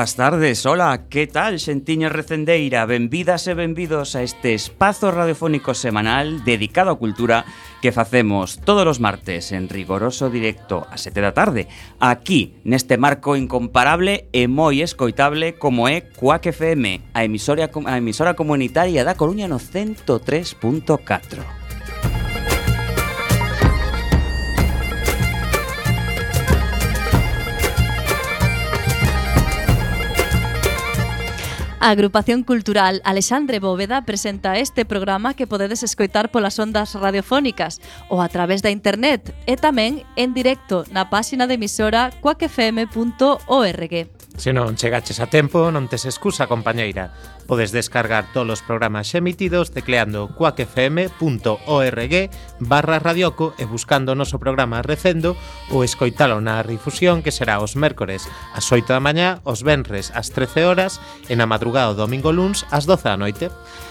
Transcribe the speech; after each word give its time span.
Boas 0.00 0.16
tardes, 0.16 0.64
hola, 0.64 1.08
que 1.10 1.26
tal, 1.26 1.60
xentiña 1.60 2.08
recendeira? 2.08 2.88
Benvidas 2.88 3.44
e 3.44 3.52
benvidos 3.52 4.16
a 4.16 4.24
este 4.24 4.56
espazo 4.56 5.12
radiofónico 5.12 5.76
semanal 5.76 6.40
dedicado 6.40 6.88
a 6.88 6.96
cultura 6.96 7.44
que 7.84 7.92
facemos 7.92 8.64
todos 8.64 8.88
os 8.88 8.96
martes 8.96 9.52
en 9.52 9.68
rigoroso 9.68 10.32
directo 10.32 10.88
a 10.88 10.96
sete 10.96 11.20
da 11.20 11.36
tarde, 11.36 11.68
aquí, 12.00 12.56
neste 12.64 12.96
marco 12.96 13.36
incomparable 13.36 14.24
e 14.32 14.48
moi 14.48 14.80
escoitable 14.80 15.60
como 15.60 15.84
é 15.84 16.00
Cuac 16.00 16.48
FM, 16.48 17.12
a 17.12 17.20
emisora, 17.20 17.68
a 17.68 17.94
emisora 18.00 18.32
comunitaria 18.32 19.04
da 19.04 19.20
Coruña 19.20 19.52
no 19.52 19.60
103.4. 19.60 21.59
A 31.82 31.88
agrupación 31.88 32.44
cultural 32.44 33.00
Alexandre 33.04 33.58
Bóveda 33.58 34.04
presenta 34.04 34.58
este 34.58 34.84
programa 34.84 35.32
que 35.32 35.46
podedes 35.46 35.82
escoitar 35.82 36.30
polas 36.30 36.60
ondas 36.60 36.92
radiofónicas 36.92 37.80
ou 38.12 38.20
a 38.20 38.28
través 38.28 38.60
da 38.60 38.68
internet 38.68 39.32
e 39.48 39.56
tamén 39.56 40.04
en 40.12 40.36
directo 40.36 40.84
na 40.92 41.08
páxina 41.08 41.48
de 41.48 41.56
emisora 41.56 42.12
coacfm.org. 42.20 44.19
Se 44.36 44.54
non 44.54 44.78
chegaches 44.78 45.18
a 45.18 45.26
tempo, 45.26 45.68
non 45.68 45.90
tes 45.90 46.06
excusa, 46.06 46.46
compañeira. 46.46 47.12
Podes 47.50 47.74
descargar 47.74 48.30
todos 48.30 48.60
os 48.60 48.64
programas 48.64 49.10
emitidos 49.12 49.74
tecleando 49.74 50.30
cuacfm.org 50.32 52.14
barra 52.62 52.98
radioco 53.02 53.52
e 53.58 53.66
buscando 53.66 54.14
o 54.14 54.18
noso 54.18 54.38
programa 54.38 54.86
recendo 54.86 55.34
ou 55.68 55.82
escoitalo 55.82 56.38
na 56.38 56.62
difusión 56.62 57.26
que 57.26 57.34
será 57.34 57.58
os 57.58 57.74
mércores 57.74 58.24
ás 58.54 58.70
8 58.70 58.94
da 58.94 59.02
mañá, 59.02 59.42
os 59.42 59.66
venres 59.66 60.14
ás 60.14 60.30
13 60.32 60.64
horas 60.64 61.02
e 61.28 61.34
na 61.34 61.50
madrugada 61.50 61.92
o 61.92 61.98
domingo 61.98 62.30
luns 62.30 62.64
ás 62.70 62.86
12 62.86 63.02
da 63.10 63.18
noite. 63.18 63.50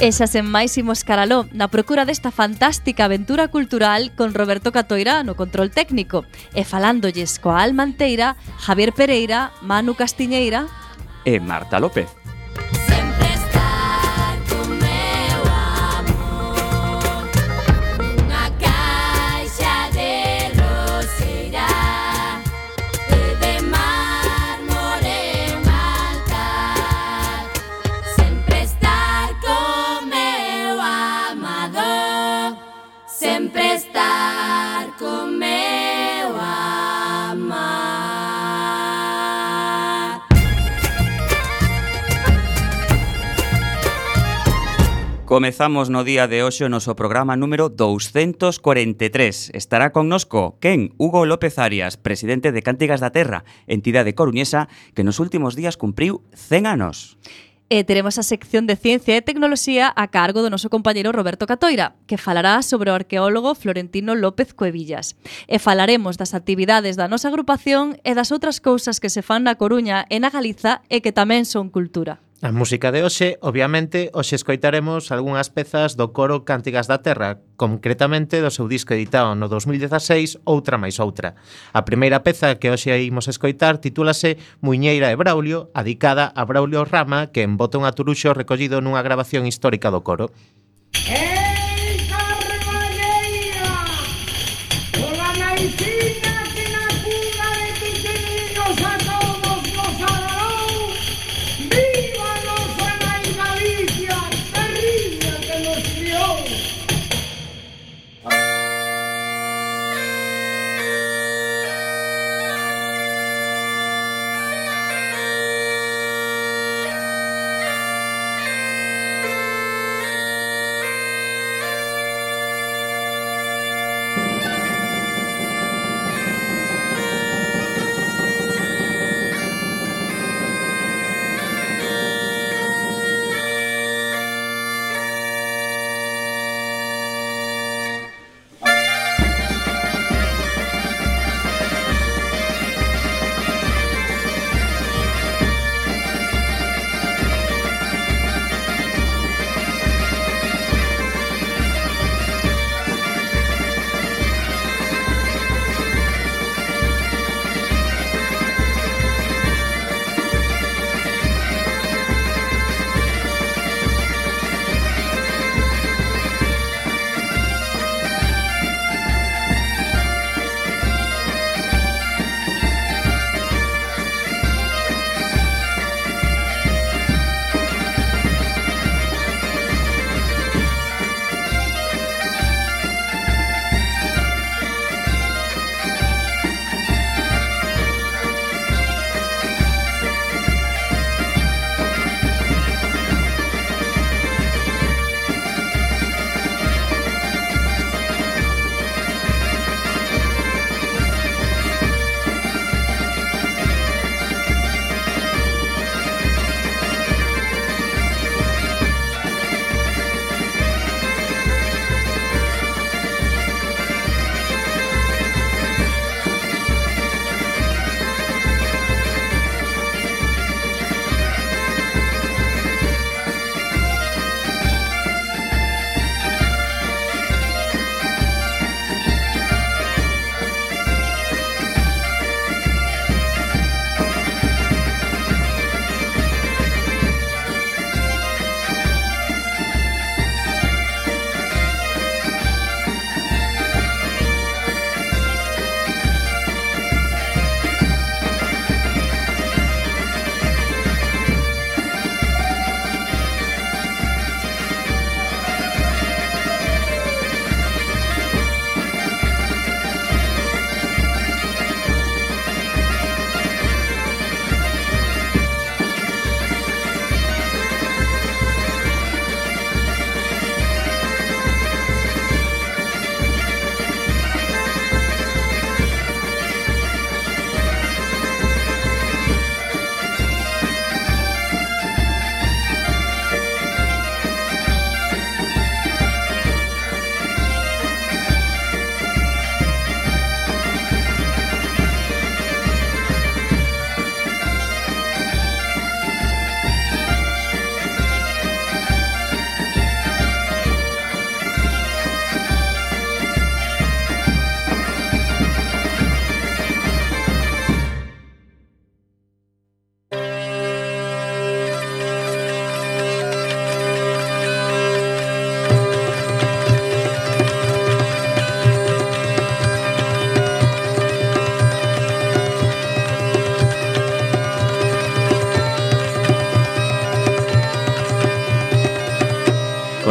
E 0.00 0.16
xa 0.16 0.24
sen 0.24 0.48
máis 0.48 0.80
imos 0.80 1.04
caraló 1.04 1.44
na 1.52 1.68
procura 1.68 2.08
desta 2.08 2.32
fantástica 2.32 3.04
aventura 3.04 3.52
cultural 3.52 4.16
con 4.16 4.32
Roberto 4.32 4.72
Catoira 4.72 5.20
no 5.28 5.36
control 5.36 5.68
técnico 5.68 6.24
e 6.56 6.64
falándolles 6.64 7.36
coa 7.36 7.60
Almanteira, 7.60 8.40
Javier 8.64 8.96
Pereira, 8.96 9.52
Manu 9.60 9.92
Castiñeira 9.92 10.64
e 11.28 11.36
Marta 11.36 11.76
López. 11.76 12.08
Comezamos 45.30 45.90
no 45.90 46.02
día 46.02 46.26
de 46.26 46.42
hoxe 46.42 46.66
o 46.66 46.72
noso 46.74 46.98
programa 46.98 47.38
número 47.38 47.70
243. 47.70 49.54
Estará 49.54 49.94
con 49.94 50.10
nosco 50.10 50.58
quen 50.58 50.90
Hugo 50.98 51.22
López 51.22 51.54
Arias, 51.62 51.94
presidente 51.94 52.50
de 52.50 52.66
Cántigas 52.66 52.98
da 52.98 53.14
Terra, 53.14 53.46
entidade 53.70 54.18
coruñesa 54.18 54.66
que 54.90 55.06
nos 55.06 55.22
últimos 55.22 55.54
días 55.54 55.78
cumpriu 55.78 56.26
100 56.34 56.66
anos. 56.66 57.14
E 57.70 57.86
teremos 57.86 58.18
a 58.18 58.26
sección 58.26 58.66
de 58.66 58.74
Ciencia 58.74 59.14
e 59.14 59.22
Tecnoloxía 59.22 59.86
a 59.94 60.10
cargo 60.10 60.42
do 60.42 60.50
noso 60.50 60.66
compañeiro 60.66 61.14
Roberto 61.14 61.46
Catoira, 61.46 61.94
que 62.10 62.18
falará 62.18 62.58
sobre 62.66 62.90
o 62.90 62.98
arqueólogo 62.98 63.54
Florentino 63.54 64.18
López 64.18 64.50
Cuevillas. 64.50 65.14
E 65.46 65.62
falaremos 65.62 66.18
das 66.18 66.34
actividades 66.34 66.98
da 66.98 67.06
nosa 67.06 67.30
agrupación 67.30 68.02
e 68.02 68.18
das 68.18 68.34
outras 68.34 68.58
cousas 68.58 68.98
que 68.98 69.06
se 69.06 69.22
fan 69.22 69.46
na 69.46 69.54
Coruña 69.54 70.10
e 70.10 70.18
na 70.18 70.34
Galiza 70.34 70.82
e 70.90 70.98
que 70.98 71.14
tamén 71.14 71.46
son 71.46 71.70
cultura. 71.70 72.18
A 72.42 72.52
música 72.52 72.88
de 72.88 73.04
hoxe, 73.04 73.36
obviamente, 73.44 74.08
hoxe 74.16 74.32
escoitaremos 74.32 75.12
algunhas 75.12 75.52
pezas 75.52 75.92
do 75.92 76.08
coro 76.16 76.40
Cántigas 76.48 76.88
da 76.88 77.04
Terra, 77.04 77.44
concretamente 77.60 78.40
do 78.40 78.48
seu 78.48 78.64
disco 78.64 78.96
editado 78.96 79.36
no 79.36 79.44
2016, 79.44 80.40
Outra 80.48 80.80
máis 80.80 80.96
outra. 81.04 81.36
A 81.76 81.84
primeira 81.84 82.24
peza 82.24 82.56
que 82.56 82.72
hoxe 82.72 82.96
imos 83.04 83.28
escoitar 83.28 83.76
titúlase 83.76 84.40
Muñeira 84.64 85.12
e 85.12 85.20
Braulio, 85.20 85.68
adicada 85.76 86.32
a 86.32 86.48
Braulio 86.48 86.88
Rama, 86.88 87.28
que 87.28 87.44
embota 87.44 87.76
un 87.76 87.84
aturuxo 87.84 88.32
recollido 88.32 88.80
nunha 88.80 89.04
grabación 89.04 89.44
histórica 89.44 89.92
do 89.92 90.00
coro. 90.00 90.32
Eh? 90.96 91.39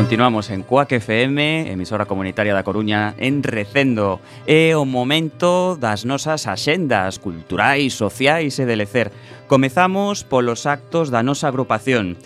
Continuamos 0.09 0.49
en 0.49 0.63
Cuac 0.63 0.91
FM, 0.91 1.71
emisora 1.71 2.07
comunitaria 2.07 2.57
da 2.57 2.65
Coruña, 2.65 3.13
en 3.21 3.45
Recendo. 3.45 4.17
É 4.49 4.73
o 4.73 4.81
momento 4.81 5.77
das 5.77 6.01
nosas 6.01 6.49
axendas 6.49 7.21
culturais, 7.21 7.93
sociais 7.93 8.57
e 8.57 8.65
de 8.65 8.73
lecer. 8.73 9.13
Comezamos 9.45 10.25
polos 10.25 10.65
actos 10.65 11.13
da 11.13 11.21
nosa 11.21 11.45
agrupación. 11.45 12.17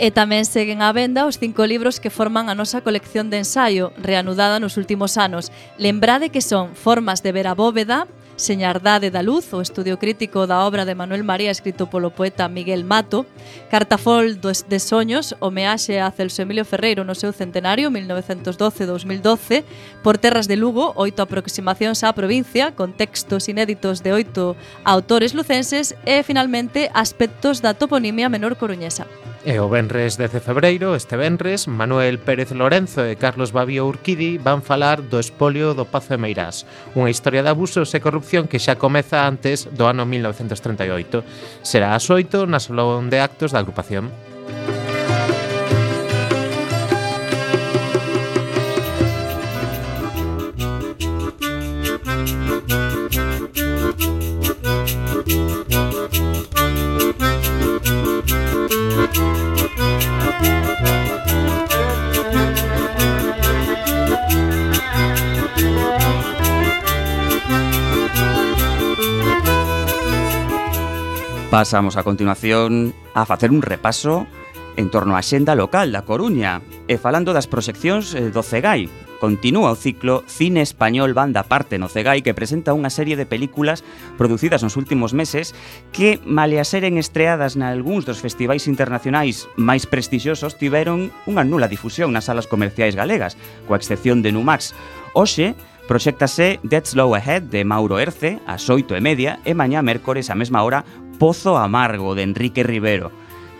E 0.00 0.08
tamén 0.08 0.48
seguen 0.48 0.80
á 0.80 0.88
venda 0.96 1.28
os 1.28 1.36
cinco 1.36 1.68
libros 1.68 2.00
que 2.00 2.08
forman 2.08 2.48
a 2.48 2.56
nosa 2.56 2.80
colección 2.80 3.28
de 3.28 3.44
ensaio, 3.44 3.92
reanudada 4.00 4.56
nos 4.56 4.80
últimos 4.80 5.20
anos. 5.20 5.52
Lembrade 5.76 6.32
que 6.32 6.40
son 6.40 6.72
Formas 6.72 7.20
de 7.20 7.36
ver 7.36 7.44
a 7.44 7.52
bóveda, 7.52 8.08
Señardade 8.36 9.10
da 9.10 9.24
Luz, 9.24 9.48
o 9.56 9.64
estudio 9.64 9.96
crítico 9.96 10.46
da 10.46 10.60
obra 10.68 10.84
de 10.84 10.94
Manuel 10.94 11.24
María 11.24 11.48
escrito 11.50 11.88
polo 11.88 12.12
poeta 12.12 12.52
Miguel 12.52 12.84
Mato, 12.84 13.24
Cartafol 13.72 14.36
dos 14.36 14.68
de 14.68 14.76
Soños, 14.76 15.32
homeaxe 15.40 16.04
a 16.04 16.12
Celso 16.12 16.44
Emilio 16.44 16.68
Ferreiro 16.68 17.00
no 17.00 17.16
seu 17.16 17.32
centenario 17.32 17.88
1912-2012, 17.88 19.64
Por 20.04 20.20
Terras 20.20 20.44
de 20.52 20.60
Lugo, 20.60 20.92
oito 21.00 21.24
aproximacións 21.24 22.04
á 22.04 22.12
provincia, 22.12 22.76
con 22.76 22.92
textos 22.92 23.48
inéditos 23.48 24.04
de 24.04 24.12
oito 24.12 24.52
autores 24.84 25.32
lucenses 25.32 25.96
e, 26.04 26.20
finalmente, 26.20 26.92
aspectos 26.92 27.64
da 27.64 27.72
toponimia 27.72 28.28
menor 28.28 28.60
coruñesa. 28.60 29.08
E 29.46 29.62
o 29.62 29.70
Benres 29.70 30.18
10 30.18 30.32
de 30.32 30.40
Febreiro, 30.40 30.96
este 30.98 31.14
Benres, 31.14 31.68
Manuel 31.68 32.18
Pérez 32.18 32.50
Lorenzo 32.50 33.06
e 33.06 33.14
Carlos 33.14 33.54
Babio 33.54 33.86
Urquidi 33.86 34.42
van 34.42 34.58
falar 34.58 35.06
do 35.06 35.22
espolio 35.22 35.70
do 35.70 35.86
Pazo 35.86 36.18
de 36.18 36.18
Meirás, 36.18 36.66
unha 36.98 37.14
historia 37.14 37.46
de 37.46 37.54
abusos 37.54 37.94
e 37.94 38.02
corrupción 38.02 38.50
que 38.50 38.58
xa 38.58 38.74
comeza 38.74 39.22
antes 39.22 39.70
do 39.70 39.86
ano 39.86 40.02
1938. 40.02 41.62
Será 41.62 41.94
ás 41.94 42.10
8 42.10 42.50
na 42.50 42.58
Salón 42.58 43.06
de 43.06 43.22
Actos 43.22 43.54
da 43.54 43.62
agrupación. 43.62 44.10
Pasamos 71.56 71.96
a 71.96 72.02
continuación 72.02 72.92
a 73.14 73.24
facer 73.24 73.50
un 73.50 73.62
repaso 73.62 74.26
en 74.76 74.90
torno 74.92 75.16
á 75.16 75.24
xenda 75.24 75.56
local 75.56 75.88
da 75.88 76.04
Coruña 76.04 76.60
e 76.84 77.00
falando 77.00 77.32
das 77.32 77.48
proxeccións 77.48 78.12
eh, 78.12 78.28
do 78.28 78.44
Cegai. 78.44 78.92
Continúa 79.24 79.72
o 79.72 79.80
ciclo 79.80 80.20
Cine 80.28 80.60
Español 80.60 81.16
Banda 81.16 81.48
Parte 81.48 81.80
no 81.80 81.88
Cegai 81.88 82.20
que 82.20 82.36
presenta 82.36 82.76
unha 82.76 82.92
serie 82.92 83.16
de 83.16 83.24
películas 83.24 83.88
producidas 84.20 84.60
nos 84.60 84.76
últimos 84.76 85.16
meses 85.16 85.56
que, 85.96 86.20
male 86.28 86.60
a 86.60 86.68
seren 86.68 87.00
estreadas 87.00 87.56
na 87.56 87.72
algúns 87.72 88.04
dos 88.04 88.20
festivais 88.20 88.68
internacionais 88.68 89.48
máis 89.56 89.88
prestixiosos, 89.88 90.60
tiveron 90.60 91.08
unha 91.24 91.40
nula 91.40 91.72
difusión 91.72 92.12
nas 92.12 92.28
salas 92.28 92.44
comerciais 92.44 92.92
galegas, 92.92 93.40
coa 93.64 93.80
excepción 93.80 94.20
de 94.20 94.28
Numax. 94.28 94.76
Oxe, 95.16 95.56
Proxéctase 95.86 96.58
Dead 96.64 96.84
Slow 96.84 97.14
Ahead 97.14 97.42
de 97.42 97.64
Mauro 97.64 98.00
Erce 98.02 98.42
ás 98.42 98.66
8 98.66 98.98
e 98.98 99.00
media 99.00 99.38
e 99.46 99.54
mañá 99.54 99.86
mércores 99.86 100.34
a 100.34 100.34
mesma 100.34 100.66
hora 100.66 100.82
Pozo 101.18 101.56
Amargo, 101.56 102.14
de 102.14 102.22
Enrique 102.22 102.62
Rivero. 102.62 103.10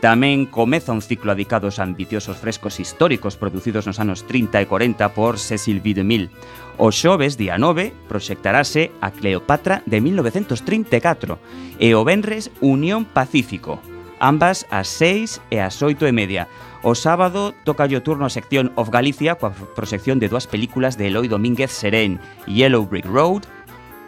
Tamén 0.05 0.45
comeza 0.45 0.93
un 0.93 1.01
ciclo 1.01 1.33
adicado 1.33 1.73
aos 1.73 1.81
ambiciosos 1.81 2.37
frescos 2.37 2.79
históricos 2.79 3.41
producidos 3.41 3.89
nos 3.89 3.97
anos 3.97 4.29
30 4.29 4.61
e 4.61 4.69
40 4.69 5.17
por 5.17 5.41
Cecil 5.41 5.81
B. 5.81 5.97
DeMille. 5.97 6.31
O 6.77 6.93
xoves, 6.93 7.41
día 7.41 7.57
9, 7.57 7.97
proxectarase 8.07 8.93
a 9.01 9.09
Cleopatra 9.11 9.81
de 9.89 10.05
1934 10.05 11.41
e 11.81 11.97
o 11.97 12.05
Benres 12.05 12.53
Unión 12.61 13.09
Pacífico, 13.09 13.81
ambas 14.21 14.69
ás 14.69 14.93
6 15.01 15.41
e 15.49 15.65
ás 15.65 15.81
8 15.81 16.05
e 16.05 16.13
media. 16.13 16.45
O 16.85 16.93
sábado 16.93 17.57
toca 17.65 17.89
o 17.89 18.05
turno 18.05 18.29
a 18.29 18.31
sección 18.31 18.77
of 18.77 18.93
Galicia 18.93 19.41
coa 19.41 19.57
proxección 19.75 20.21
de 20.21 20.29
dúas 20.29 20.47
películas 20.47 21.01
de 21.01 21.09
Eloy 21.09 21.27
Domínguez 21.27 21.73
Serén, 21.73 22.21
Yellow 22.45 22.85
Brick 22.85 23.09
Road 23.09 23.49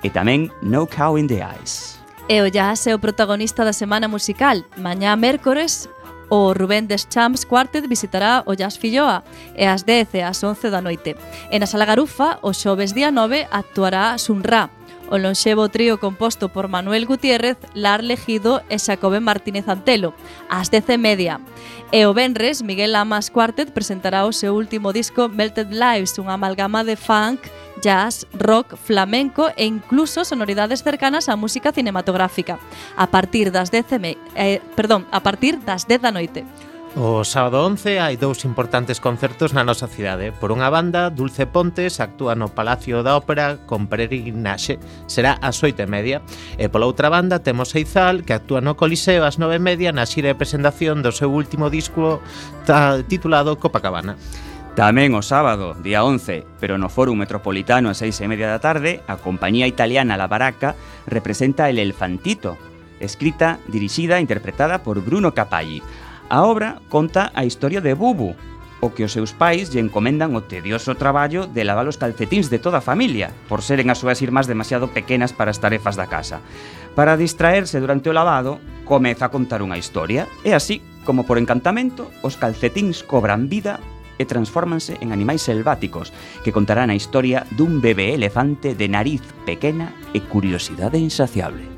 e 0.05 0.13
tamén 0.13 0.53
No 0.63 0.85
Cow 0.87 1.17
in 1.17 1.27
the 1.27 1.43
Ice. 1.65 1.98
E 2.31 2.43
o 2.43 2.51
jazz 2.51 2.87
é 2.87 2.95
o 2.95 2.99
protagonista 2.99 3.65
da 3.65 3.73
semana 3.73 4.07
musical. 4.07 4.61
Mañá 4.77 5.17
mércores, 5.17 5.89
o 6.29 6.53
Rubén 6.53 6.85
des 6.85 7.09
Champs 7.09 7.49
Quartet 7.49 7.89
visitará 7.89 8.45
o 8.45 8.53
Jazz 8.53 8.77
Filloa 8.77 9.25
e 9.57 9.65
ás 9.65 9.81
10 9.81 10.13
e 10.13 10.21
ás 10.21 10.45
11 10.45 10.69
da 10.69 10.85
noite. 10.85 11.17
E 11.49 11.57
na 11.57 11.65
Sala 11.65 11.89
Garufa, 11.89 12.37
o 12.45 12.53
xoves 12.53 12.93
día 12.93 13.09
9, 13.09 13.49
actuará 13.49 14.13
Sunra, 14.21 14.69
o 15.11 15.19
lonxevo 15.19 15.69
trío 15.69 15.99
composto 15.99 16.49
por 16.49 16.69
Manuel 16.69 17.07
Gutiérrez, 17.07 17.57
Lar 17.75 18.05
Legido 18.05 18.63
e 18.69 18.79
Xacobe 18.79 19.21
Martínez 19.21 19.69
Antelo, 19.69 20.15
ás 20.49 20.71
10:30. 20.71 21.41
E 21.91 22.05
o 22.05 22.13
Benres, 22.13 22.61
Miguel 22.61 22.95
Amas 22.97 23.33
Quartet 23.33 23.73
presentará 23.73 24.29
o 24.29 24.33
seu 24.33 24.53
último 24.55 24.93
disco 24.93 25.29
Melted 25.29 25.73
Lives, 25.73 26.21
unha 26.21 26.37
amalgama 26.37 26.85
de 26.85 27.01
funk, 27.01 27.49
jazz, 27.81 28.27
rock, 28.37 28.77
flamenco 28.77 29.49
e 29.57 29.65
incluso 29.65 30.25
sonoridades 30.25 30.85
cercanas 30.85 31.33
á 31.33 31.35
música 31.37 31.73
cinematográfica. 31.73 32.61
A 32.97 33.09
partir 33.09 33.49
das 33.49 33.73
10 33.73 33.89
eh, 34.37 34.61
perdón, 34.77 35.09
a 35.11 35.25
partir 35.25 35.57
das 35.65 35.89
10 35.89 36.05
da 36.05 36.13
noite. 36.13 36.45
O 36.97 37.21
sábado 37.21 37.61
11 37.69 38.01
hai 38.01 38.17
dous 38.17 38.49
importantes 38.49 38.97
concertos 38.97 39.53
na 39.53 39.61
nosa 39.61 39.85
cidade. 39.85 40.33
Por 40.33 40.57
unha 40.57 40.73
banda, 40.73 41.13
Dulce 41.13 41.45
Pontes 41.45 42.01
actúa 42.01 42.33
no 42.33 42.49
Palacio 42.49 43.05
da 43.05 43.13
Ópera 43.21 43.61
con 43.69 43.93
Peregrinaxe. 43.93 44.81
Será 45.05 45.37
ás 45.45 45.61
oito 45.61 45.85
e 45.85 45.89
media. 45.89 46.25
E 46.57 46.73
pola 46.73 46.89
outra 46.89 47.13
banda, 47.13 47.45
temos 47.45 47.77
Eizal, 47.77 48.25
que 48.25 48.33
actúa 48.33 48.65
no 48.65 48.81
Coliseo 48.81 49.29
ás 49.29 49.37
nove 49.37 49.61
e 49.61 49.63
media 49.63 49.93
na 49.93 50.09
xira 50.09 50.33
de 50.33 50.41
presentación 50.41 51.05
do 51.05 51.13
seu 51.13 51.29
último 51.29 51.69
disco 51.69 52.25
titulado 53.05 53.61
Copacabana. 53.61 54.17
Tamén 54.73 55.13
o 55.13 55.21
sábado, 55.21 55.77
día 55.77 56.01
11, 56.09 56.57
pero 56.57 56.81
no 56.81 56.89
Fórum 56.89 57.21
Metropolitano 57.21 57.93
a 57.93 57.99
seis 57.99 58.17
e 58.25 58.27
media 58.33 58.49
da 58.49 58.65
tarde, 58.65 59.05
a 59.05 59.21
compañía 59.21 59.69
italiana 59.69 60.17
La 60.17 60.31
Baracca 60.31 60.73
representa 61.05 61.69
El 61.69 61.85
Elfantito, 61.85 62.57
escrita, 62.97 63.61
dirixida 63.69 64.17
e 64.17 64.25
interpretada 64.25 64.81
por 64.81 65.05
Bruno 65.05 65.37
Capalli. 65.37 65.85
A 66.29 66.45
obra 66.45 66.85
conta 66.93 67.33
a 67.33 67.49
historia 67.49 67.81
de 67.81 67.95
Bubu, 67.97 68.37
o 68.81 68.93
que 68.93 69.03
os 69.03 69.17
seus 69.17 69.33
pais 69.33 69.73
lle 69.73 69.81
encomendan 69.81 70.37
o 70.37 70.45
tedioso 70.45 70.93
traballo 70.93 71.49
de 71.49 71.65
lavar 71.65 71.89
os 71.89 71.97
calcetíns 71.97 72.53
de 72.53 72.61
toda 72.61 72.79
a 72.79 72.85
familia, 72.85 73.33
por 73.49 73.65
seren 73.65 73.89
as 73.89 73.97
súas 73.97 74.21
irmás 74.21 74.45
demasiado 74.45 74.93
pequenas 74.93 75.33
para 75.33 75.49
as 75.49 75.57
tarefas 75.57 75.97
da 75.97 76.05
casa. 76.05 76.45
Para 76.93 77.17
distraerse 77.17 77.81
durante 77.81 78.13
o 78.13 78.17
lavado, 78.17 78.61
comeza 78.85 79.25
a 79.25 79.33
contar 79.33 79.65
unha 79.65 79.81
historia, 79.81 80.29
e 80.45 80.53
así, 80.53 80.85
como 81.09 81.25
por 81.25 81.41
encantamento, 81.41 82.13
os 82.21 82.37
calcetíns 82.37 83.01
cobran 83.01 83.49
vida 83.49 83.81
e 84.21 84.29
transfórmanse 84.29 85.01
en 85.01 85.17
animais 85.17 85.41
selváticos, 85.41 86.13
que 86.45 86.53
contarán 86.53 86.93
a 86.93 86.99
historia 86.99 87.49
dun 87.57 87.81
bebé 87.81 88.13
elefante 88.13 88.77
de 88.77 88.85
nariz 88.85 89.25
pequena 89.49 89.97
e 90.13 90.21
curiosidade 90.21 91.01
insaciable. 91.01 91.78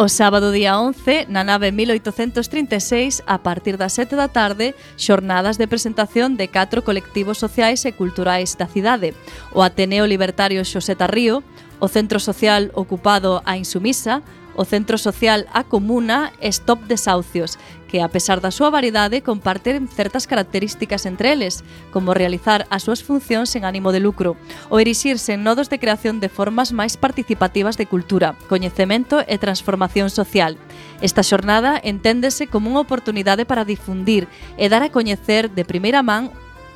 O 0.00 0.08
sábado 0.08 0.48
día 0.48 0.80
11, 0.80 1.28
na 1.28 1.44
nave 1.44 1.76
1836, 1.76 3.20
a 3.28 3.44
partir 3.44 3.76
das 3.76 3.92
7 3.92 4.16
da 4.16 4.32
tarde, 4.32 4.72
xornadas 4.96 5.60
de 5.60 5.68
presentación 5.68 6.40
de 6.40 6.48
catro 6.48 6.80
colectivos 6.80 7.36
sociais 7.36 7.84
e 7.84 7.92
culturais 7.92 8.56
da 8.56 8.64
cidade. 8.64 9.12
O 9.52 9.60
Ateneo 9.60 10.08
Libertario 10.08 10.64
Xoseta 10.64 11.04
Río, 11.04 11.44
o 11.84 11.86
Centro 11.92 12.16
Social 12.16 12.72
Ocupado 12.72 13.44
a 13.44 13.60
Insumisa, 13.60 14.24
o 14.56 14.64
Centro 14.64 14.96
Social 14.96 15.44
A 15.52 15.68
Comuna 15.68 16.32
e 16.40 16.48
Stop 16.48 16.88
Desahucios, 16.88 17.60
que, 17.90 18.00
a 18.00 18.08
pesar 18.08 18.38
da 18.38 18.54
súa 18.54 18.70
variedade, 18.70 19.26
comparten 19.26 19.90
certas 19.90 20.30
características 20.30 21.10
entre 21.10 21.34
eles, 21.34 21.66
como 21.90 22.14
realizar 22.14 22.70
as 22.70 22.86
súas 22.86 23.02
funcións 23.02 23.50
en 23.58 23.66
ánimo 23.66 23.90
de 23.90 23.98
lucro, 23.98 24.38
ou 24.70 24.78
erixirse 24.78 25.34
en 25.34 25.42
nodos 25.42 25.66
de 25.66 25.82
creación 25.82 26.22
de 26.22 26.30
formas 26.30 26.70
máis 26.70 26.94
participativas 26.94 27.74
de 27.74 27.90
cultura, 27.90 28.38
coñecemento 28.46 29.26
e 29.26 29.42
transformación 29.42 30.06
social. 30.06 30.54
Esta 31.02 31.26
xornada 31.26 31.74
enténdese 31.82 32.46
como 32.46 32.70
unha 32.70 32.86
oportunidade 32.86 33.42
para 33.42 33.66
difundir 33.66 34.30
e 34.54 34.70
dar 34.70 34.86
a 34.86 34.94
coñecer 34.94 35.50
de 35.50 35.66
primeira 35.66 36.06
man 36.06 36.30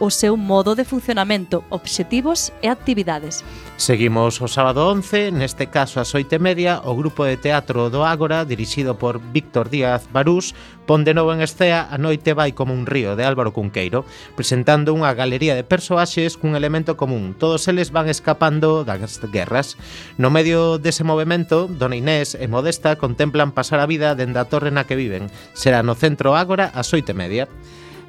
o 0.05 0.13
seu 0.13 0.37
modo 0.37 0.77
de 0.77 0.85
funcionamento, 0.85 1.65
obxectivos 1.73 2.53
e 2.61 2.69
actividades. 2.69 3.41
Seguimos 3.81 4.37
o 4.45 4.49
sábado 4.53 4.93
11, 4.93 5.33
neste 5.33 5.73
caso 5.73 5.97
ás 5.97 6.13
8 6.13 6.37
media, 6.37 6.85
o 6.85 6.93
grupo 6.93 7.25
de 7.25 7.41
teatro 7.41 7.89
do 7.89 8.05
Ágora, 8.05 8.45
dirixido 8.45 9.01
por 9.01 9.17
Víctor 9.17 9.73
Díaz 9.73 10.05
Barús, 10.13 10.53
pon 10.85 11.09
de 11.09 11.17
novo 11.17 11.33
en 11.33 11.41
escea 11.41 11.89
A 11.89 11.97
noite 11.97 12.37
vai 12.37 12.53
como 12.53 12.77
un 12.77 12.85
río 12.85 13.17
de 13.17 13.25
Álvaro 13.25 13.57
Cunqueiro, 13.57 14.05
presentando 14.37 14.93
unha 14.93 15.17
galería 15.17 15.57
de 15.57 15.65
persoaxes 15.65 16.37
cun 16.37 16.53
elemento 16.53 17.01
común. 17.01 17.33
Todos 17.33 17.65
eles 17.73 17.89
van 17.89 18.13
escapando 18.13 18.85
das 18.85 19.25
guerras. 19.33 19.81
No 20.21 20.29
medio 20.29 20.77
dese 20.77 21.01
movimento, 21.01 21.65
Dona 21.65 21.97
Inés 21.97 22.37
e 22.37 22.45
Modesta 22.45 23.01
contemplan 23.01 23.57
pasar 23.57 23.81
a 23.81 23.89
vida 23.89 24.13
dende 24.13 24.37
a 24.37 24.53
torre 24.53 24.69
na 24.69 24.85
que 24.85 25.01
viven. 25.01 25.33
Será 25.57 25.81
no 25.81 25.97
centro 25.97 26.37
Ágora 26.37 26.69
ás 26.77 26.93
8 26.93 27.17
media. 27.17 27.49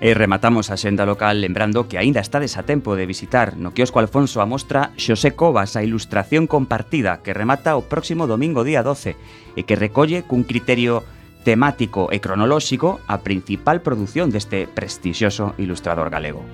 E 0.05 0.13
rematamos 0.13 0.69
a 0.69 0.77
xenda 0.77 1.01
local 1.01 1.41
lembrando 1.41 1.89
que 1.89 1.97
aínda 1.97 2.21
estades 2.21 2.62
a 2.62 2.63
tempo 2.69 2.93
de 2.93 3.09
visitar 3.09 3.57
no 3.57 3.74
quiosco 3.74 3.97
Alfonso 3.97 4.38
a 4.38 4.45
mostra 4.45 4.93
Xosé 5.01 5.33
Covas 5.33 5.74
a 5.74 5.81
ilustración 5.81 6.45
compartida 6.45 7.25
que 7.25 7.33
remata 7.33 7.74
o 7.74 7.89
próximo 7.89 8.29
domingo 8.29 8.62
día 8.62 8.85
12 8.85 9.17
e 9.57 9.62
que 9.65 9.74
recolle 9.74 10.21
cun 10.21 10.45
criterio 10.45 11.01
temático 11.41 12.13
e 12.13 12.21
cronolóxico 12.21 13.01
a 13.09 13.25
principal 13.25 13.81
produción 13.81 14.29
deste 14.29 14.69
prestixioso 14.69 15.57
ilustrador 15.57 16.13
galego. 16.13 16.45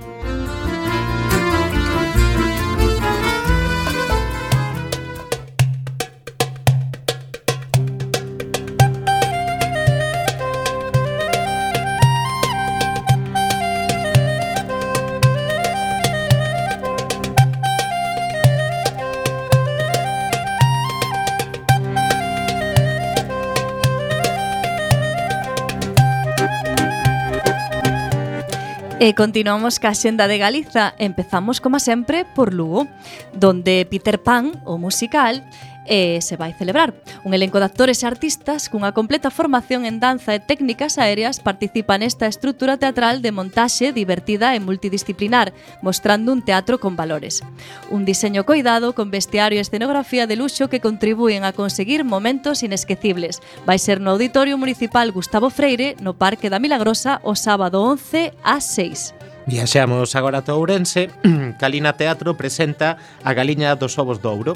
E 29.01 29.17
continuamos 29.17 29.81
ca 29.81 29.98
xenda 29.98 30.29
de 30.29 30.38
Galiza. 30.38 30.93
Empezamos, 31.01 31.58
como 31.58 31.81
sempre, 31.81 32.22
por 32.22 32.53
Lugo, 32.53 32.86
donde 33.34 33.81
Peter 33.89 34.22
Pan, 34.22 34.62
o 34.62 34.77
musical, 34.77 35.41
e 35.86 36.22
se 36.22 36.38
vai 36.38 36.54
celebrar. 36.54 36.94
Un 37.24 37.34
elenco 37.34 37.60
de 37.60 37.66
actores 37.66 38.04
e 38.04 38.08
artistas 38.08 38.70
cunha 38.70 38.94
completa 38.94 39.34
formación 39.34 39.86
en 39.86 40.00
danza 40.00 40.36
e 40.36 40.44
técnicas 40.44 41.02
aéreas 41.02 41.42
participa 41.42 41.98
nesta 41.98 42.30
estrutura 42.30 42.78
teatral 42.78 43.22
de 43.22 43.34
montaxe 43.34 43.92
divertida 43.92 44.54
e 44.54 44.60
multidisciplinar, 44.62 45.54
mostrando 45.82 46.32
un 46.32 46.46
teatro 46.46 46.78
con 46.78 46.96
valores. 46.96 47.42
Un 47.90 48.06
diseño 48.06 48.46
coidado 48.46 48.94
con 48.94 49.10
vestiario 49.10 49.58
e 49.58 49.66
escenografía 49.66 50.30
de 50.30 50.38
luxo 50.38 50.70
que 50.70 50.84
contribúen 50.84 51.44
a 51.44 51.54
conseguir 51.54 52.06
momentos 52.06 52.62
inesquecibles. 52.62 53.42
Vai 53.66 53.80
ser 53.82 54.00
no 54.00 54.14
Auditorio 54.14 54.58
Municipal 54.58 55.12
Gustavo 55.12 55.50
Freire, 55.50 55.98
no 56.00 56.14
Parque 56.14 56.50
da 56.50 56.62
Milagrosa, 56.62 57.20
o 57.26 57.34
sábado 57.34 57.82
11 57.82 58.34
ás 58.44 58.66
6. 58.78 59.22
Viaxamos 59.46 60.16
agora 60.16 60.44
a 60.46 60.54
Ourense. 60.54 61.10
Calina 61.60 61.98
Teatro 61.98 62.38
presenta 62.38 62.98
A 63.24 63.34
Galiña 63.34 63.76
dos 63.76 63.98
Ovos 63.98 64.22
do 64.22 64.30
Ouro. 64.30 64.54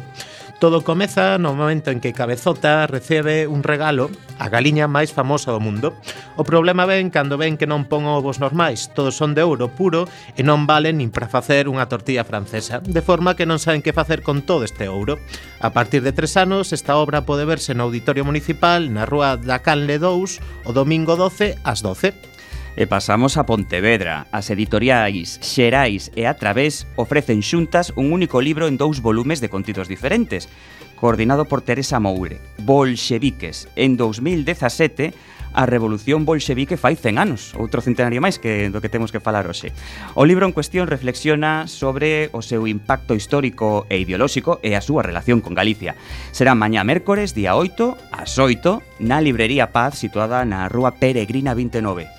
Todo 0.60 0.84
comeza 0.84 1.38
no 1.38 1.54
momento 1.54 1.92
en 1.92 2.00
que 2.00 2.14
Cabezota 2.14 2.88
recebe 2.88 3.46
un 3.46 3.62
regalo 3.62 4.10
a 4.40 4.48
galiña 4.48 4.88
máis 4.88 5.12
famosa 5.12 5.52
do 5.52 5.60
mundo. 5.60 5.92
O 6.40 6.48
problema 6.48 6.88
ven 6.88 7.12
cando 7.12 7.36
ven 7.36 7.60
que 7.60 7.68
non 7.68 7.84
pon 7.92 8.08
ovos 8.08 8.40
normais, 8.40 8.88
todos 8.96 9.20
son 9.20 9.36
de 9.36 9.44
ouro 9.44 9.68
puro 9.68 10.08
e 10.40 10.48
non 10.48 10.64
valen 10.64 11.04
nin 11.04 11.12
para 11.12 11.28
facer 11.28 11.68
unha 11.68 11.92
tortilla 11.92 12.24
francesa, 12.24 12.80
de 12.80 13.04
forma 13.04 13.36
que 13.36 13.44
non 13.44 13.60
saben 13.60 13.84
que 13.84 13.92
facer 13.92 14.24
con 14.24 14.48
todo 14.48 14.64
este 14.64 14.88
ouro. 14.88 15.20
A 15.60 15.76
partir 15.76 16.00
de 16.08 16.16
tres 16.16 16.40
anos, 16.40 16.72
esta 16.72 16.96
obra 16.96 17.28
pode 17.28 17.44
verse 17.44 17.76
no 17.76 17.92
Auditorio 17.92 18.24
Municipal 18.24 18.88
na 18.88 19.04
Rúa 19.04 19.36
da 19.36 19.60
Canle 19.60 20.00
2 20.00 20.68
o 20.68 20.72
domingo 20.72 21.20
12 21.20 21.60
ás 21.68 21.84
12. 21.84 22.35
E 22.76 22.92
pasamos 22.92 23.40
a 23.40 23.48
Pontevedra. 23.48 24.28
As 24.36 24.52
editoriais 24.52 25.40
Xerais 25.40 26.12
e 26.12 26.28
a 26.28 26.36
través 26.36 26.84
ofrecen 27.00 27.40
xuntas 27.40 27.96
un 27.96 28.12
único 28.12 28.44
libro 28.44 28.68
en 28.68 28.76
dous 28.76 29.00
volumes 29.00 29.40
de 29.40 29.48
contidos 29.48 29.88
diferentes, 29.88 30.52
coordinado 31.00 31.48
por 31.48 31.64
Teresa 31.64 32.04
Moure. 32.04 32.44
Bolxeviques. 32.68 33.72
En 33.80 33.96
2017, 33.96 35.16
a 35.56 35.64
Revolución 35.64 36.28
Bolxevique 36.28 36.76
fai 36.76 37.00
100 37.00 37.16
anos, 37.16 37.56
outro 37.56 37.80
centenario 37.80 38.20
máis 38.20 38.44
que 38.44 38.68
do 38.68 38.84
que 38.84 38.92
temos 38.92 39.16
que 39.16 39.24
falar 39.24 39.48
hoxe. 39.48 39.72
O 40.12 40.28
libro 40.28 40.44
en 40.44 40.52
cuestión 40.52 40.92
reflexiona 40.92 41.72
sobre 41.72 42.28
o 42.36 42.44
seu 42.44 42.68
impacto 42.68 43.16
histórico 43.16 43.88
e 43.88 44.04
ideolóxico 44.04 44.60
e 44.60 44.76
a 44.76 44.84
súa 44.84 45.00
relación 45.00 45.40
con 45.40 45.56
Galicia. 45.56 45.96
Será 46.36 46.60
mañá 46.60 46.84
mércores, 46.84 47.32
día 47.32 47.56
8, 47.56 48.12
ás 48.12 48.36
8, 48.36 49.00
na 49.00 49.24
Librería 49.24 49.72
Paz, 49.72 49.96
situada 49.96 50.44
na 50.44 50.68
Rúa 50.68 51.00
Peregrina 51.00 51.56
29 51.56 52.12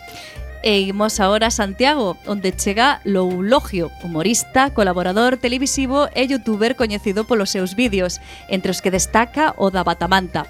e 0.66 0.80
imos 0.80 1.20
agora 1.22 1.46
a 1.46 1.54
Santiago, 1.54 2.18
onde 2.26 2.50
chega 2.50 2.98
Loulogio, 3.04 3.92
humorista, 4.02 4.74
colaborador 4.74 5.38
televisivo 5.38 6.10
e 6.10 6.26
youtuber 6.26 6.74
coñecido 6.74 7.22
polos 7.22 7.54
seus 7.54 7.78
vídeos, 7.78 8.18
entre 8.50 8.74
os 8.74 8.82
que 8.82 8.90
destaca 8.90 9.54
o 9.62 9.70
da 9.70 9.86
Batamanta 9.86 10.42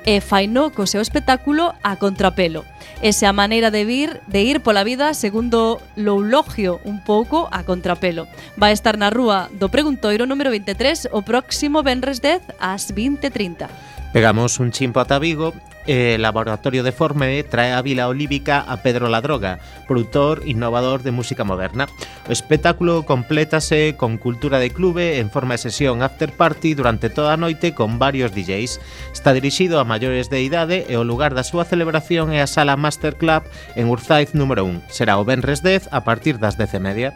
e 0.00 0.24
faino 0.24 0.72
co 0.72 0.88
seu 0.88 1.04
espectáculo 1.04 1.76
a 1.84 2.00
contrapelo. 2.00 2.64
Ese 3.04 3.28
a 3.28 3.36
maneira 3.36 3.68
de 3.68 3.84
vir, 3.84 4.24
de 4.32 4.40
ir 4.40 4.64
pola 4.64 4.80
vida 4.80 5.12
segundo 5.12 5.76
Loulogio, 5.92 6.80
un 6.88 7.04
pouco 7.04 7.44
a 7.52 7.60
contrapelo. 7.60 8.24
Vai 8.56 8.72
estar 8.72 8.96
na 8.96 9.12
rúa 9.12 9.52
do 9.52 9.68
Preguntoiro 9.68 10.24
número 10.24 10.48
23 10.48 11.12
o 11.12 11.20
próximo 11.20 11.84
venres 11.84 12.24
10 12.24 12.56
ás 12.56 12.88
20:30. 12.96 13.68
Pegamos 14.16 14.56
un 14.56 14.72
chimpo 14.72 15.04
ata 15.04 15.20
Vigo 15.20 15.52
e 15.86 16.18
Laboratorio 16.18 16.82
de 16.82 16.92
Forme 16.92 17.42
trae 17.44 17.72
a 17.72 17.82
Vila 17.82 18.08
Olívica 18.08 18.60
a 18.60 18.82
Pedro 18.82 19.08
Ladroga, 19.08 19.58
produtor 19.88 20.42
innovador 20.44 21.02
de 21.02 21.10
música 21.10 21.44
moderna. 21.44 21.88
O 22.28 22.32
espectáculo 22.32 23.04
complétase 23.04 23.96
con 23.96 24.18
cultura 24.18 24.58
de 24.58 24.70
clube 24.70 25.18
en 25.18 25.30
forma 25.30 25.54
de 25.54 25.64
sesión 25.64 26.02
after 26.02 26.32
party 26.32 26.74
durante 26.74 27.10
toda 27.10 27.34
a 27.34 27.40
noite 27.40 27.74
con 27.74 27.98
varios 27.98 28.34
DJs. 28.34 28.80
Está 29.12 29.32
dirixido 29.32 29.80
a 29.80 29.88
maiores 29.88 30.30
de 30.30 30.42
idade 30.42 30.86
e 30.88 30.94
o 30.96 31.06
lugar 31.06 31.32
da 31.32 31.46
súa 31.46 31.64
celebración 31.64 32.30
é 32.30 32.44
a 32.44 32.50
Sala 32.50 32.76
Master 32.76 33.16
Club 33.16 33.42
en 33.74 33.88
Urzaiz 33.88 34.36
número 34.36 34.68
1. 34.68 34.92
Será 34.92 35.16
o 35.16 35.24
Benres 35.24 35.64
10 35.64 35.88
a 35.90 36.04
partir 36.04 36.38
das 36.38 36.60
10 36.60 36.76
e 36.76 36.80
media. 36.80 37.10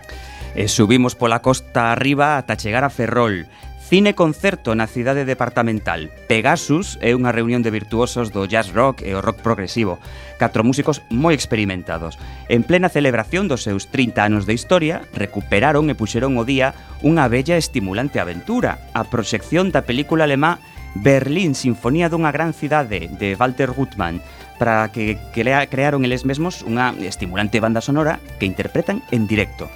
E 0.55 0.71
subimos 0.71 1.19
pola 1.19 1.43
costa 1.43 1.91
arriba 1.91 2.39
ata 2.39 2.55
chegar 2.55 2.87
a 2.87 2.91
Ferrol, 2.91 3.51
Cine 3.95 4.17
Concerto 4.17 4.75
na 4.75 4.91
cidade 4.91 5.23
departamental. 5.23 6.11
Pegasus 6.27 6.99
é 6.99 7.15
unha 7.15 7.31
reunión 7.31 7.63
de 7.63 7.71
virtuosos 7.71 8.35
do 8.35 8.43
jazz 8.43 8.75
rock 8.75 9.07
e 9.07 9.15
o 9.15 9.23
rock 9.23 9.39
progresivo, 9.39 10.03
catro 10.35 10.67
músicos 10.67 10.99
moi 11.15 11.31
experimentados. 11.31 12.19
En 12.51 12.67
plena 12.67 12.91
celebración 12.91 13.47
dos 13.47 13.63
seus 13.63 13.87
30 13.95 14.19
anos 14.27 14.51
de 14.51 14.59
historia, 14.59 15.07
recuperaron 15.15 15.87
e 15.87 15.95
puxeron 15.95 16.35
o 16.35 16.43
día 16.43 16.75
unha 17.07 17.31
bella 17.31 17.55
e 17.55 17.63
estimulante 17.63 18.19
aventura, 18.19 18.83
a 18.99 19.07
proxección 19.07 19.71
da 19.71 19.87
película 19.87 20.27
alemá 20.27 20.59
Berlín, 20.99 21.55
Sinfonía 21.55 22.11
dunha 22.11 22.35
gran 22.35 22.51
cidade, 22.51 23.07
de 23.07 23.39
Walter 23.39 23.71
Gutmann, 23.71 24.19
para 24.59 24.91
que 24.91 25.23
crea, 25.31 25.71
crearon 25.71 26.03
eles 26.03 26.27
mesmos 26.27 26.67
unha 26.67 26.99
estimulante 26.99 27.63
banda 27.63 27.79
sonora 27.79 28.19
que 28.43 28.51
interpretan 28.51 29.07
en 29.15 29.31
directo. 29.31 29.71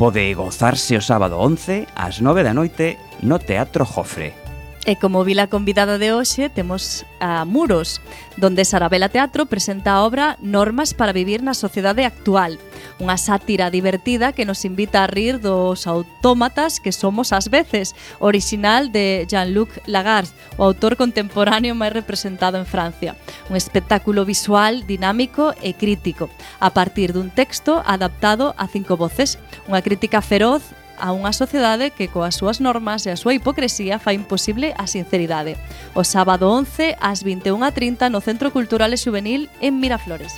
Pode 0.00 0.32
gozarse 0.32 0.96
o 0.96 1.02
sábado 1.02 1.36
11 1.42 1.84
ás 1.98 2.24
9 2.24 2.48
da 2.48 2.56
noite 2.56 2.96
no 3.22 3.38
Teatro 3.38 3.84
Jofre. 3.84 4.48
E 4.88 4.96
como 4.96 5.20
vila 5.20 5.52
convidada 5.52 6.00
de 6.00 6.16
hoxe, 6.16 6.48
temos 6.48 7.04
a 7.20 7.44
Muros, 7.44 8.00
donde 8.40 8.64
Sarabela 8.64 9.10
Teatro 9.12 9.44
presenta 9.44 9.92
a 9.92 10.00
obra 10.00 10.38
Normas 10.40 10.94
para 10.96 11.12
vivir 11.12 11.44
na 11.44 11.52
sociedade 11.52 12.08
actual, 12.08 12.56
unha 12.96 13.20
sátira 13.20 13.68
divertida 13.68 14.32
que 14.32 14.48
nos 14.48 14.64
invita 14.64 15.04
a 15.04 15.10
rir 15.10 15.44
dos 15.44 15.84
autómatas 15.84 16.80
que 16.80 16.88
somos 16.88 17.36
ás 17.36 17.52
veces, 17.52 17.92
original 18.16 18.88
de 18.88 19.28
Jean-Luc 19.28 19.68
Lagarde, 19.84 20.32
o 20.56 20.64
autor 20.64 20.96
contemporáneo 20.96 21.76
máis 21.76 21.92
representado 21.92 22.56
en 22.56 22.64
Francia. 22.64 23.12
Un 23.52 23.60
espectáculo 23.60 24.24
visual, 24.24 24.88
dinámico 24.88 25.52
e 25.60 25.76
crítico, 25.76 26.32
a 26.64 26.72
partir 26.72 27.12
dun 27.12 27.28
texto 27.28 27.84
adaptado 27.84 28.56
a 28.56 28.64
cinco 28.64 28.96
voces, 28.96 29.36
unha 29.68 29.84
crítica 29.84 30.24
feroz 30.24 30.64
a 31.00 31.14
unha 31.14 31.32
sociedade 31.32 31.94
que 31.94 32.10
coas 32.12 32.36
súas 32.36 32.60
normas 32.60 33.06
e 33.06 33.14
a 33.14 33.16
súa 33.16 33.38
hipocresía 33.38 33.96
fai 34.02 34.18
imposible 34.18 34.74
a 34.76 34.84
sinceridade. 34.84 35.56
O 35.94 36.02
sábado 36.04 36.50
11 36.50 36.98
ás 37.00 37.24
21.30 37.24 38.10
no 38.12 38.20
Centro 38.20 38.52
Cultural 38.52 38.92
e 38.92 38.98
Juvenil 39.00 39.48
en 39.62 39.80
Miraflores. 39.80 40.36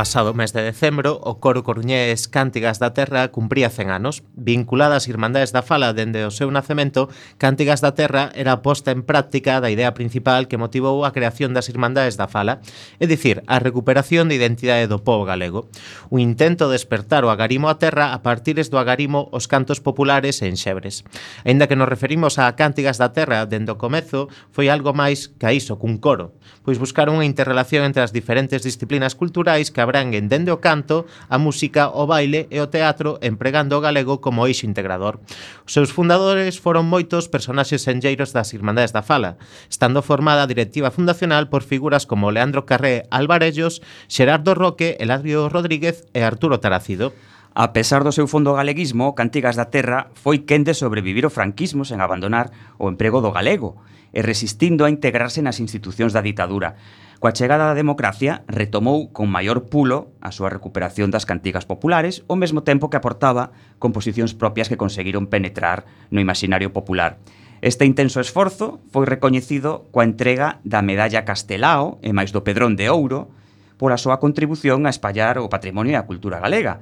pasado 0.00 0.32
mes 0.32 0.54
de 0.54 0.62
decembro, 0.62 1.20
o 1.20 1.44
coro 1.44 1.60
coruñés 1.60 2.24
Cántigas 2.24 2.80
da 2.80 2.96
Terra 2.96 3.28
cumpría 3.28 3.68
100 3.68 3.90
anos. 3.90 4.24
Vinculada 4.32 4.96
ás 4.96 5.12
Irmandades 5.12 5.52
da 5.52 5.60
Fala 5.60 5.92
dende 5.92 6.24
o 6.24 6.32
seu 6.32 6.48
nacemento, 6.48 7.12
Cántigas 7.36 7.84
da 7.84 7.92
Terra 7.92 8.32
era 8.32 8.56
a 8.56 8.64
posta 8.64 8.96
en 8.96 9.04
práctica 9.04 9.60
da 9.60 9.68
idea 9.68 9.92
principal 9.92 10.48
que 10.48 10.56
motivou 10.56 11.04
a 11.04 11.12
creación 11.12 11.52
das 11.52 11.68
Irmandades 11.68 12.16
da 12.16 12.32
Fala, 12.32 12.64
é 12.96 13.04
dicir, 13.04 13.44
a 13.44 13.60
recuperación 13.60 14.32
da 14.32 14.40
identidade 14.40 14.88
do 14.88 15.04
povo 15.04 15.28
galego. 15.28 15.68
O 16.08 16.16
intento 16.16 16.72
de 16.72 16.80
despertar 16.80 17.28
o 17.28 17.28
agarimo 17.28 17.68
a 17.68 17.76
terra 17.76 18.16
a 18.16 18.24
partires 18.24 18.72
do 18.72 18.80
agarimo 18.80 19.28
os 19.36 19.52
cantos 19.52 19.84
populares 19.84 20.40
en 20.40 20.56
xebres. 20.56 21.04
Aínda 21.44 21.68
que 21.68 21.76
nos 21.76 21.92
referimos 21.92 22.40
a 22.40 22.48
Cántigas 22.56 22.96
da 22.96 23.12
Terra 23.12 23.44
dende 23.44 23.76
o 23.76 23.76
comezo, 23.76 24.32
foi 24.48 24.72
algo 24.72 24.96
máis 24.96 25.28
que 25.28 25.44
a 25.44 25.52
iso 25.52 25.76
cun 25.76 26.00
coro, 26.00 26.32
pois 26.64 26.80
buscaron 26.80 27.20
unha 27.20 27.28
interrelación 27.28 27.84
entre 27.84 28.00
as 28.00 28.16
diferentes 28.16 28.64
disciplinas 28.64 29.12
culturais 29.12 29.68
que 29.68 29.89
abranguen 29.90 30.30
dende 30.30 30.54
o 30.54 30.62
canto, 30.62 31.10
a 31.26 31.34
música, 31.34 31.90
o 31.90 32.06
baile 32.06 32.46
e 32.46 32.62
o 32.62 32.70
teatro 32.70 33.18
empregando 33.18 33.74
o 33.74 33.82
galego 33.82 34.22
como 34.22 34.46
eixo 34.46 34.70
integrador. 34.70 35.18
Os 35.66 35.74
seus 35.74 35.90
fundadores 35.90 36.62
foron 36.62 36.86
moitos 36.86 37.26
personaxes 37.26 37.82
senlleiros 37.82 38.30
das 38.30 38.54
Irmandades 38.54 38.94
da 38.94 39.02
Fala, 39.02 39.34
estando 39.66 40.06
formada 40.06 40.46
a 40.46 40.50
directiva 40.50 40.94
fundacional 40.94 41.50
por 41.50 41.66
figuras 41.66 42.06
como 42.06 42.30
Leandro 42.30 42.62
Carré 42.62 43.10
Alvarellos, 43.10 43.82
Xerardo 44.06 44.54
Roque, 44.54 44.94
Eladio 45.02 45.50
Rodríguez 45.50 46.06
e 46.14 46.22
Arturo 46.22 46.62
Taracido. 46.62 47.10
A 47.50 47.74
pesar 47.74 48.06
do 48.06 48.14
seu 48.14 48.30
fondo 48.30 48.54
galeguismo, 48.54 49.18
Cantigas 49.18 49.58
da 49.58 49.74
Terra 49.74 50.14
foi 50.14 50.46
quen 50.46 50.62
de 50.62 50.70
sobrevivir 50.70 51.26
o 51.26 51.34
franquismo 51.34 51.82
sen 51.82 51.98
abandonar 51.98 52.54
o 52.78 52.86
emprego 52.86 53.18
do 53.18 53.34
galego 53.34 53.82
e 54.14 54.22
resistindo 54.22 54.86
a 54.86 54.90
integrarse 54.90 55.42
nas 55.42 55.58
institucións 55.58 56.14
da 56.14 56.22
ditadura. 56.22 56.78
Coa 57.20 57.36
chegada 57.36 57.68
da 57.68 57.76
democracia, 57.76 58.48
retomou 58.48 59.12
con 59.12 59.28
maior 59.28 59.68
pulo 59.68 60.16
a 60.24 60.32
súa 60.32 60.48
recuperación 60.48 61.12
das 61.12 61.28
cantigas 61.28 61.68
populares 61.68 62.24
ao 62.32 62.40
mesmo 62.40 62.64
tempo 62.64 62.88
que 62.88 62.96
aportaba 62.96 63.52
composicións 63.76 64.32
propias 64.32 64.72
que 64.72 64.80
conseguiron 64.80 65.28
penetrar 65.28 65.84
no 66.08 66.24
imaginario 66.24 66.72
popular. 66.72 67.20
Este 67.60 67.84
intenso 67.84 68.24
esforzo 68.24 68.80
foi 68.88 69.04
recoñecido 69.04 69.84
coa 69.92 70.08
entrega 70.08 70.64
da 70.64 70.80
medalla 70.80 71.28
Castelao 71.28 72.00
e 72.00 72.16
máis 72.16 72.32
do 72.32 72.40
Pedrón 72.40 72.72
de 72.72 72.88
Ouro 72.88 73.28
pola 73.76 74.00
súa 74.00 74.16
contribución 74.16 74.88
a 74.88 74.92
espallar 74.92 75.36
o 75.44 75.52
patrimonio 75.52 75.92
e 75.92 76.00
a 76.00 76.08
cultura 76.08 76.40
galega, 76.40 76.80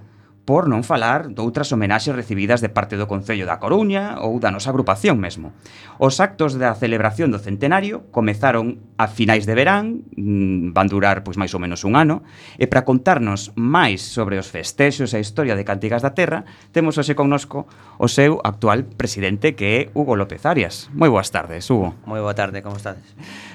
por 0.49 0.65
non 0.65 0.81
falar 0.81 1.29
doutras 1.37 1.69
homenaxes 1.77 2.17
recibidas 2.17 2.65
de 2.65 2.73
parte 2.73 2.97
do 2.97 3.05
Concello 3.05 3.45
da 3.45 3.61
Coruña 3.61 4.17
ou 4.25 4.41
da 4.41 4.49
nosa 4.49 4.73
agrupación 4.73 5.21
mesmo. 5.21 5.53
Os 6.01 6.25
actos 6.25 6.57
da 6.57 6.73
celebración 6.73 7.29
do 7.29 7.37
centenario 7.37 8.09
comezaron 8.09 8.81
a 8.97 9.13
finais 9.13 9.45
de 9.45 9.53
verán, 9.53 10.09
mm, 10.17 10.73
van 10.73 10.89
durar 10.89 11.21
pois 11.21 11.37
máis 11.37 11.53
ou 11.53 11.61
menos 11.61 11.85
un 11.85 12.01
ano, 12.01 12.25
e 12.57 12.65
para 12.65 12.89
contarnos 12.89 13.53
máis 13.61 14.01
sobre 14.01 14.41
os 14.41 14.49
festexos 14.49 15.13
e 15.13 15.21
a 15.21 15.23
historia 15.23 15.53
de 15.53 15.69
Cantigas 15.69 16.01
da 16.01 16.17
Terra, 16.17 16.49
temos 16.73 16.97
hoxe 16.97 17.13
connosco 17.13 17.69
o 18.01 18.09
seu 18.09 18.41
actual 18.41 18.89
presidente 18.97 19.53
que 19.53 19.69
é 19.69 19.81
Hugo 19.93 20.17
López 20.17 20.49
Arias. 20.49 20.89
Moi 20.97 21.13
boas 21.13 21.29
tardes, 21.29 21.69
Hugo. 21.69 21.93
Moi 22.09 22.25
boa 22.25 22.33
tarde, 22.33 22.65
como 22.65 22.81
estades? 22.81 23.05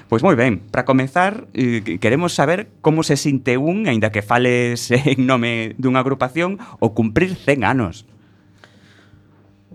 Pois 0.06 0.22
moi 0.22 0.36
ben, 0.36 0.62
para 0.70 0.86
comezar, 0.86 1.48
eh, 1.58 1.98
queremos 1.98 2.38
saber 2.38 2.70
como 2.86 3.02
se 3.02 3.16
sinte 3.16 3.58
un, 3.58 3.88
aínda 3.88 4.12
que 4.14 4.22
fales 4.22 4.92
en 5.10 5.26
nome 5.26 5.74
dunha 5.74 6.04
agrupación, 6.04 6.62
o 6.84 6.92
cumprir 6.92 7.32
100 7.32 7.64
anos. 7.64 8.04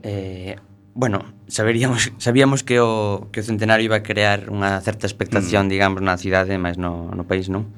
Eh, 0.06 0.62
bueno, 0.94 1.26
saberíamos, 1.48 2.14
sabíamos 2.22 2.62
que 2.62 2.80
o, 2.80 3.30
que 3.34 3.42
o 3.42 3.44
centenario 3.44 3.90
iba 3.90 3.98
a 3.98 4.06
crear 4.06 4.54
unha 4.54 4.78
certa 4.86 5.10
expectación, 5.10 5.66
mm. 5.66 5.72
digamos, 5.74 6.00
na 6.06 6.22
cidade, 6.22 6.54
mas 6.62 6.78
no, 6.78 7.10
no 7.10 7.26
país, 7.26 7.50
non? 7.50 7.74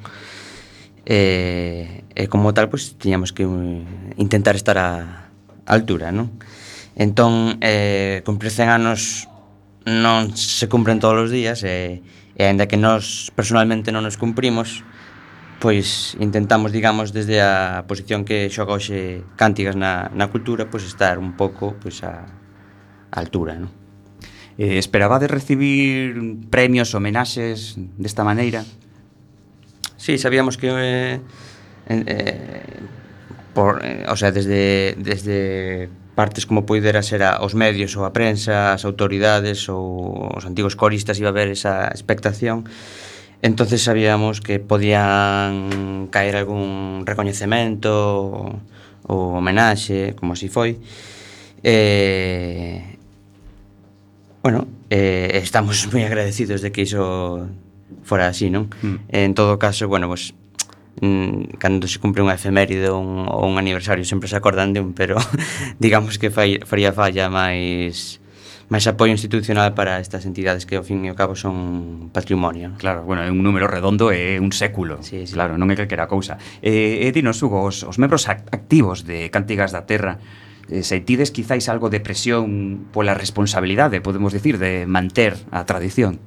Eh, 1.08 2.04
e, 2.12 2.20
eh, 2.20 2.26
eh, 2.26 2.28
como 2.28 2.52
tal, 2.52 2.68
pois, 2.68 2.92
pues, 2.92 3.00
tiñamos 3.00 3.32
que 3.32 3.48
uh, 3.48 3.80
intentar 4.20 4.60
estar 4.60 4.76
a, 4.76 5.32
a 5.64 5.72
altura, 5.72 6.12
non? 6.12 6.36
Entón, 7.00 7.56
eh, 7.64 8.20
cumprir 8.28 8.52
100 8.52 8.68
anos 8.68 9.32
non 9.88 10.36
se 10.36 10.68
cumpren 10.68 11.00
todos 11.00 11.18
os 11.18 11.32
días, 11.32 11.64
eh, 11.64 12.04
e, 12.36 12.44
e 12.44 12.52
ainda 12.52 12.68
que 12.68 12.76
nós 12.76 13.32
personalmente 13.32 13.96
non 13.96 14.04
nos 14.04 14.20
cumprimos, 14.20 14.84
pois 15.62 16.18
intentamos, 16.18 16.74
digamos, 16.74 17.14
desde 17.14 17.38
a 17.38 17.86
posición 17.86 18.26
que 18.26 18.50
xoga 18.50 18.74
hoxe 18.74 19.22
Cántigas 19.38 19.78
na, 19.78 20.10
na 20.10 20.34
cultura, 20.34 20.66
pois 20.74 20.82
estar 20.90 21.22
un 21.22 21.38
pouco 21.38 21.78
pois 21.78 22.02
a, 22.02 22.26
a 22.26 23.18
altura, 23.22 23.62
non? 23.62 23.70
Eh, 24.58 24.82
esperaba 24.82 25.22
de 25.22 25.30
recibir 25.30 26.18
premios, 26.50 26.98
homenaxes 26.98 27.78
desta 28.02 28.26
maneira? 28.26 28.66
Sí, 30.02 30.18
sabíamos 30.18 30.58
que 30.58 30.74
eh, 30.74 31.22
eh, 31.88 32.82
por, 33.54 33.86
eh, 33.86 34.10
o 34.10 34.18
sea, 34.18 34.34
desde, 34.34 34.98
desde 34.98 35.94
partes 36.16 36.50
como 36.50 36.66
poidera 36.66 37.06
ser 37.06 37.22
a, 37.22 37.38
os 37.46 37.54
medios 37.54 37.94
ou 37.94 38.04
a 38.04 38.10
prensa, 38.10 38.74
as 38.74 38.82
autoridades 38.82 39.70
ou 39.70 40.34
os 40.34 40.44
antigos 40.50 40.74
coristas 40.74 41.22
iba 41.22 41.30
a 41.30 41.34
haber 41.38 41.54
esa 41.54 41.94
expectación 41.94 42.66
entonces 43.42 43.82
sabíamos 43.84 44.42
que 44.42 44.60
podían 44.60 46.08
caer 46.12 46.36
algún 46.38 47.04
recoñecemento 47.06 48.62
ou 49.10 49.36
homenaxe, 49.36 50.14
como 50.14 50.38
así 50.38 50.48
foi. 50.48 50.78
Eh, 51.66 52.98
bueno, 54.46 54.68
eh, 54.90 55.42
estamos 55.42 55.86
moi 55.94 56.06
agradecidos 56.06 56.62
de 56.62 56.70
que 56.70 56.86
iso 56.86 57.50
fora 58.06 58.30
así, 58.30 58.54
non? 58.54 58.70
Mm. 58.86 58.98
En 59.10 59.32
todo 59.34 59.58
caso, 59.58 59.90
bueno, 59.90 60.06
pues, 60.06 60.38
mm, 61.02 61.58
cando 61.58 61.90
se 61.90 61.98
cumpre 61.98 62.22
unha 62.22 62.38
efeméride 62.38 62.94
ou 62.94 63.02
un, 63.02 63.26
un 63.26 63.58
aniversario 63.58 64.06
sempre 64.06 64.30
se 64.30 64.38
acordan 64.38 64.74
de 64.74 64.86
un, 64.86 64.94
pero 64.94 65.18
digamos 65.82 66.22
que 66.22 66.30
fai, 66.30 66.62
faría 66.62 66.94
falla 66.94 67.26
máis 67.26 68.21
máis 68.72 68.88
apoio 68.88 69.12
institucional 69.12 69.76
para 69.76 70.00
estas 70.00 70.24
entidades 70.24 70.64
que 70.64 70.80
ao 70.80 70.84
fin 70.88 71.04
e 71.04 71.12
ao 71.12 71.18
cabo 71.20 71.36
son 71.36 72.08
patrimonio. 72.16 72.72
Claro, 72.80 73.04
bueno, 73.04 73.20
é 73.20 73.28
un 73.28 73.44
número 73.44 73.68
redondo 73.68 74.16
e 74.16 74.40
un 74.40 74.56
século. 74.56 75.04
Sí, 75.04 75.28
sí. 75.28 75.36
Claro, 75.36 75.60
non 75.60 75.68
é 75.68 75.76
calquera 75.76 76.08
cousa. 76.08 76.40
Eh, 76.64 77.04
e 77.04 77.12
dinos, 77.12 77.44
Hugo, 77.44 77.68
os, 77.68 77.84
os 77.84 78.00
membros 78.00 78.32
activos 78.32 79.04
de 79.04 79.28
Cantigas 79.28 79.76
da 79.76 79.84
Terra 79.84 80.24
eh, 80.72 80.88
sentides 80.88 81.36
quizáis 81.36 81.68
algo 81.68 81.92
de 81.92 82.00
presión 82.00 82.88
pola 82.96 83.12
responsabilidade, 83.12 84.00
podemos 84.00 84.32
dicir, 84.32 84.56
de 84.56 84.88
manter 84.88 85.36
a 85.52 85.68
tradición? 85.68 86.24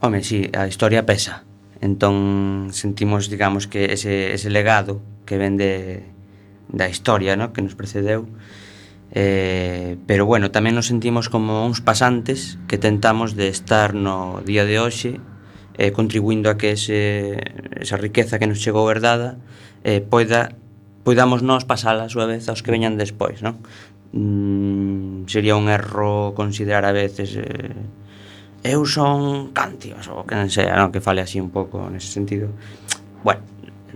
Home, 0.00 0.24
sí, 0.24 0.48
a 0.56 0.64
historia 0.72 1.04
pesa. 1.04 1.44
Entón 1.84 2.72
sentimos, 2.72 3.28
digamos, 3.28 3.68
que 3.68 3.92
ese, 3.92 4.32
ese 4.32 4.48
legado 4.48 5.04
que 5.28 5.36
vende 5.36 6.08
da 6.72 6.88
historia, 6.88 7.36
no? 7.36 7.52
que 7.52 7.60
nos 7.60 7.76
precedeu, 7.76 8.24
eh, 8.24 8.61
Eh, 9.12 9.98
pero 10.06 10.24
bueno, 10.24 10.48
tamén 10.48 10.72
nos 10.72 10.88
sentimos 10.88 11.28
como 11.28 11.68
uns 11.68 11.84
pasantes 11.84 12.56
que 12.64 12.80
tentamos 12.80 13.36
de 13.36 13.52
estar 13.52 13.92
no 13.92 14.40
día 14.40 14.64
de 14.64 14.80
hoxe 14.80 15.20
eh, 15.76 15.92
contribuindo 15.92 16.48
a 16.48 16.56
que 16.56 16.72
ese, 16.72 17.36
esa 17.76 18.00
riqueza 18.00 18.40
que 18.40 18.48
nos 18.48 18.64
chegou 18.64 18.88
herdada 18.88 19.36
eh, 19.84 20.00
poida 20.00 20.56
poidamos 21.04 21.44
nós 21.44 21.68
pasala 21.68 22.08
a 22.08 22.12
súa 22.12 22.24
vez 22.24 22.48
aos 22.48 22.64
que 22.64 22.72
veñan 22.72 22.96
despois, 22.96 23.44
non? 23.44 23.60
Mm, 24.16 25.28
sería 25.28 25.60
un 25.60 25.68
erro 25.68 26.32
considerar 26.32 26.88
a 26.88 26.96
veces 26.96 27.36
eh, 27.36 27.76
eu 28.62 28.86
son 28.86 29.50
cántivas 29.50 30.06
ou 30.08 30.22
que 30.22 30.38
non 30.38 30.48
sea, 30.48 30.78
non, 30.78 30.94
que 30.94 31.04
fale 31.04 31.20
así 31.20 31.36
un 31.36 31.50
pouco 31.50 31.82
nese 31.90 32.08
sentido. 32.08 32.48
Bueno, 33.26 33.42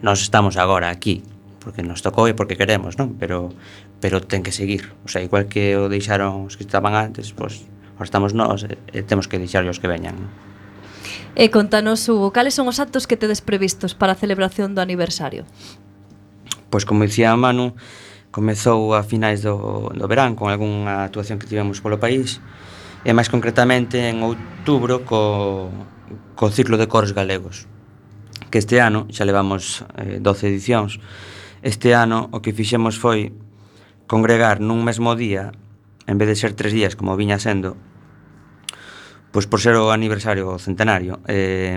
nós 0.03 0.21
estamos 0.21 0.59
agora 0.59 0.91
aquí 0.91 1.23
porque 1.63 1.83
nos 1.83 2.03
tocou 2.03 2.31
e 2.31 2.35
porque 2.35 2.59
queremos, 2.59 2.99
non? 2.99 3.15
Pero 3.19 3.55
pero 4.07 4.23
ten 4.23 4.47
que 4.47 4.55
seguir. 4.55 4.95
O 5.05 5.09
sea, 5.09 5.21
igual 5.21 5.51
que 5.51 5.75
o 5.75 5.91
deixaron 5.91 6.47
os 6.47 6.55
que 6.55 6.63
estaban 6.63 6.95
antes, 6.95 7.35
pois 7.35 7.67
pues, 7.99 8.07
estamos 8.07 8.39
nós 8.39 8.63
e 8.63 9.03
temos 9.03 9.27
que 9.27 9.35
deixar 9.35 9.67
os 9.67 9.83
que 9.83 9.91
veñan. 9.91 10.31
E 11.35 11.51
contanos, 11.51 12.07
Hugo, 12.07 12.31
cales 12.31 12.55
son 12.55 12.71
os 12.71 12.79
actos 12.79 13.11
que 13.11 13.19
tedes 13.19 13.43
previstos 13.43 13.99
para 13.99 14.15
a 14.15 14.21
celebración 14.23 14.79
do 14.79 14.81
aniversario? 14.81 15.43
Pois 16.71 16.87
como 16.87 17.03
dicía 17.03 17.35
Manu, 17.35 17.75
comezou 18.31 18.95
a 18.95 19.03
finais 19.03 19.43
do, 19.43 19.91
do 19.91 20.07
verán 20.07 20.39
con 20.39 20.55
algunha 20.55 21.03
actuación 21.03 21.43
que 21.43 21.51
tivemos 21.51 21.83
polo 21.83 21.99
país 21.99 22.39
e 23.03 23.11
máis 23.11 23.27
concretamente 23.27 24.07
en 24.07 24.23
outubro 24.23 25.03
co, 25.03 25.67
co 26.39 26.47
ciclo 26.55 26.79
de 26.79 26.87
coros 26.87 27.11
galegos 27.11 27.67
que 28.55 28.63
este 28.63 28.79
ano, 28.79 29.11
xa 29.11 29.27
levamos 29.27 29.83
eh, 29.99 30.23
12 30.23 30.47
edicións 30.47 31.03
este 31.67 31.91
ano 31.99 32.31
o 32.31 32.39
que 32.39 32.55
fixemos 32.55 32.95
foi 32.95 33.35
congregar 34.07 34.63
nun 34.63 34.83
mesmo 34.87 35.19
día, 35.19 35.53
en 36.07 36.17
vez 36.19 36.31
de 36.31 36.39
ser 36.39 36.55
tres 36.55 36.73
días 36.73 36.95
como 36.95 37.19
viña 37.19 37.39
sendo, 37.39 37.77
pois 39.35 39.51
por 39.51 39.61
ser 39.61 39.77
o 39.77 39.91
aniversario 39.91 40.49
o 40.49 40.63
centenario, 40.63 41.21
eh, 41.27 41.77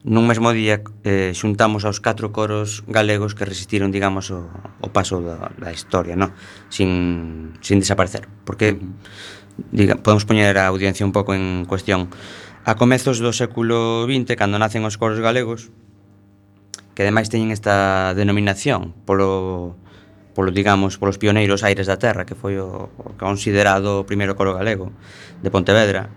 nun 0.00 0.24
mesmo 0.24 0.48
día 0.56 0.80
eh, 1.04 1.36
xuntamos 1.36 1.84
aos 1.84 2.00
catro 2.00 2.32
coros 2.32 2.80
galegos 2.88 3.36
que 3.36 3.44
resistiron, 3.44 3.92
digamos, 3.92 4.32
o, 4.32 4.48
o 4.80 4.88
paso 4.88 5.20
da, 5.20 5.52
da 5.60 5.76
historia, 5.76 6.16
no? 6.16 6.32
sin, 6.72 7.52
sin 7.60 7.84
desaparecer. 7.84 8.24
Porque, 8.48 8.80
diga, 9.68 10.00
podemos 10.00 10.24
poñer 10.24 10.56
a 10.56 10.72
audiencia 10.72 11.04
un 11.04 11.12
pouco 11.12 11.36
en 11.36 11.68
cuestión. 11.68 12.08
A 12.64 12.80
comezos 12.80 13.20
do 13.20 13.36
século 13.36 14.08
XX, 14.08 14.40
cando 14.40 14.56
nacen 14.56 14.88
os 14.88 14.96
coros 14.96 15.20
galegos, 15.20 15.68
que 16.96 17.04
ademais 17.04 17.28
teñen 17.28 17.52
esta 17.52 18.16
denominación 18.16 18.96
polo 19.04 19.76
polo, 20.40 20.56
digamos, 20.56 20.96
polos 20.96 21.20
pioneiros 21.20 21.60
aires 21.60 21.84
da 21.84 22.00
terra, 22.00 22.24
que 22.24 22.32
foi 22.32 22.56
o, 22.56 22.88
o 22.96 23.12
considerado 23.20 24.00
o 24.00 24.06
primeiro 24.08 24.32
coro 24.32 24.56
galego 24.56 24.88
de 25.44 25.52
Pontevedra, 25.52 26.08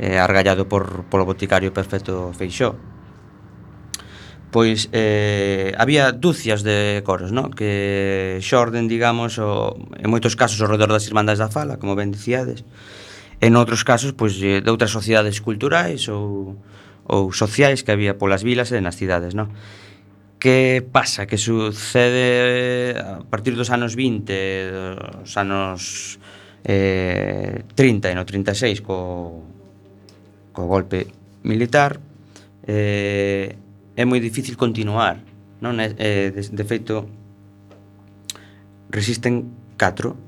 eh, 0.00 0.16
argallado 0.16 0.64
por, 0.64 1.04
polo 1.12 1.28
boticario 1.28 1.68
perfecto 1.68 2.32
Feixó. 2.32 2.80
Pois 4.48 4.88
eh, 4.96 5.76
había 5.76 6.16
dúcias 6.16 6.64
de 6.64 7.04
coros, 7.04 7.28
no? 7.28 7.52
que 7.52 8.40
xorden, 8.40 8.88
digamos, 8.88 9.36
o, 9.36 9.76
en 10.00 10.08
moitos 10.08 10.32
casos 10.32 10.56
ao 10.64 10.72
redor 10.72 10.88
das 10.88 11.04
Irmandades 11.04 11.36
da 11.36 11.52
Fala, 11.52 11.76
como 11.76 11.92
ben 11.92 12.08
dicíades, 12.08 12.64
en 13.44 13.52
outros 13.52 13.84
casos, 13.84 14.16
pois, 14.16 14.40
eh, 14.40 14.64
de 14.64 14.70
outras 14.72 14.88
sociedades 14.88 15.44
culturais 15.44 16.08
ou, 16.08 16.56
ou 17.04 17.36
sociais 17.36 17.84
que 17.84 17.92
había 17.92 18.16
polas 18.16 18.40
vilas 18.40 18.72
e 18.72 18.80
nas 18.80 18.96
cidades, 18.96 19.36
non? 19.36 19.52
Que 20.38 20.84
pasa? 20.84 21.26
Que 21.26 21.38
sucede 21.38 22.92
eh, 22.92 23.00
a 23.00 23.24
partir 23.24 23.56
dos 23.56 23.70
anos 23.70 23.96
20, 23.96 25.24
dos 25.24 25.36
anos 25.36 26.18
eh, 26.64 27.64
30 27.74 28.10
e 28.10 28.14
no 28.14 28.26
36 28.26 28.82
co, 28.82 29.40
co 30.52 30.66
golpe 30.66 31.06
militar 31.46 32.02
eh, 32.66 33.54
é 33.94 34.02
moi 34.04 34.18
difícil 34.18 34.58
continuar 34.58 35.22
non? 35.62 35.78
Eh, 35.78 35.94
eh 35.94 36.28
de, 36.34 36.42
de 36.42 36.64
feito 36.66 37.06
resisten 38.90 39.46
4 39.78 40.18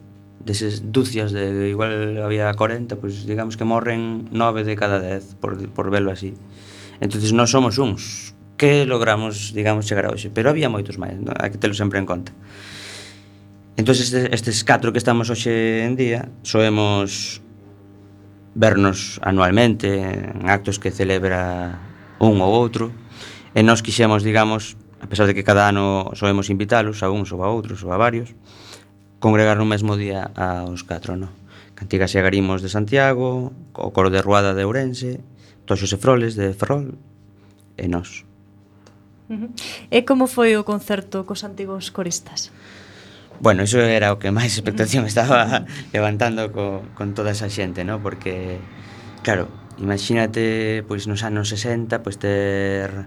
deses 0.46 0.86
dúcias 0.94 1.34
de 1.34 1.68
igual 1.68 2.22
había 2.22 2.54
40 2.54 2.96
pois 3.02 3.26
digamos 3.26 3.58
que 3.58 3.66
morren 3.66 4.30
9 4.30 4.62
de 4.62 4.74
cada 4.78 5.02
10 5.02 5.42
por, 5.42 5.58
por 5.74 5.90
velo 5.90 6.14
así. 6.14 6.38
Entonces 7.02 7.34
non 7.34 7.50
somos 7.50 7.76
uns 7.82 8.37
que 8.58 8.84
logramos, 8.84 9.54
digamos, 9.54 9.86
chegar 9.86 10.04
a 10.04 10.12
hoxe. 10.12 10.28
Pero 10.28 10.50
había 10.50 10.68
moitos 10.68 10.98
máis, 10.98 11.16
no? 11.16 11.30
hai 11.32 11.48
que 11.48 11.62
telo 11.62 11.72
sempre 11.72 12.02
en 12.02 12.06
conta. 12.10 12.34
Entón, 13.78 13.94
estes, 13.94 14.10
estes 14.34 14.66
catro 14.66 14.90
que 14.90 14.98
estamos 14.98 15.30
hoxe 15.30 15.86
en 15.86 15.94
día, 15.94 16.26
soemos 16.42 17.38
vernos 18.58 19.22
anualmente 19.22 20.02
en 20.02 20.50
actos 20.50 20.82
que 20.82 20.90
celebra 20.90 21.78
un 22.18 22.42
ou 22.42 22.50
outro, 22.50 22.90
e 23.54 23.62
nós 23.62 23.80
quixemos, 23.80 24.26
digamos, 24.26 24.74
a 24.98 25.06
pesar 25.06 25.30
de 25.30 25.34
que 25.38 25.46
cada 25.46 25.70
ano 25.70 26.10
soemos 26.18 26.50
invitalos 26.50 27.06
a 27.06 27.08
uns 27.14 27.30
ou 27.30 27.46
a 27.46 27.48
outros 27.54 27.86
ou 27.86 27.94
a 27.94 27.98
varios, 28.02 28.34
congregar 29.22 29.54
no 29.54 29.70
mesmo 29.70 29.94
día 29.94 30.34
aos 30.34 30.82
catro, 30.82 31.14
non? 31.14 31.30
Cantigas 31.78 32.10
e 32.14 32.18
Agarimos 32.18 32.58
de 32.58 32.74
Santiago, 32.74 33.54
o 33.78 33.90
Coro 33.94 34.10
de 34.10 34.18
Ruada 34.18 34.50
de 34.50 34.66
Ourense, 34.66 35.22
Toxos 35.62 35.94
e 35.94 35.98
Froles 36.02 36.34
de 36.34 36.50
Ferrol, 36.50 36.98
e 37.78 37.86
nós. 37.86 38.27
Uh 39.28 39.34
-huh. 39.34 39.50
E 39.90 40.04
como 40.08 40.26
foi 40.26 40.56
o 40.56 40.64
concerto 40.64 41.24
cos 41.28 41.44
antigos 41.44 41.92
coristas? 41.92 42.50
Bueno, 43.40 43.62
iso 43.62 43.78
era 43.78 44.10
o 44.10 44.18
que 44.18 44.34
máis 44.34 44.56
expectación 44.58 45.06
estaba 45.06 45.62
levantando 45.94 46.50
co, 46.50 46.82
con 46.98 47.14
toda 47.14 47.30
esa 47.30 47.46
xente, 47.46 47.84
¿no? 47.84 48.02
Porque, 48.02 48.58
claro, 49.22 49.46
imagínate 49.78 50.82
pois 50.90 51.06
nos 51.06 51.22
anos 51.22 51.52
60 51.54 52.02
pois 52.02 52.18
ter 52.18 53.06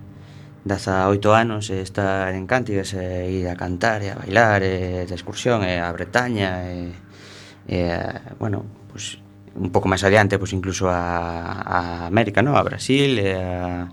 18 0.63 1.33
anos 1.33 1.67
e 1.73 1.81
estar 1.81 2.31
en 2.37 2.45
Cántigas 2.47 2.93
e 2.93 3.43
ir 3.43 3.49
a 3.49 3.57
cantar 3.57 4.05
e 4.05 4.13
a 4.13 4.15
bailar 4.15 4.61
e 4.63 5.03
de 5.09 5.15
excursión 5.17 5.65
e 5.65 5.81
a 5.81 5.89
Bretaña 5.91 6.69
e, 6.69 6.93
e 7.67 7.91
a, 7.91 8.37
bueno, 8.39 8.63
pois 8.87 9.19
un 9.57 9.73
pouco 9.73 9.91
máis 9.91 10.05
adiante 10.07 10.39
pois 10.39 10.53
incluso 10.55 10.87
a, 10.87 11.65
a 11.65 11.79
América, 12.07 12.39
¿no? 12.39 12.55
A 12.55 12.63
Brasil 12.63 13.19
e 13.19 13.35
a 13.35 13.89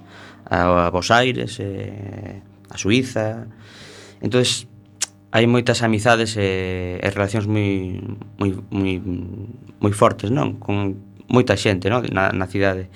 a 0.51 0.91
Bos 0.91 1.11
Aires, 1.11 1.59
eh, 1.61 2.41
a 2.71 2.77
Suiza. 2.77 3.47
Entonces 4.21 4.67
hai 5.31 5.45
moitas 5.45 5.85
amizades 5.85 6.41
e, 6.41 6.97
e 6.97 7.09
relacións 7.13 7.45
moi, 7.45 8.01
moi, 8.41 8.51
moi, 8.73 8.93
moi 9.81 9.93
fortes, 9.93 10.33
non? 10.33 10.57
Con 10.57 10.97
moita 11.29 11.53
xente, 11.53 11.93
non? 11.93 12.01
Na, 12.09 12.33
na 12.33 12.49
cidade. 12.49 12.89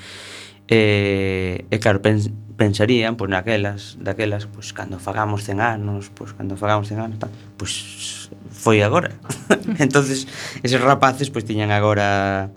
E, 0.65 1.69
e 1.69 1.77
claro, 1.77 2.01
pens, 2.01 2.33
pensarían, 2.57 3.21
pois 3.21 3.29
naquelas, 3.29 4.01
daquelas, 4.01 4.49
pois 4.49 4.73
cando 4.73 4.97
fagamos 4.97 5.45
100 5.45 5.61
anos, 5.61 6.09
pois 6.09 6.33
cando 6.33 6.57
fagamos 6.57 6.88
100 6.88 7.05
anos, 7.05 7.17
tal, 7.21 7.33
pois 7.61 8.33
foi 8.49 8.81
agora. 8.81 9.12
entonces 9.85 10.25
eses 10.65 10.81
rapaces 10.81 11.29
pois 11.29 11.45
tiñan 11.45 11.69
agora 11.69 12.49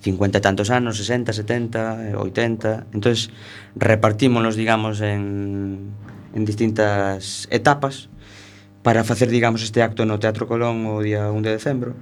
50 0.00 0.40
tantos 0.40 0.70
anos, 0.70 0.96
60, 0.96 1.32
70, 1.32 2.12
80. 2.16 2.86
Entonces 2.92 3.30
repartímonos, 3.76 4.56
digamos, 4.56 5.00
en, 5.00 5.92
en 6.34 6.44
distintas 6.44 7.48
etapas 7.50 8.08
para 8.82 9.04
facer, 9.04 9.28
digamos, 9.28 9.62
este 9.62 9.82
acto 9.82 10.06
no 10.06 10.18
Teatro 10.18 10.48
Colón 10.48 10.86
o 10.88 11.04
día 11.04 11.30
1 11.30 11.42
de 11.44 11.52
decembro. 11.52 11.92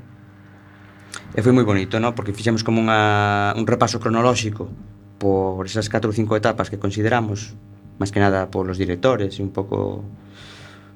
E 1.34 1.42
foi 1.42 1.50
moi 1.50 1.66
bonito, 1.66 1.98
no? 1.98 2.14
porque 2.14 2.32
fixemos 2.32 2.62
como 2.62 2.78
unha, 2.78 3.52
un 3.58 3.66
repaso 3.66 3.98
cronolóxico 3.98 4.70
por 5.18 5.66
esas 5.66 5.90
4 5.90 6.08
ou 6.08 6.14
5 6.14 6.38
etapas 6.38 6.70
que 6.70 6.78
consideramos, 6.78 7.58
máis 7.98 8.14
que 8.14 8.22
nada 8.22 8.46
polos 8.48 8.78
directores 8.78 9.36
e 9.36 9.42
un 9.42 9.50
pouco 9.50 10.06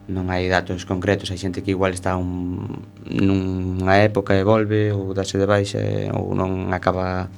non 0.08 0.32
hai 0.32 0.48
datos 0.48 0.88
concretos, 0.88 1.28
hai 1.28 1.36
xente 1.36 1.60
que 1.60 1.76
igual 1.76 1.92
está 1.92 2.16
un, 2.16 2.80
nunha 3.04 4.00
época 4.00 4.32
e 4.32 4.42
volve 4.42 4.88
ou 4.88 5.12
dase 5.12 5.36
de 5.36 5.44
baixa 5.44 5.80
ou 6.16 6.32
non 6.32 6.72
acaba 6.72 7.28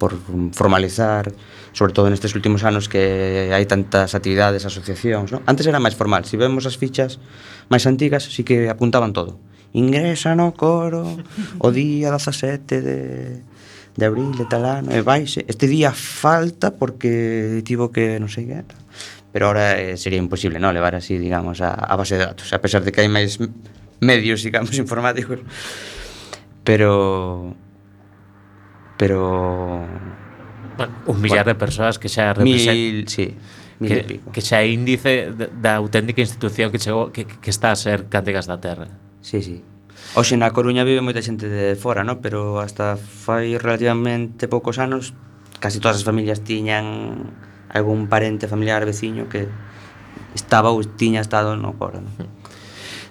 por 0.00 0.16
formalizar, 0.56 1.30
sobre 1.76 1.92
todo 1.92 2.08
nestes 2.08 2.32
últimos 2.32 2.64
anos 2.64 2.88
que 2.88 3.52
hai 3.52 3.68
tantas 3.68 4.16
actividades, 4.16 4.64
asociacións, 4.64 5.36
non? 5.36 5.44
Antes 5.44 5.68
era 5.68 5.78
máis 5.78 5.94
formal, 5.94 6.24
se 6.24 6.40
vemos 6.40 6.64
as 6.64 6.80
fichas 6.80 7.20
máis 7.68 7.84
antigas, 7.84 8.24
si 8.24 8.40
que 8.40 8.72
apuntaban 8.72 9.12
todo. 9.12 9.36
Ingresa 9.76 10.32
no 10.32 10.56
coro 10.56 11.04
o 11.60 11.68
día 11.70 12.08
17 12.08 12.80
de 12.80 12.98
de 13.96 14.04
abril 14.06 14.34
de 14.34 14.44
tal 14.44 14.64
ano 14.64 14.90
e 14.90 15.00
vais 15.06 15.38
este 15.38 15.66
día 15.70 15.94
falta 15.94 16.74
porque 16.74 17.62
tivo 17.62 17.94
que 17.94 18.18
non 18.18 18.26
sei 18.26 18.50
que 18.50 18.58
era 18.58 18.74
pero 19.34 19.48
ahora 19.48 19.80
eh, 19.80 19.96
sería 19.98 20.22
imposible, 20.22 20.62
non? 20.62 20.70
Levar 20.70 20.94
así, 20.94 21.18
digamos, 21.18 21.58
a, 21.58 21.74
a 21.74 21.98
base 21.98 22.14
de 22.14 22.22
datos, 22.22 22.54
a 22.54 22.62
pesar 22.62 22.86
de 22.86 22.94
que 22.94 23.02
hai 23.02 23.10
máis 23.10 23.42
medios, 23.98 24.46
digamos, 24.46 24.78
informáticos. 24.78 25.42
Pero 26.62 27.50
pero 28.94 29.82
bueno, 30.78 30.94
un 31.10 31.18
millar 31.18 31.42
bueno, 31.42 31.50
de 31.50 31.54
persoas 31.58 31.98
que 31.98 32.06
xa 32.06 32.30
representan 32.30 32.78
mil, 32.78 33.10
sí, 33.10 33.34
mil 33.82 33.90
que, 33.90 33.96
pico. 34.06 34.30
que 34.30 34.38
xa 34.38 34.62
é 34.62 34.70
índice 34.70 35.34
da 35.34 35.82
auténtica 35.82 36.22
institución 36.22 36.70
que 36.70 36.78
chegou 36.78 37.10
que, 37.10 37.26
que 37.26 37.50
está 37.50 37.74
a 37.74 37.76
ser 37.76 38.06
Cánticas 38.06 38.46
da 38.46 38.62
Terra. 38.62 38.86
Sí, 39.18 39.42
sí. 39.42 39.66
Oxe, 40.14 40.38
na 40.38 40.54
Coruña 40.54 40.86
vive 40.86 41.02
moita 41.02 41.18
xente 41.18 41.50
de 41.50 41.74
fora, 41.74 42.06
no? 42.06 42.22
pero 42.22 42.62
hasta 42.62 42.94
fai 42.94 43.58
relativamente 43.58 44.46
poucos 44.46 44.78
anos 44.78 45.10
casi 45.58 45.82
todas 45.82 45.98
as 45.98 46.06
familias 46.06 46.46
tiñan 46.46 47.34
algún 47.74 48.06
parente 48.06 48.48
familiar, 48.48 48.86
veciño 48.86 49.28
que 49.28 49.50
estaba 50.32 50.70
ou 50.70 50.80
tiña 50.80 51.20
estado 51.20 51.58
no 51.58 51.74
coro. 51.74 52.00
Non? 52.00 52.30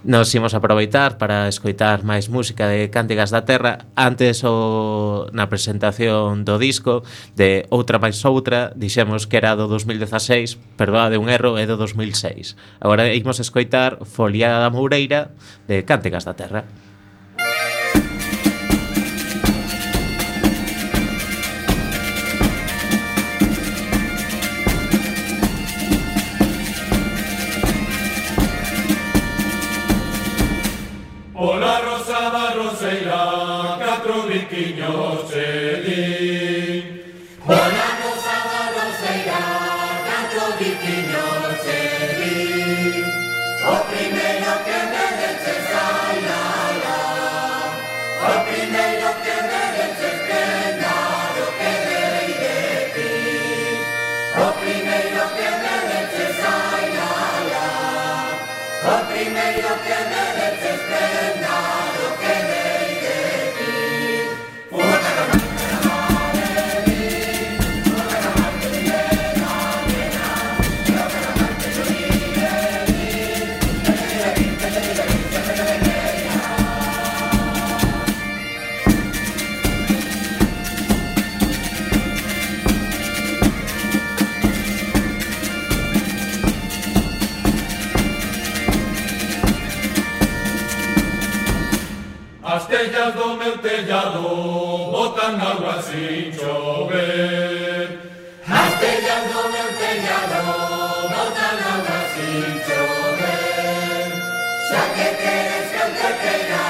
Nos 0.04 0.36
imos 0.36 0.52
aproveitar 0.52 1.16
para 1.16 1.48
escoitar 1.48 2.04
máis 2.04 2.28
música 2.28 2.68
de 2.68 2.92
Cánticas 2.92 3.32
da 3.32 3.48
Terra 3.48 3.88
Antes 3.96 4.44
o, 4.44 5.32
na 5.32 5.48
presentación 5.48 6.44
do 6.44 6.60
disco 6.60 7.08
de 7.40 7.64
Outra 7.72 8.04
máis 8.04 8.20
Outra 8.28 8.76
Dixemos 8.76 9.32
que 9.32 9.40
era 9.40 9.56
do 9.56 9.72
2016, 9.72 10.60
perdoade 10.76 11.16
un 11.16 11.32
erro, 11.32 11.56
é 11.56 11.64
do 11.64 11.80
2006 11.80 12.84
Agora 12.84 13.16
imos 13.16 13.40
escoitar 13.40 14.04
Foliada 14.04 14.60
da 14.60 14.68
Moureira 14.68 15.32
de 15.72 15.88
Cánticas 15.88 16.28
da 16.28 16.36
Terra 16.36 16.68
Por 31.44 31.60
botan 93.92 95.40
agua 95.42 95.82
sin 95.82 96.32
llover. 96.32 98.00
Castellano, 98.48 99.40
castellano, 99.54 100.44
botan 101.12 101.60
agua 101.74 102.00
sin 102.14 102.54
llover. 102.68 104.08
Ya 104.72 104.84
que 104.96 105.08
quieres 105.20 105.68
que 106.22 106.36
la, 106.52 106.68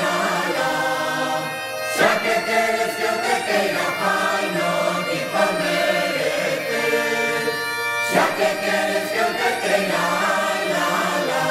la, 0.00 0.16
la. 0.56 0.70
Ya 1.98 2.12
que 2.22 2.34
quieres 2.46 2.92
cantar 2.98 3.40
que 3.46 3.60
la, 3.74 3.86
ay, 4.10 4.46
no, 4.56 4.72
ni 5.06 5.20
pa' 5.32 5.52
Ya 8.14 8.26
que 8.38 8.48
quieres 8.62 9.06
que 9.62 9.76
la, 9.92 10.06
la, 10.74 10.90
la. 11.30 11.44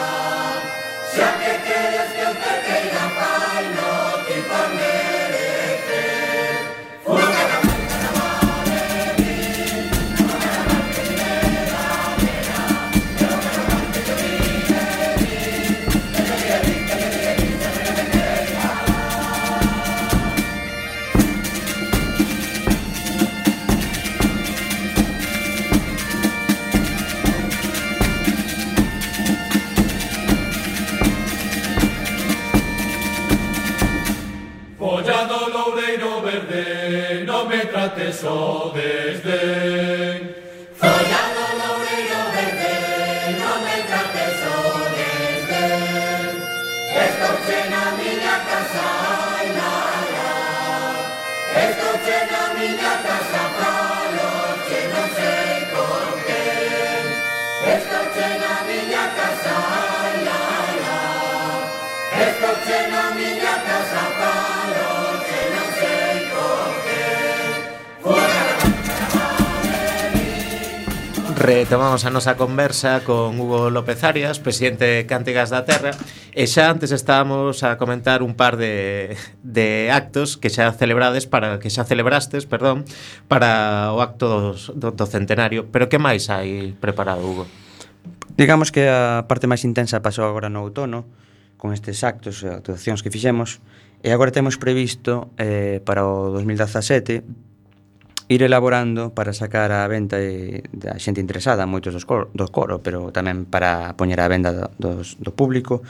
Ya 1.16 1.30
que 1.40 1.54
quieres 1.66 2.12
que 2.66 2.78
la, 2.94 3.04
ay, 3.30 3.66
no. 3.76 3.99
the. 4.50 5.19
Trates 37.72 38.24
o 38.24 38.72
desdén. 38.74 40.36
Follado 40.80 41.46
loureiro 41.60 42.22
verde, 42.34 42.74
non 43.40 43.58
me 43.66 43.78
trates 43.90 44.40
o 44.56 44.60
desdén. 44.98 46.32
Estou 47.06 47.36
che 47.46 47.60
na 47.74 47.84
miña 48.00 48.36
casa, 48.50 48.86
ai, 49.38 49.48
la, 49.58 49.74
la. 50.16 50.32
Estou 51.66 51.96
che 52.06 52.20
na 52.32 52.44
miña 52.58 52.94
casa, 53.06 53.44
falo 53.58 54.30
che 54.68 54.80
non 54.94 55.08
sei 55.18 55.58
con 55.74 56.10
quen. 56.26 57.06
Estou 57.76 58.06
che 58.16 58.30
na 58.44 58.56
miña 58.70 59.06
casa, 59.18 59.56
ai, 59.78 60.16
la, 60.28 60.42
la. 60.84 60.98
Estou 62.26 62.56
che 62.66 62.80
na 62.92 63.04
miña 63.18 63.39
Retomamos 71.40 72.04
a 72.04 72.12
nosa 72.12 72.36
conversa 72.36 73.00
con 73.08 73.40
Hugo 73.40 73.72
López 73.72 74.04
Arias, 74.04 74.44
presidente 74.44 74.84
de 74.84 75.06
Cántigas 75.08 75.48
da 75.48 75.64
Terra 75.64 75.96
E 76.36 76.44
xa 76.52 76.68
antes 76.68 76.92
estábamos 76.92 77.64
a 77.64 77.80
comentar 77.80 78.28
un 78.28 78.36
par 78.36 78.60
de, 78.60 79.16
de 79.40 79.88
actos 79.88 80.36
que 80.36 80.52
xa 80.52 80.68
celebrades 80.76 81.32
para 81.32 81.56
que 81.64 81.72
xa 81.72 81.88
celebrastes, 81.88 82.44
perdón, 82.44 82.84
para 83.32 83.88
o 83.96 84.04
acto 84.04 84.52
do, 84.76 84.92
do 84.92 85.06
centenario 85.08 85.72
Pero 85.72 85.88
que 85.88 85.96
máis 85.96 86.28
hai 86.28 86.76
preparado, 86.76 87.24
Hugo? 87.24 87.48
Digamos 88.36 88.76
que 88.76 88.92
a 88.92 89.24
parte 89.24 89.48
máis 89.48 89.64
intensa 89.64 90.04
pasou 90.04 90.28
agora 90.28 90.52
no 90.52 90.60
outono 90.60 91.08
Con 91.56 91.72
estes 91.72 92.04
actos 92.04 92.44
e 92.44 92.52
actuacións 92.52 93.00
que 93.00 93.16
fixemos 93.16 93.64
E 94.04 94.12
agora 94.12 94.36
temos 94.36 94.60
previsto 94.60 95.32
eh, 95.40 95.80
para 95.88 96.04
o 96.04 96.36
2017 96.36 97.48
ir 98.30 98.44
elaborando 98.44 99.10
para 99.18 99.34
sacar 99.34 99.74
a 99.74 99.90
venta 99.90 100.22
e, 100.22 100.62
da 100.70 101.02
xente 101.02 101.18
interesada 101.18 101.66
moitos 101.66 101.98
dos 101.98 102.06
coro, 102.06 102.30
do 102.38 102.46
coro, 102.54 102.78
pero 102.86 103.10
tamén 103.10 103.50
para 103.50 103.98
poñer 103.98 104.22
a 104.22 104.30
venda 104.30 104.70
dos, 104.78 105.18
do 105.18 105.34
público, 105.34 105.82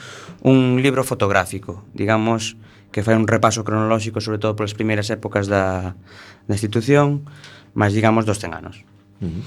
un 0.47 0.80
libro 0.80 1.04
fotográfico, 1.04 1.84
digamos, 1.91 2.56
que 2.95 3.04
fai 3.04 3.19
un 3.19 3.28
repaso 3.28 3.67
cronolóxico 3.67 4.23
sobre 4.23 4.39
todo 4.39 4.56
polas 4.56 4.71
primeiras 4.71 5.12
épocas 5.12 5.52
da, 5.52 5.99
da 6.47 6.54
institución, 6.56 7.28
máis 7.75 7.91
digamos 7.91 8.23
dos 8.23 8.39
100 8.39 8.56
anos. 8.56 8.88
Uh 9.19 9.28
-huh. 9.28 9.43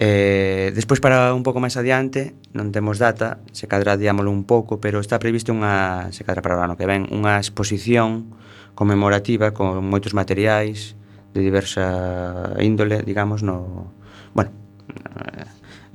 Eh, 0.00 0.72
despois 0.72 0.96
para 0.96 1.36
un 1.36 1.44
pouco 1.44 1.60
máis 1.60 1.76
adiante, 1.76 2.32
non 2.56 2.72
temos 2.72 2.96
data, 2.96 3.44
se 3.52 3.68
cadra 3.68 4.00
diámolo 4.00 4.32
un 4.32 4.48
pouco, 4.48 4.80
pero 4.80 4.96
está 4.96 5.20
previsto 5.20 5.52
unha, 5.52 6.08
se 6.08 6.24
cadra 6.24 6.40
para 6.40 6.56
o 6.56 6.64
ano 6.64 6.80
que 6.80 6.88
ven, 6.88 7.04
unha 7.12 7.36
exposición 7.36 8.32
conmemorativa 8.72 9.52
con 9.52 9.84
moitos 9.84 10.16
materiais, 10.16 10.96
de 11.34 11.40
diversa 11.40 12.54
índole, 12.58 13.02
digamos, 13.02 13.42
no... 13.42 13.92
Bueno, 14.34 14.50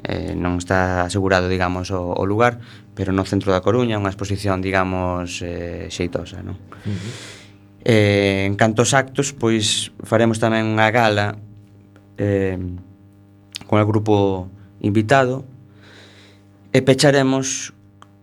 eh, 0.03 0.35
non 0.37 0.61
está 0.61 1.03
asegurado, 1.09 1.49
digamos, 1.49 1.89
o, 1.89 2.13
o 2.13 2.23
lugar, 2.25 2.61
pero 2.93 3.11
no 3.11 3.25
centro 3.25 3.51
da 3.51 3.65
Coruña, 3.65 3.97
unha 3.97 4.11
exposición, 4.13 4.61
digamos, 4.61 5.41
eh, 5.41 5.89
xeitosa, 5.89 6.45
non? 6.45 6.55
Uh 6.85 6.93
-huh. 6.93 7.11
eh, 7.85 8.45
en 8.45 8.53
cantos 8.55 8.93
actos, 8.93 9.33
pois, 9.33 9.91
faremos 10.05 10.37
tamén 10.37 10.69
unha 10.69 10.87
gala 10.93 11.41
eh, 12.21 12.57
con 13.65 13.81
o 13.81 13.87
grupo 13.87 14.47
invitado 14.79 15.43
e 16.69 16.79
pecharemos 16.85 17.73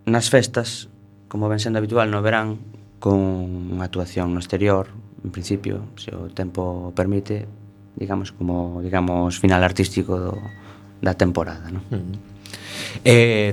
nas 0.07 0.31
festas, 0.31 0.87
como 1.27 1.51
ven 1.51 1.59
sendo 1.59 1.83
habitual 1.83 2.11
no 2.11 2.22
verán, 2.22 2.62
con 3.03 3.18
unha 3.75 3.90
actuación 3.90 4.31
no 4.31 4.38
exterior, 4.38 4.94
en 5.24 5.30
principio, 5.30 5.87
se 5.96 6.11
o 6.14 6.28
tempo 6.30 6.92
permite, 6.94 7.46
digamos 7.96 8.32
como, 8.32 8.82
digamos, 8.82 9.38
final 9.38 9.62
artístico 9.62 10.18
do, 10.18 10.35
da 11.00 11.14
temporada, 11.14 11.70
non? 11.70 11.82
Uh 11.90 11.96
mm. 11.96 12.06
-huh. 12.11 12.32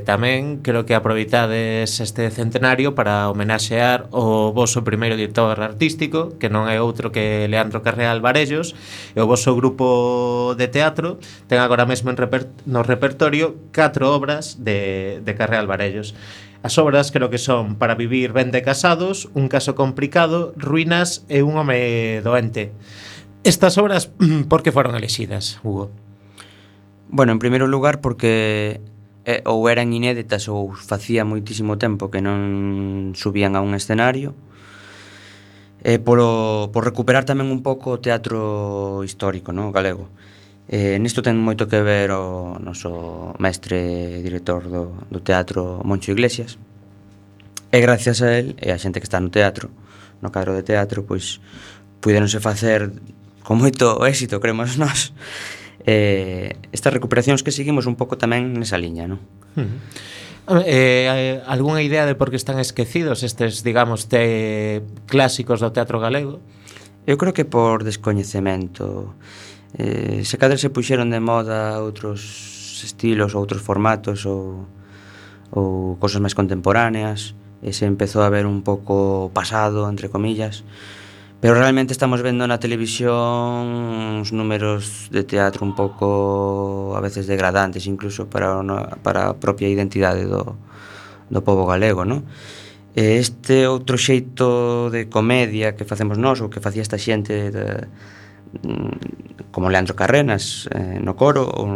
Tamén 0.06 0.62
creo 0.62 0.86
que 0.86 0.94
aproveitades 0.94 2.02
este 2.02 2.30
centenario 2.30 2.94
para 2.94 3.30
homenaxear 3.30 4.10
o 4.12 4.52
voso 4.54 4.84
primeiro 4.84 5.16
director 5.16 5.58
artístico, 5.62 6.38
que 6.38 6.50
non 6.50 6.70
é 6.70 6.78
outro 6.82 7.10
que 7.10 7.48
Leandro 7.50 7.82
Carreal 7.82 8.22
Varellos, 8.22 8.76
e 9.14 9.20
o 9.22 9.26
voso 9.30 9.54
grupo 9.58 10.54
de 10.58 10.68
teatro 10.70 11.18
ten 11.50 11.62
agora 11.62 11.86
mesmo 11.90 12.10
en 12.14 12.18
reper 12.18 12.50
no 12.70 12.86
repertorio 12.86 13.58
catro 13.74 14.14
obras 14.14 14.62
de, 14.62 15.22
de 15.26 15.32
Carreal 15.34 15.66
Varellos. 15.66 16.14
As 16.62 16.78
obras 16.78 17.12
creo 17.12 17.30
que 17.30 17.38
son 17.38 17.76
Para 17.76 17.96
vivir 17.96 18.34
ben 18.34 18.52
de 18.52 18.62
casados, 18.62 19.30
Un 19.34 19.48
caso 19.48 19.76
complicado, 19.76 20.54
Ruinas 20.58 21.24
e 21.30 21.44
un 21.44 21.56
home 21.56 22.22
doente. 22.22 22.72
Estas 23.44 23.78
obras, 23.78 24.12
por 24.50 24.64
que 24.64 24.76
foron 24.76 24.96
elexidas, 24.96 25.60
Hugo? 25.64 25.90
Bueno, 27.08 27.32
en 27.32 27.40
primeiro 27.40 27.66
lugar 27.66 28.02
porque 28.02 28.82
eh, 29.26 29.42
ou 29.46 29.70
eran 29.70 29.94
inéditas 29.94 30.50
ou 30.50 30.74
facía 30.74 31.28
moitísimo 31.28 31.78
tempo 31.78 32.10
que 32.10 32.24
non 32.24 33.14
subían 33.14 33.54
a 33.54 33.62
un 33.62 33.78
escenario 33.78 34.34
eh, 35.84 36.00
polo, 36.02 36.70
por 36.74 36.84
recuperar 36.84 37.24
tamén 37.30 37.54
un 37.54 37.62
pouco 37.62 37.98
o 37.98 38.02
teatro 38.02 39.06
histórico 39.06 39.54
no 39.54 39.70
galego 39.70 40.10
Eh, 40.70 41.02
nisto 41.02 41.26
ten 41.26 41.34
moito 41.34 41.66
que 41.66 41.82
ver 41.82 42.14
o 42.14 42.62
noso 42.62 43.34
mestre 43.42 44.22
director 44.22 44.70
do, 44.70 44.94
do 45.10 45.18
teatro 45.18 45.82
Moncho 45.82 46.14
Iglesias 46.14 46.62
e 47.74 47.82
gracias 47.82 48.22
a 48.22 48.38
él 48.38 48.54
e 48.62 48.70
a 48.70 48.78
xente 48.78 49.02
que 49.02 49.10
está 49.10 49.18
no 49.18 49.34
teatro 49.34 49.74
no 50.22 50.30
cadro 50.30 50.54
de 50.54 50.62
teatro 50.62 51.10
pois 51.10 51.42
puderonse 52.06 52.38
facer 52.38 52.94
con 53.42 53.58
moito 53.58 53.98
éxito, 54.06 54.38
cremos 54.38 54.78
nós 54.78 55.10
eh, 55.90 56.54
estas 56.70 56.94
recuperacións 56.94 57.42
que 57.42 57.50
seguimos 57.50 57.90
un 57.90 57.98
pouco 57.98 58.22
tamén 58.22 58.54
nesa 58.54 58.78
liña 58.78 59.10
non? 59.10 59.18
Uh 59.58 59.66
-huh. 59.66 59.78
Eh, 60.70 61.42
algunha 61.50 61.82
idea 61.82 62.06
de 62.06 62.14
por 62.14 62.30
que 62.30 62.38
están 62.38 62.58
esquecidos 62.58 63.22
estes, 63.22 63.62
digamos, 63.62 64.10
te 64.10 64.82
clásicos 65.06 65.62
do 65.62 65.70
teatro 65.74 66.02
galego? 66.02 66.42
Eu 67.06 67.18
creo 67.18 67.34
que 67.34 67.46
por 67.46 67.86
descoñecemento 67.86 69.18
eh, 69.78 70.24
se 70.26 70.38
cadra 70.38 70.58
se 70.58 70.74
puxeron 70.74 71.14
de 71.14 71.20
moda 71.20 71.78
outros 71.84 72.82
estilos, 72.82 73.36
outros 73.36 73.62
formatos 73.62 74.26
ou, 74.26 74.66
ou 75.52 76.00
cosas 76.02 76.24
máis 76.24 76.34
contemporáneas 76.34 77.36
e 77.62 77.76
se 77.76 77.86
empezou 77.86 78.24
a 78.24 78.32
ver 78.32 78.48
un 78.48 78.64
pouco 78.64 79.30
pasado, 79.36 79.86
entre 79.86 80.10
comillas 80.10 80.64
pero 81.42 81.56
realmente 81.56 81.94
estamos 81.94 82.22
vendo 82.22 82.44
na 82.48 82.60
televisión 82.60 84.20
uns 84.20 84.36
números 84.36 85.08
de 85.08 85.24
teatro 85.24 85.64
un 85.64 85.72
pouco 85.72 86.92
a 86.96 87.00
veces 87.00 87.32
degradantes 87.32 87.88
incluso 87.88 88.28
para, 88.28 88.60
una, 88.60 89.00
para 89.00 89.32
a 89.32 89.38
propia 89.40 89.72
identidade 89.72 90.28
do, 90.28 90.60
do 91.32 91.40
povo 91.40 91.64
galego 91.64 92.04
non? 92.04 92.28
e 92.92 93.24
este 93.24 93.64
outro 93.72 93.96
xeito 93.96 94.92
de 94.92 95.08
comedia 95.08 95.80
que 95.80 95.88
facemos 95.88 96.20
nós 96.20 96.44
ou 96.44 96.52
que 96.52 96.60
facía 96.60 96.84
esta 96.84 97.00
xente 97.00 97.56
de, 97.56 97.88
como 99.52 99.70
Leandro 99.70 99.96
Carrenas 99.96 100.68
eh, 100.74 101.00
no 101.02 101.14
coro 101.14 101.46
ou, 101.46 101.68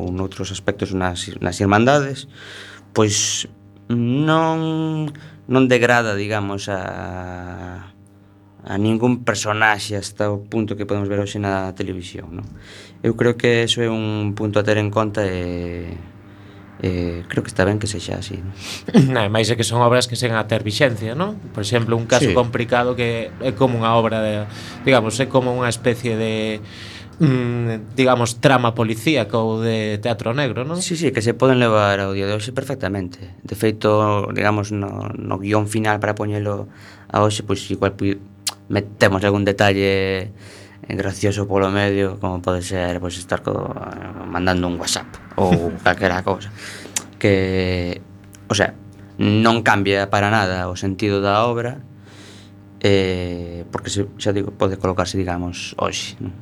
ou 0.00 0.06
noutros 0.12 0.50
aspectos 0.52 0.92
nas, 0.92 1.28
nas 1.40 1.60
irmandades 1.60 2.28
pois 2.92 3.48
non 3.88 5.12
non 5.52 5.66
degrada, 5.66 6.14
digamos, 6.16 6.70
a 6.70 7.92
a 8.62 8.78
ningún 8.78 9.26
personaxe 9.26 9.98
hasta 9.98 10.30
o 10.30 10.46
punto 10.46 10.78
que 10.78 10.86
podemos 10.86 11.10
ver 11.10 11.18
hoxe 11.18 11.42
na 11.42 11.74
televisión, 11.74 12.30
non? 12.30 12.46
Eu 13.02 13.18
creo 13.18 13.34
que 13.34 13.66
eso 13.66 13.82
é 13.82 13.90
un 13.90 14.38
punto 14.38 14.62
a 14.62 14.66
ter 14.66 14.78
en 14.78 14.86
conta 14.94 15.26
e 15.26 15.98
eh, 16.82 17.22
creo 17.28 17.42
que 17.42 17.48
está 17.48 17.64
ben 17.64 17.78
que 17.78 17.86
sexa 17.86 18.18
así. 18.18 18.42
Ademais 19.16 19.46
é 19.48 19.54
que 19.54 19.62
son 19.62 19.80
obras 19.80 20.10
que 20.10 20.18
sen 20.18 20.34
a 20.34 20.44
ter 20.50 20.66
vixencia, 20.66 21.14
non? 21.14 21.38
Por 21.54 21.62
exemplo, 21.62 21.94
un 21.94 22.10
caso 22.10 22.28
sí. 22.28 22.34
complicado 22.34 22.98
que 22.98 23.30
é 23.38 23.50
como 23.54 23.78
unha 23.78 23.94
obra 23.94 24.18
de, 24.18 24.44
digamos, 24.82 25.14
é 25.22 25.30
como 25.30 25.54
unha 25.54 25.70
especie 25.70 26.18
de 26.18 26.58
mm, 27.22 27.94
digamos, 27.94 28.42
trama 28.42 28.74
policíaca 28.74 29.38
ou 29.38 29.62
de 29.62 30.02
teatro 30.02 30.34
negro, 30.34 30.66
non? 30.66 30.82
Sí, 30.82 30.98
sí, 30.98 31.14
que 31.14 31.22
se 31.22 31.38
poden 31.38 31.62
levar 31.62 32.02
ao 32.02 32.10
día 32.10 32.26
de 32.26 32.34
hoxe 32.34 32.50
perfectamente. 32.50 33.38
De 33.46 33.54
feito, 33.54 34.26
digamos, 34.34 34.74
no, 34.74 35.06
no 35.14 35.38
guión 35.38 35.70
final 35.70 36.02
para 36.02 36.18
poñelo 36.18 36.66
a 37.06 37.22
hoxe, 37.22 37.46
pois 37.46 37.62
igual 37.70 37.94
metemos 38.66 39.22
algún 39.22 39.46
detalle 39.46 40.34
gracioso 40.88 41.46
polo 41.46 41.70
medio 41.70 42.18
como 42.18 42.42
pode 42.42 42.62
ser 42.62 42.98
pois, 42.98 43.16
estar 43.18 43.42
co, 43.42 43.54
mandando 44.26 44.66
un 44.66 44.76
whatsapp 44.76 45.06
ou 45.38 45.72
calquera 45.86 46.22
cousa 46.26 46.50
que 47.18 48.02
o 48.50 48.54
sea, 48.54 48.74
non 49.16 49.62
cambia 49.62 50.10
para 50.10 50.28
nada 50.28 50.66
o 50.66 50.74
sentido 50.74 51.22
da 51.22 51.46
obra 51.46 51.78
eh, 52.82 53.62
porque 53.70 53.88
se, 53.88 54.10
xa 54.18 54.34
digo, 54.34 54.50
pode 54.50 54.74
colocarse 54.76 55.14
digamos 55.14 55.78
hoxe 55.78 56.18
non? 56.18 56.34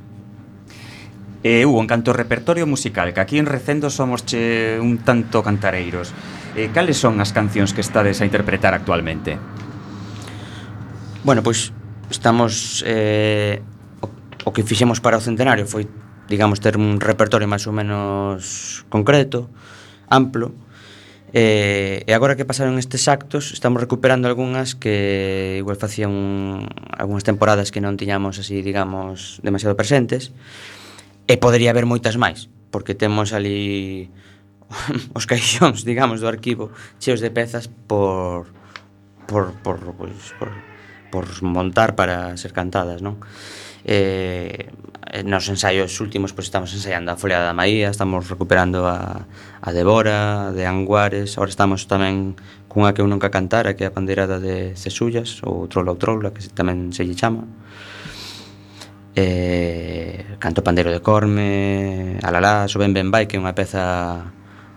E 1.41 1.65
eu, 1.65 1.73
en 1.81 1.89
canto 1.89 2.13
repertorio 2.13 2.69
musical, 2.69 3.17
que 3.17 3.21
aquí 3.25 3.41
en 3.41 3.49
Recendo 3.49 3.89
somos 3.89 4.21
che 4.29 4.77
un 4.77 5.01
tanto 5.01 5.41
cantareiros, 5.41 6.13
eh, 6.53 6.69
cales 6.69 7.01
son 7.01 7.17
as 7.17 7.33
cancións 7.33 7.73
que 7.73 7.81
estades 7.81 8.21
a 8.21 8.29
interpretar 8.29 8.77
actualmente? 8.77 9.41
Bueno, 11.25 11.41
pois 11.41 11.73
estamos 12.13 12.85
eh, 12.85 13.65
o 14.45 14.51
que 14.53 14.65
fixemos 14.65 15.01
para 15.01 15.19
o 15.19 15.23
centenario 15.23 15.67
foi, 15.67 15.89
digamos, 16.29 16.61
ter 16.61 16.77
un 16.77 17.01
repertorio 17.01 17.49
máis 17.49 17.67
ou 17.69 17.75
menos 17.75 18.83
concreto, 18.89 19.49
amplo, 20.09 20.53
E, 21.33 22.03
e 22.07 22.13
agora 22.13 22.35
que 22.35 22.43
pasaron 22.43 22.75
estes 22.75 23.07
actos 23.07 23.55
Estamos 23.55 23.79
recuperando 23.79 24.27
algunhas 24.27 24.75
que 24.75 25.63
Igual 25.63 25.79
facían 25.79 26.67
algunhas 26.91 27.23
temporadas 27.23 27.71
Que 27.71 27.79
non 27.79 27.95
tiñamos 27.95 28.43
así, 28.43 28.67
digamos 28.67 29.39
Demasiado 29.39 29.79
presentes 29.79 30.35
E 31.31 31.39
podería 31.39 31.71
haber 31.71 31.87
moitas 31.87 32.19
máis 32.19 32.51
Porque 32.75 32.99
temos 32.99 33.31
ali 33.31 34.11
Os 35.19 35.31
caixóns, 35.31 35.87
digamos, 35.87 36.19
do 36.19 36.27
arquivo 36.27 36.75
Cheos 36.99 37.23
de 37.23 37.31
pezas 37.31 37.71
por 37.87 38.51
Por, 39.31 39.55
por, 39.63 39.79
pois, 39.95 40.35
por, 40.35 40.51
por 41.15 41.31
montar 41.47 41.95
para 41.95 42.35
ser 42.35 42.51
cantadas, 42.51 43.07
non? 43.07 43.23
eh, 43.85 44.71
nos 45.25 45.49
ensaios 45.49 45.99
últimos 46.01 46.33
pois 46.33 46.47
estamos 46.47 46.71
ensaiando 46.73 47.11
a 47.11 47.19
Folia 47.19 47.43
da 47.43 47.53
Maía, 47.53 47.91
estamos 47.91 48.31
recuperando 48.31 48.87
a, 48.87 49.27
a 49.61 49.69
Débora, 49.73 50.53
de 50.53 50.67
Anguares, 50.67 51.37
ahora 51.39 51.51
estamos 51.51 51.91
tamén 51.91 52.39
cunha 52.71 52.95
que 52.95 53.03
eu 53.03 53.11
nunca 53.11 53.35
cantara, 53.35 53.75
que 53.75 53.83
é 53.83 53.91
a 53.91 53.95
pandeirada 53.95 54.39
de 54.39 54.79
Cesullas, 54.79 55.43
ou 55.43 55.67
Trola 55.67 55.93
ou 55.93 55.99
Troula, 55.99 56.31
que 56.31 56.47
tamén 56.55 56.95
se 56.95 57.03
lle 57.03 57.19
chama. 57.19 57.49
Eh, 59.19 60.39
canto 60.39 60.63
pandeiro 60.63 60.95
de 60.95 61.03
Corme, 61.03 62.17
Alalá, 62.23 62.71
so 62.71 62.79
ben 62.79 62.95
ben 62.95 63.11
vai, 63.11 63.27
que 63.27 63.35
é 63.35 63.43
unha 63.43 63.57
peza 63.59 64.31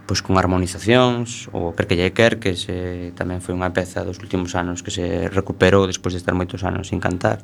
pois 0.04 0.20
con 0.20 0.36
armonizacións, 0.36 1.48
o 1.56 1.72
Perquelle 1.72 2.12
Quer, 2.12 2.42
que 2.42 2.58
se, 2.58 3.14
tamén 3.16 3.40
foi 3.40 3.56
unha 3.56 3.72
peza 3.72 4.04
dos 4.04 4.20
últimos 4.20 4.58
anos 4.58 4.82
que 4.82 4.92
se 4.92 5.30
recuperou 5.32 5.88
despois 5.88 6.12
de 6.12 6.20
estar 6.20 6.36
moitos 6.36 6.66
anos 6.66 6.90
sin 6.92 7.00
cantar 7.00 7.40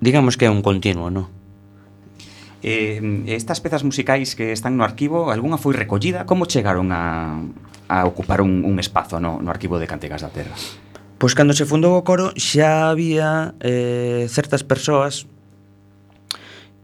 digamos 0.00 0.36
que 0.36 0.46
é 0.46 0.50
un 0.50 0.62
continuo, 0.62 1.10
non? 1.10 1.26
Eh, 2.62 2.98
estas 3.30 3.62
pezas 3.62 3.86
musicais 3.86 4.34
que 4.34 4.50
están 4.50 4.74
no 4.74 4.82
arquivo, 4.82 5.30
algunha 5.30 5.58
foi 5.62 5.74
recollida? 5.78 6.26
Como 6.26 6.50
chegaron 6.50 6.90
a, 6.90 7.38
a 7.86 8.02
ocupar 8.02 8.42
un, 8.42 8.66
un 8.66 8.82
espazo 8.82 9.22
no, 9.22 9.38
no 9.38 9.50
arquivo 9.50 9.78
de 9.78 9.86
Cantigas 9.86 10.26
da 10.26 10.34
Terra? 10.34 10.54
Pois 11.18 11.34
cando 11.34 11.54
se 11.54 11.66
fundou 11.66 11.98
o 11.98 12.06
coro 12.06 12.30
xa 12.38 12.90
había 12.90 13.54
eh, 13.58 14.26
certas 14.30 14.62
persoas 14.62 15.26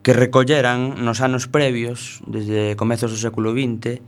que 0.02 0.12
recolleran 0.12 1.00
nos 1.00 1.22
anos 1.22 1.48
previos, 1.48 2.20
desde 2.26 2.76
comezos 2.76 3.14
do 3.14 3.18
século 3.18 3.54
XX, 3.56 4.02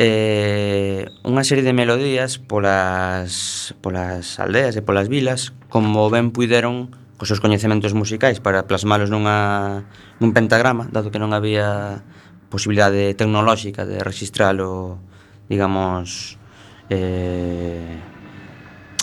eh, 0.00 1.06
unha 1.22 1.44
serie 1.44 1.62
de 1.62 1.76
melodías 1.76 2.40
polas, 2.40 3.72
polas 3.84 4.40
aldeas 4.40 4.74
e 4.74 4.82
polas 4.82 5.06
vilas, 5.06 5.52
como 5.68 6.08
ben 6.08 6.32
puideron 6.32 6.92
cos 7.20 7.28
seus 7.28 7.44
coñecementos 7.44 7.92
musicais 7.92 8.40
para 8.40 8.64
plasmalos 8.64 9.12
nunha, 9.12 9.84
nun 10.24 10.32
pentagrama, 10.32 10.88
dado 10.88 11.12
que 11.12 11.20
non 11.20 11.36
había 11.36 12.00
posibilidade 12.48 13.12
tecnolóxica 13.12 13.84
de 13.84 14.00
registralo, 14.00 14.96
digamos, 15.44 16.40
eh, 16.88 18.00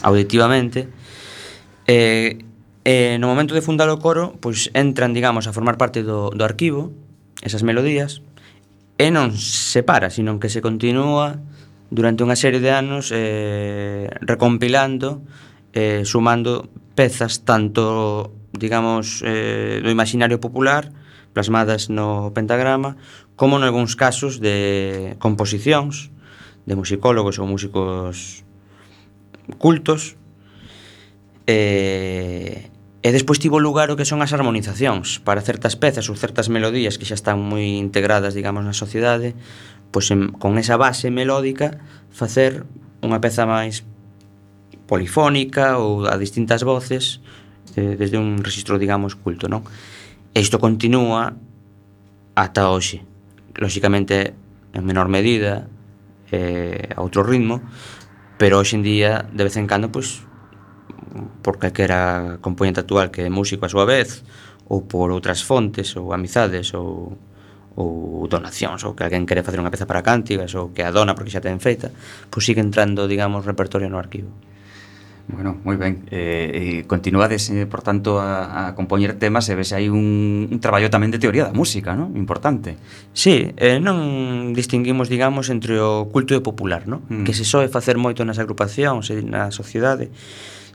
auditivamente. 0.01 0.89
E, 1.86 2.41
eh, 2.89 3.13
eh, 3.13 3.15
no 3.22 3.30
momento 3.30 3.53
de 3.53 3.61
fundar 3.61 3.86
o 3.93 4.01
coro, 4.01 4.34
pois 4.41 4.74
entran, 4.74 5.13
digamos, 5.13 5.45
a 5.45 5.53
formar 5.53 5.78
parte 5.78 6.01
do, 6.01 6.34
do 6.34 6.41
arquivo, 6.41 6.89
esas 7.45 7.61
melodías, 7.61 8.26
e 8.97 9.13
non 9.13 9.30
se 9.38 9.86
para, 9.86 10.09
sino 10.09 10.41
que 10.41 10.49
se 10.49 10.65
continúa 10.65 11.38
durante 11.93 12.26
unha 12.26 12.34
serie 12.34 12.65
de 12.65 12.74
anos 12.74 13.13
eh, 13.13 14.09
recompilando, 14.26 15.22
eh, 15.78 16.01
sumando 16.01 16.65
pezas 16.97 17.45
tanto, 17.45 18.33
digamos, 18.57 19.21
eh, 19.21 19.85
do 19.85 19.93
imaginario 19.93 20.41
popular, 20.41 20.89
plasmadas 21.37 21.93
no 21.93 22.33
pentagrama, 22.33 22.97
como 23.37 23.61
en 23.61 23.63
algúns 23.69 23.93
casos 23.93 24.41
de 24.41 25.13
composicións 25.21 26.09
de 26.65 26.73
musicólogos 26.73 27.37
ou 27.37 27.45
músicos 27.45 28.41
cultos. 29.61 30.17
Eh, 31.45 32.73
e 33.05 33.09
despois 33.13 33.37
tivo 33.37 33.61
lugar 33.61 33.93
o 33.93 33.95
que 33.95 34.03
son 34.03 34.25
as 34.25 34.33
harmonizacións 34.33 35.21
para 35.21 35.45
certas 35.45 35.77
pezas 35.77 36.09
ou 36.09 36.17
certas 36.17 36.49
melodías 36.49 36.97
que 36.97 37.05
xa 37.05 37.13
están 37.13 37.37
moi 37.37 37.77
integradas, 37.77 38.33
digamos, 38.33 38.65
na 38.65 38.73
sociedade, 38.73 39.37
pois 39.93 40.09
en, 40.09 40.33
con 40.33 40.57
esa 40.57 40.81
base 40.81 41.13
melódica 41.13 41.77
facer 42.09 42.65
unha 43.05 43.21
peza 43.21 43.45
máis 43.45 43.85
polifónica 44.88 45.77
ou 45.77 46.07
a 46.07 46.15
distintas 46.15 46.63
voces 46.63 47.19
eh, 47.75 47.99
desde 47.99 48.17
un 48.17 48.41
registro, 48.41 48.79
digamos, 48.79 49.13
culto, 49.13 49.51
non? 49.51 49.67
E 50.31 50.39
isto 50.39 50.57
continúa 50.57 51.35
ata 52.33 52.71
hoxe. 52.71 53.03
Lóxicamente, 53.59 54.33
en 54.73 54.83
menor 54.88 55.11
medida, 55.11 55.67
eh, 56.31 56.89
a 56.95 57.03
outro 57.03 57.21
ritmo, 57.21 57.61
pero 58.39 58.57
hoxe 58.57 58.79
en 58.79 58.83
día, 58.88 59.27
de 59.29 59.43
vez 59.43 59.59
en 59.59 59.67
cando, 59.67 59.91
pois, 59.91 60.23
por 61.43 61.59
calquera 61.59 62.38
componente 62.39 62.81
actual 62.81 63.11
que 63.11 63.27
é 63.27 63.29
músico 63.29 63.67
a 63.67 63.73
súa 63.73 63.85
vez, 63.85 64.23
ou 64.71 64.88
por 64.88 65.11
outras 65.11 65.43
fontes, 65.43 65.93
ou 65.99 66.15
amizades, 66.15 66.71
ou 66.73 67.19
ou 67.77 68.25
donacións, 68.25 68.81
ou 68.89 68.97
que 68.97 69.05
alguén 69.05 69.29
quere 69.29 69.45
facer 69.45 69.61
unha 69.61 69.69
peza 69.69 69.85
para 69.85 70.01
cántigas, 70.01 70.49
ou 70.57 70.73
que 70.73 70.81
a 70.81 70.89
dona 70.89 71.13
porque 71.13 71.29
xa 71.29 71.45
ten 71.45 71.61
feita, 71.61 71.93
pois 72.33 72.41
sigue 72.41 72.57
entrando, 72.57 73.05
digamos, 73.05 73.45
repertorio 73.45 73.85
no 73.85 74.01
arquivo. 74.01 74.33
Bueno, 75.28 75.59
moi 75.67 75.75
ben. 75.75 76.07
Eh, 76.07 76.84
e 76.84 76.88
continuades, 76.88 77.51
eh, 77.51 77.67
por 77.67 77.84
tanto, 77.84 78.23
a, 78.23 78.71
a 78.71 78.75
compoñer 78.80 79.19
temas 79.19 79.51
e 79.51 79.59
vese 79.59 79.75
hai 79.75 79.91
un, 79.91 80.47
un 80.47 80.59
traballo 80.63 80.88
tamén 80.88 81.11
de 81.11 81.19
teoría 81.19 81.43
da 81.43 81.51
música, 81.51 81.99
non? 81.99 82.15
Importante. 82.15 82.80
Sí, 83.11 83.51
eh, 83.59 83.84
non 83.84 84.55
distinguimos, 84.55 85.11
digamos, 85.11 85.51
entre 85.51 85.84
o 85.84 86.07
culto 86.07 86.32
e 86.32 86.39
o 86.39 86.45
popular, 86.47 86.88
non? 86.88 87.03
Mm. 87.11 87.28
Que 87.28 87.36
se 87.36 87.43
soe 87.43 87.67
facer 87.67 87.99
moito 87.99 88.23
nas 88.23 88.39
agrupacións 88.39 89.11
e 89.11 89.19
na 89.19 89.51
sociedade 89.51 90.07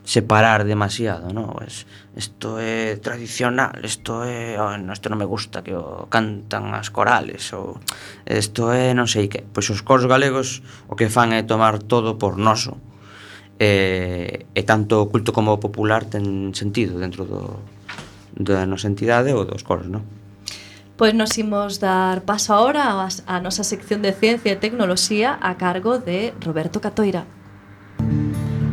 separar 0.04 0.68
demasiado, 0.68 1.32
non? 1.32 1.56
Pues, 1.56 1.88
isto 2.12 2.60
é 2.60 3.00
tradicional, 3.00 3.80
isto 3.80 4.20
é, 4.20 4.60
oh, 4.60 4.76
no, 4.76 4.92
isto 4.92 5.08
non 5.08 5.16
me 5.16 5.24
gusta 5.24 5.64
que 5.64 5.72
o 5.72 6.12
cantan 6.12 6.76
as 6.76 6.92
corales 6.92 7.56
ou 7.56 7.80
isto 8.28 8.68
é 8.68 8.92
non 8.92 9.08
sei 9.08 9.32
que. 9.32 9.40
Pois 9.40 9.64
os 9.72 9.80
coros 9.80 10.04
galegos 10.04 10.60
o 10.92 10.94
que 10.98 11.08
fan 11.08 11.32
é 11.32 11.40
tomar 11.40 11.80
todo 11.80 12.20
por 12.20 12.36
noso 12.36 12.91
e, 13.58 14.46
e 14.54 14.62
tanto 14.62 15.02
o 15.02 15.08
culto 15.10 15.32
como 15.32 15.52
o 15.52 15.60
popular 15.60 16.04
ten 16.04 16.54
sentido 16.54 17.00
dentro 17.00 17.24
do, 17.26 17.60
da 18.36 18.64
nosa 18.64 18.88
entidade 18.88 19.32
ou 19.32 19.44
dos 19.44 19.66
coros, 19.66 19.88
non? 19.88 20.04
Pois 20.96 21.16
nos 21.16 21.34
imos 21.40 21.80
dar 21.80 22.22
paso 22.22 22.52
ahora 22.52 22.92
a, 22.92 23.08
a 23.26 23.36
nosa 23.40 23.64
sección 23.64 24.00
de 24.00 24.12
Ciencia 24.12 24.52
e 24.52 24.60
Tecnoloxía 24.60 25.36
a 25.40 25.56
cargo 25.58 25.98
de 25.98 26.36
Roberto 26.40 26.78
Catoira. 26.78 27.24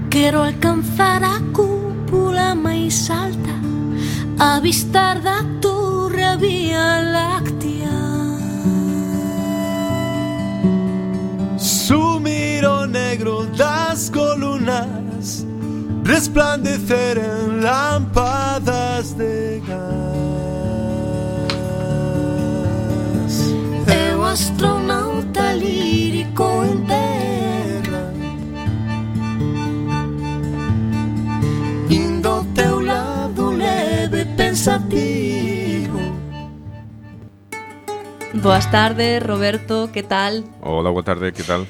Quero 0.09 0.43
alcanzar 0.43 1.23
a 1.23 1.39
cúpula 1.53 2.55
máis 2.55 3.09
alta 3.13 3.53
Avistar 4.39 5.21
da 5.21 5.45
turra 5.61 6.35
vía 6.35 7.01
láctea 7.13 7.93
Sumir 11.57 12.65
o 12.65 12.87
negro 12.87 13.45
das 13.55 14.09
estrellas 14.79 15.45
resplandecer 16.03 17.17
en 17.17 17.61
lámpadas 17.61 19.17
de 19.17 19.61
gas. 19.67 19.79
Eu 23.87 24.23
astronauta 24.23 25.53
lírico 25.53 26.63
en 26.63 26.85
terra 26.85 28.11
Indo 31.89 32.45
teu 32.55 32.79
lado 32.81 33.51
leve 33.51 34.25
pensativo 34.35 35.99
Boas 38.33 38.71
tardes, 38.71 39.21
Roberto, 39.21 39.89
que 39.91 40.03
tal? 40.03 40.43
Hola, 40.61 40.89
boa 40.91 41.03
tarde, 41.03 41.33
que 41.33 41.43
tal? 41.43 41.67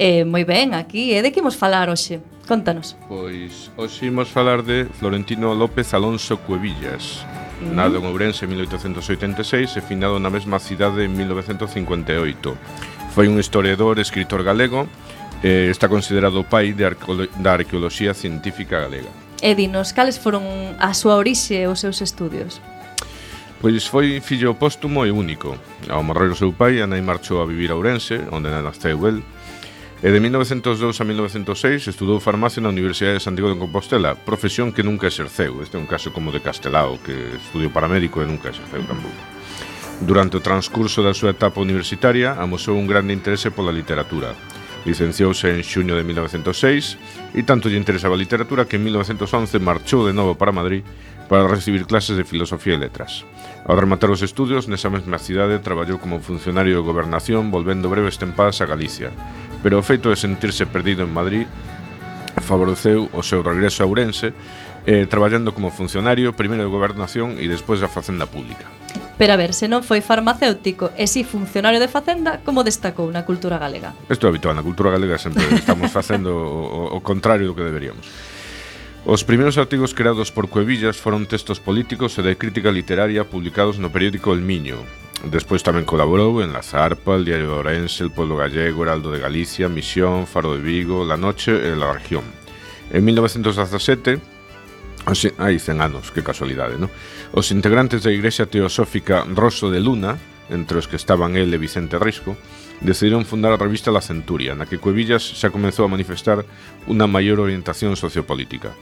Eh, 0.00 0.24
moi 0.24 0.48
ben, 0.48 0.72
aquí, 0.72 1.12
e 1.12 1.20
de 1.20 1.28
que 1.28 1.44
imos 1.44 1.60
falar 1.60 1.92
hoxe? 1.92 2.24
Contanos. 2.48 2.96
Pois, 3.04 3.68
hoxe 3.76 4.08
imos 4.08 4.32
falar 4.32 4.64
de 4.64 4.88
Florentino 4.96 5.52
López 5.52 5.92
Alonso 5.92 6.40
Cuevillas, 6.40 7.20
mm. 7.60 7.76
nado 7.76 8.00
en 8.00 8.08
Ourense 8.08 8.48
en 8.48 8.56
1886 8.56 9.76
e 9.76 9.84
finado 9.84 10.16
na 10.16 10.32
mesma 10.32 10.56
cidade 10.56 11.04
en 11.04 11.12
1958. 11.12 12.16
Foi 13.12 13.28
un 13.28 13.36
historiador 13.36 14.00
e 14.00 14.06
escritor 14.08 14.40
galego, 14.40 14.88
eh, 15.44 15.68
está 15.68 15.84
considerado 15.92 16.40
o 16.40 16.48
pai 16.48 16.72
de 16.72 16.88
arqueolo 16.88 17.28
da 17.36 17.60
arqueoloxía 17.60 18.16
científica 18.16 18.80
galega. 18.80 19.12
E 19.44 19.52
dinos, 19.52 19.92
cales 19.92 20.16
foron 20.16 20.80
a 20.80 20.96
súa 20.96 21.20
orixe 21.20 21.60
e 21.60 21.68
os 21.68 21.76
seus 21.76 22.00
estudios? 22.00 22.64
Pois 23.60 23.84
foi 23.84 24.24
fillo 24.24 24.56
póstumo 24.56 25.04
e 25.04 25.12
único. 25.12 25.60
Ao 25.92 26.00
morrer 26.00 26.32
o 26.32 26.40
seu 26.40 26.56
pai, 26.56 26.80
a 26.80 26.88
nai 26.88 27.04
marchou 27.04 27.44
a 27.44 27.44
vivir 27.44 27.68
a 27.68 27.76
Ourense, 27.76 28.16
onde 28.32 28.48
naceu 28.48 29.04
el, 29.04 29.20
E 30.00 30.08
de 30.08 30.16
1902 30.16 30.96
a 30.96 31.04
1906 31.04 31.92
estudou 31.92 32.24
farmacia 32.24 32.64
na 32.64 32.72
Universidade 32.72 33.20
de 33.20 33.26
Santiago 33.28 33.52
de 33.52 33.60
Compostela, 33.60 34.16
profesión 34.16 34.72
que 34.72 34.80
nunca 34.80 35.12
exerceu. 35.12 35.60
Este 35.60 35.76
é 35.76 35.80
un 35.80 35.84
caso 35.84 36.08
como 36.08 36.32
de 36.32 36.40
Castelao, 36.40 36.96
que 37.04 37.36
estudiou 37.36 37.68
paramédico 37.68 38.24
e 38.24 38.24
nunca 38.24 38.48
exerceu 38.48 38.80
tampouco. 38.80 39.20
Durante 40.00 40.40
o 40.40 40.44
transcurso 40.44 41.04
da 41.04 41.12
súa 41.12 41.36
etapa 41.36 41.60
universitaria, 41.60 42.32
amosou 42.40 42.80
un 42.80 42.88
grande 42.88 43.12
interese 43.12 43.52
pola 43.52 43.76
literatura. 43.76 44.32
Licenciouse 44.88 45.52
en 45.52 45.60
xuño 45.60 45.92
de 45.92 46.00
1906 46.08 47.36
e 47.36 47.44
tanto 47.44 47.68
lle 47.68 47.76
interesaba 47.76 48.16
a 48.16 48.22
literatura 48.24 48.64
que 48.64 48.80
en 48.80 48.88
1911 48.88 49.60
marchou 49.60 50.08
de 50.08 50.16
novo 50.16 50.32
para 50.32 50.56
Madrid 50.56 50.80
para 51.28 51.44
recibir 51.44 51.84
clases 51.84 52.16
de 52.16 52.24
filosofía 52.24 52.74
e 52.74 52.82
letras. 52.82 53.28
Ao 53.68 53.76
rematar 53.76 54.08
os 54.08 54.24
estudios, 54.24 54.64
nesa 54.64 54.88
mesma 54.88 55.20
cidade 55.20 55.60
traballou 55.60 56.00
como 56.00 56.24
funcionario 56.24 56.80
de 56.80 56.86
gobernación 56.88 57.52
volvendo 57.52 57.92
breves 57.92 58.16
tempadas 58.16 58.64
a 58.64 58.66
Galicia, 58.66 59.12
pero 59.62 59.78
o 59.78 59.84
feito 59.84 60.08
de 60.08 60.16
sentirse 60.16 60.64
perdido 60.66 61.04
en 61.04 61.12
Madrid 61.12 61.46
favoreceu 62.40 63.10
o 63.12 63.22
seu 63.22 63.42
regreso 63.42 63.82
a 63.82 63.86
Ourense 63.86 64.32
eh, 64.86 65.06
traballando 65.06 65.52
como 65.52 65.70
funcionario 65.70 66.32
primeiro 66.32 66.64
de 66.64 66.70
Gobernación 66.72 67.36
e 67.36 67.46
despois 67.46 67.80
da 67.80 67.88
Facenda 67.88 68.24
Pública. 68.24 68.64
Pero 69.20 69.36
a 69.36 69.38
ver, 69.38 69.52
se 69.52 69.68
non 69.68 69.84
foi 69.84 70.00
farmacéutico 70.00 70.96
e 70.96 71.04
si 71.04 71.28
funcionario 71.28 71.76
de 71.76 71.92
Facenda, 71.92 72.40
como 72.40 72.64
destacou 72.64 73.12
na 73.12 73.28
cultura 73.28 73.60
galega? 73.60 73.92
Isto 74.08 74.24
é 74.24 74.32
habitual, 74.32 74.56
na 74.56 74.64
cultura 74.64 74.88
galega 74.88 75.20
sempre 75.20 75.44
estamos 75.52 75.92
facendo 75.92 76.32
o, 76.32 76.96
o 76.96 76.98
contrario 77.04 77.52
do 77.52 77.54
que 77.54 77.60
deberíamos. 77.60 78.08
Os 79.04 79.24
primeiros 79.24 79.56
artigos 79.56 79.94
creados 79.94 80.28
por 80.28 80.52
Cuevillas 80.52 81.00
foron 81.00 81.24
textos 81.24 81.56
políticos 81.56 82.20
e 82.20 82.22
de 82.22 82.36
crítica 82.36 82.68
literaria 82.68 83.24
publicados 83.24 83.80
no 83.80 83.88
periódico 83.88 84.36
El 84.36 84.44
Miño. 84.44 84.84
Despois 85.24 85.64
tamén 85.64 85.88
colaborou 85.88 86.44
en 86.44 86.52
La 86.52 86.60
Zarpa, 86.60 87.16
El 87.16 87.24
Diario 87.24 87.48
de 87.48 87.58
Orense, 87.64 88.04
El 88.04 88.12
Pueblo 88.12 88.36
Gallego, 88.36 88.84
Heraldo 88.84 89.08
de 89.08 89.24
Galicia, 89.24 89.72
Misión, 89.72 90.28
Faro 90.28 90.52
de 90.52 90.60
Vigo, 90.60 91.08
La 91.08 91.16
Noche 91.16 91.56
e 91.56 91.72
La 91.72 91.96
Región. 91.96 92.28
En 92.92 93.00
1917, 93.08 94.20
hai 95.40 95.56
100 95.56 95.80
anos, 95.80 96.12
que 96.12 96.20
casualidade, 96.20 96.76
non? 96.76 96.92
Os 97.32 97.48
integrantes 97.56 98.04
da 98.04 98.12
Igrexa 98.12 98.52
Teosófica 98.52 99.24
Rosso 99.32 99.72
de 99.72 99.80
Luna, 99.80 100.20
entre 100.52 100.76
os 100.76 100.84
que 100.84 101.00
estaban 101.00 101.40
el 101.40 101.48
e 101.48 101.56
Vicente 101.56 101.96
Risco, 101.96 102.36
decidiron 102.80 103.24
fundar 103.24 103.52
a 103.52 103.60
revista 103.60 103.92
La 103.92 104.00
Centuria, 104.00 104.56
na 104.56 104.64
que 104.64 104.80
Cuevillas 104.80 105.20
xa 105.20 105.52
comezou 105.52 105.84
a 105.84 105.92
manifestar 105.92 106.44
unha 106.88 107.04
maior 107.04 107.40
orientación 107.44 107.92
sociopolítica. 107.96 108.72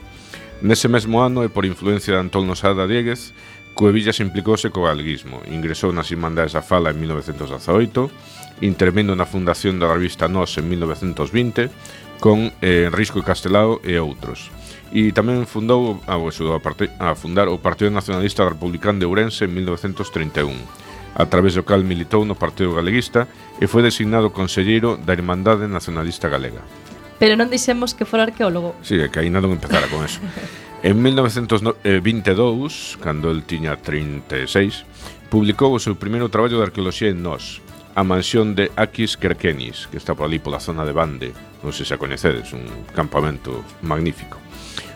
Nese 0.63 0.87
mesmo 0.87 1.23
ano, 1.23 1.43
e 1.43 1.51
por 1.51 1.67
influencia 1.67 2.15
de 2.15 2.23
Antón 2.23 2.47
Nosada 2.47 2.87
Dieguez, 2.87 3.35
Cuevillas 3.75 4.19
implicouse 4.19 4.71
co 4.71 4.87
galguismo, 4.87 5.39
ingresou 5.47 5.95
nas 5.95 6.11
Irmandades 6.11 6.51
da 6.51 6.63
Fala 6.63 6.91
en 6.91 6.99
1918, 6.99 8.59
intervendo 8.59 9.15
na 9.15 9.23
fundación 9.23 9.79
da 9.79 9.87
revista 9.87 10.27
Nos 10.27 10.55
en 10.59 10.67
1920, 10.67 11.71
con 12.19 12.51
eh, 12.59 12.91
Risco 12.91 13.23
Castelao 13.23 13.79
e 13.83 13.95
outros. 13.99 14.51
E 14.91 15.15
tamén 15.15 15.47
fundou, 15.47 16.01
ah, 16.07 16.19
a, 16.19 16.59
a, 16.59 17.11
a 17.11 17.15
fundar 17.15 17.47
o 17.47 17.61
Partido 17.63 17.91
Nacionalista 17.91 18.43
Republicano 18.43 18.99
de 18.99 19.07
Ourense 19.07 19.47
en 19.47 19.55
1931 19.55 20.88
a 21.15 21.25
través 21.25 21.55
do 21.55 21.65
cal 21.65 21.81
militou 21.83 22.25
no 22.25 22.37
Partido 22.37 22.75
Galeguista 22.75 23.27
e 23.57 23.65
foi 23.65 23.81
designado 23.81 24.29
conselleiro 24.29 24.97
da 24.97 25.13
Irmandade 25.13 25.65
Nacionalista 25.65 26.29
Galega. 26.29 26.61
Pero 27.19 27.35
non 27.35 27.51
dixemos 27.51 27.91
que 27.91 28.07
fora 28.07 28.23
arqueólogo. 28.23 28.79
Sí, 28.79 28.95
é 28.95 29.11
que 29.11 29.19
aínda 29.19 29.43
non 29.43 29.51
empezara 29.51 29.91
con 29.91 30.05
eso. 30.07 30.23
en 30.87 30.95
1922, 31.03 31.83
eh, 31.83 32.97
cando 33.03 33.27
el 33.27 33.43
tiña 33.43 33.75
36, 33.75 35.27
publicou 35.27 35.75
o 35.75 35.83
seu 35.83 35.99
primeiro 35.99 36.31
traballo 36.31 36.63
de 36.63 36.71
arqueoloxía 36.71 37.11
en 37.11 37.19
Nos, 37.19 37.59
a 37.93 38.03
mansión 38.07 38.55
de 38.55 38.71
Akis 38.79 39.19
Kerkenis, 39.19 39.91
que 39.91 39.99
está 39.99 40.15
por 40.15 40.31
ali 40.31 40.39
pola 40.39 40.63
zona 40.63 40.87
de 40.87 40.95
Bande, 40.95 41.35
non 41.59 41.75
sei 41.75 41.83
se 41.83 41.93
a 41.93 42.01
coñecedes, 42.01 42.55
un 42.55 42.87
campamento 42.95 43.67
magnífico 43.83 44.39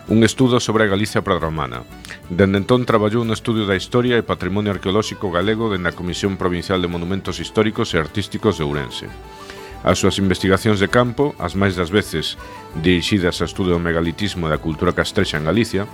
un 0.08 0.22
estudo 0.22 0.60
sobre 0.60 0.84
a 0.84 0.86
Galicia 0.86 1.22
prerromana. 1.22 1.82
Dende 2.28 2.60
entón 2.60 2.84
traballou 2.84 3.24
no 3.24 3.32
estudio 3.32 3.64
da 3.64 3.76
historia 3.76 4.20
e 4.20 4.26
patrimonio 4.26 4.72
arqueolóxico 4.76 5.32
galego 5.32 5.72
dende 5.72 5.88
a 5.88 5.96
Comisión 5.96 6.36
Provincial 6.36 6.84
de 6.84 6.92
Monumentos 6.92 7.40
Históricos 7.40 7.96
e 7.96 8.00
Artísticos 8.00 8.60
de 8.60 8.68
Ourense. 8.68 9.08
As 9.84 10.00
súas 10.00 10.20
investigacións 10.20 10.80
de 10.80 10.92
campo, 10.92 11.32
as 11.40 11.56
máis 11.56 11.72
das 11.76 11.88
veces 11.88 12.36
dirixidas 12.76 13.40
ao 13.40 13.48
estudo 13.48 13.72
do 13.72 13.80
megalitismo 13.80 14.48
e 14.48 14.52
da 14.52 14.60
cultura 14.60 14.92
castrexa 14.92 15.40
en 15.40 15.48
Galicia, 15.48 15.88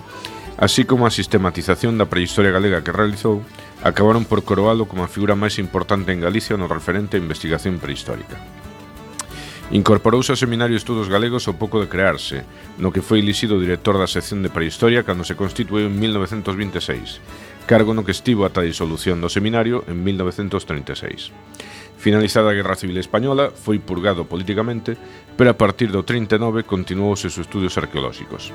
así 0.58 0.82
como 0.82 1.06
a 1.06 1.14
sistematización 1.14 1.94
da 1.94 2.10
prehistoria 2.10 2.54
galega 2.54 2.82
que 2.82 2.94
realizou, 2.94 3.46
acabaron 3.86 4.26
por 4.26 4.42
coroalo 4.42 4.90
como 4.90 5.06
a 5.06 5.12
figura 5.12 5.38
máis 5.38 5.62
importante 5.62 6.10
en 6.10 6.18
Galicia 6.18 6.58
no 6.58 6.66
referente 6.66 7.14
a 7.14 7.22
investigación 7.22 7.78
prehistórica. 7.78 8.59
Incorporouse 9.70 10.34
ao 10.34 10.36
Seminario 10.36 10.74
de 10.74 10.82
Estudos 10.82 11.06
Galegos 11.06 11.46
ao 11.46 11.54
pouco 11.54 11.78
de 11.78 11.86
crearse, 11.86 12.42
no 12.82 12.90
que 12.90 13.06
foi 13.06 13.22
elixido 13.22 13.62
director 13.62 13.94
da 13.94 14.10
sección 14.10 14.42
de 14.42 14.50
Prehistoria 14.50 15.06
cando 15.06 15.22
se 15.22 15.38
constituiu 15.38 15.86
en 15.86 15.94
1926, 15.94 17.70
cargo 17.70 17.94
no 17.94 18.02
que 18.02 18.10
estivo 18.10 18.42
ata 18.42 18.66
a 18.66 18.66
disolución 18.66 19.22
do 19.22 19.30
seminario 19.30 19.86
en 19.86 20.02
1936. 20.02 21.30
Finalizada 22.02 22.50
a 22.50 22.56
Guerra 22.58 22.74
Civil 22.74 22.98
Española, 22.98 23.54
foi 23.54 23.78
purgado 23.78 24.26
políticamente, 24.26 24.98
pero 25.38 25.54
a 25.54 25.58
partir 25.60 25.94
do 25.94 26.02
39 26.02 26.66
continuou 26.66 27.14
os 27.14 27.22
seus 27.22 27.38
estudios 27.38 27.78
arqueolóxicos. 27.78 28.50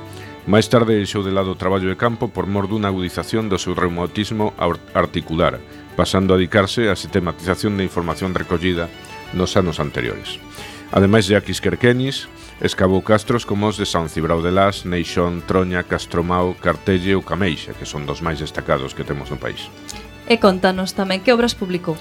Mais 0.51 0.67
tarde 0.67 0.99
deixou 0.99 1.23
de 1.23 1.31
lado 1.31 1.55
o 1.55 1.55
traballo 1.55 1.87
de 1.87 1.95
campo 1.95 2.27
por 2.27 2.43
mor 2.43 2.67
dunha 2.67 2.91
agudización 2.91 3.47
do 3.47 3.55
seu 3.55 3.71
reumatismo 3.71 4.51
articular, 4.91 5.63
pasando 5.95 6.35
a 6.35 6.39
dedicarse 6.43 6.91
á 6.91 6.93
sistematización 6.99 7.79
da 7.79 7.87
información 7.87 8.35
recollida 8.35 8.91
nos 9.31 9.55
anos 9.55 9.79
anteriores. 9.79 10.43
Ademais 10.91 11.25
de 11.25 11.35
Aquis 11.35 11.59
Querquenis, 11.59 12.29
escavou 12.61 13.01
castros 13.01 13.45
como 13.45 13.67
os 13.67 13.77
de 13.77 13.85
San 13.85 14.07
Cibrao 14.07 14.41
de 14.41 14.51
Las, 14.51 14.85
Neixón, 14.85 15.41
Troña, 15.45 15.83
Castromao, 15.83 16.53
Cartelle 16.61 17.15
ou 17.17 17.25
Cameixa, 17.25 17.73
que 17.73 17.89
son 17.89 18.05
dos 18.05 18.21
máis 18.21 18.37
destacados 18.37 18.93
que 18.93 19.03
temos 19.03 19.33
no 19.33 19.41
país. 19.41 19.67
E 20.29 20.37
contanos 20.37 20.93
tamén 20.93 21.25
que 21.25 21.33
obras 21.33 21.57
publicou. 21.57 21.97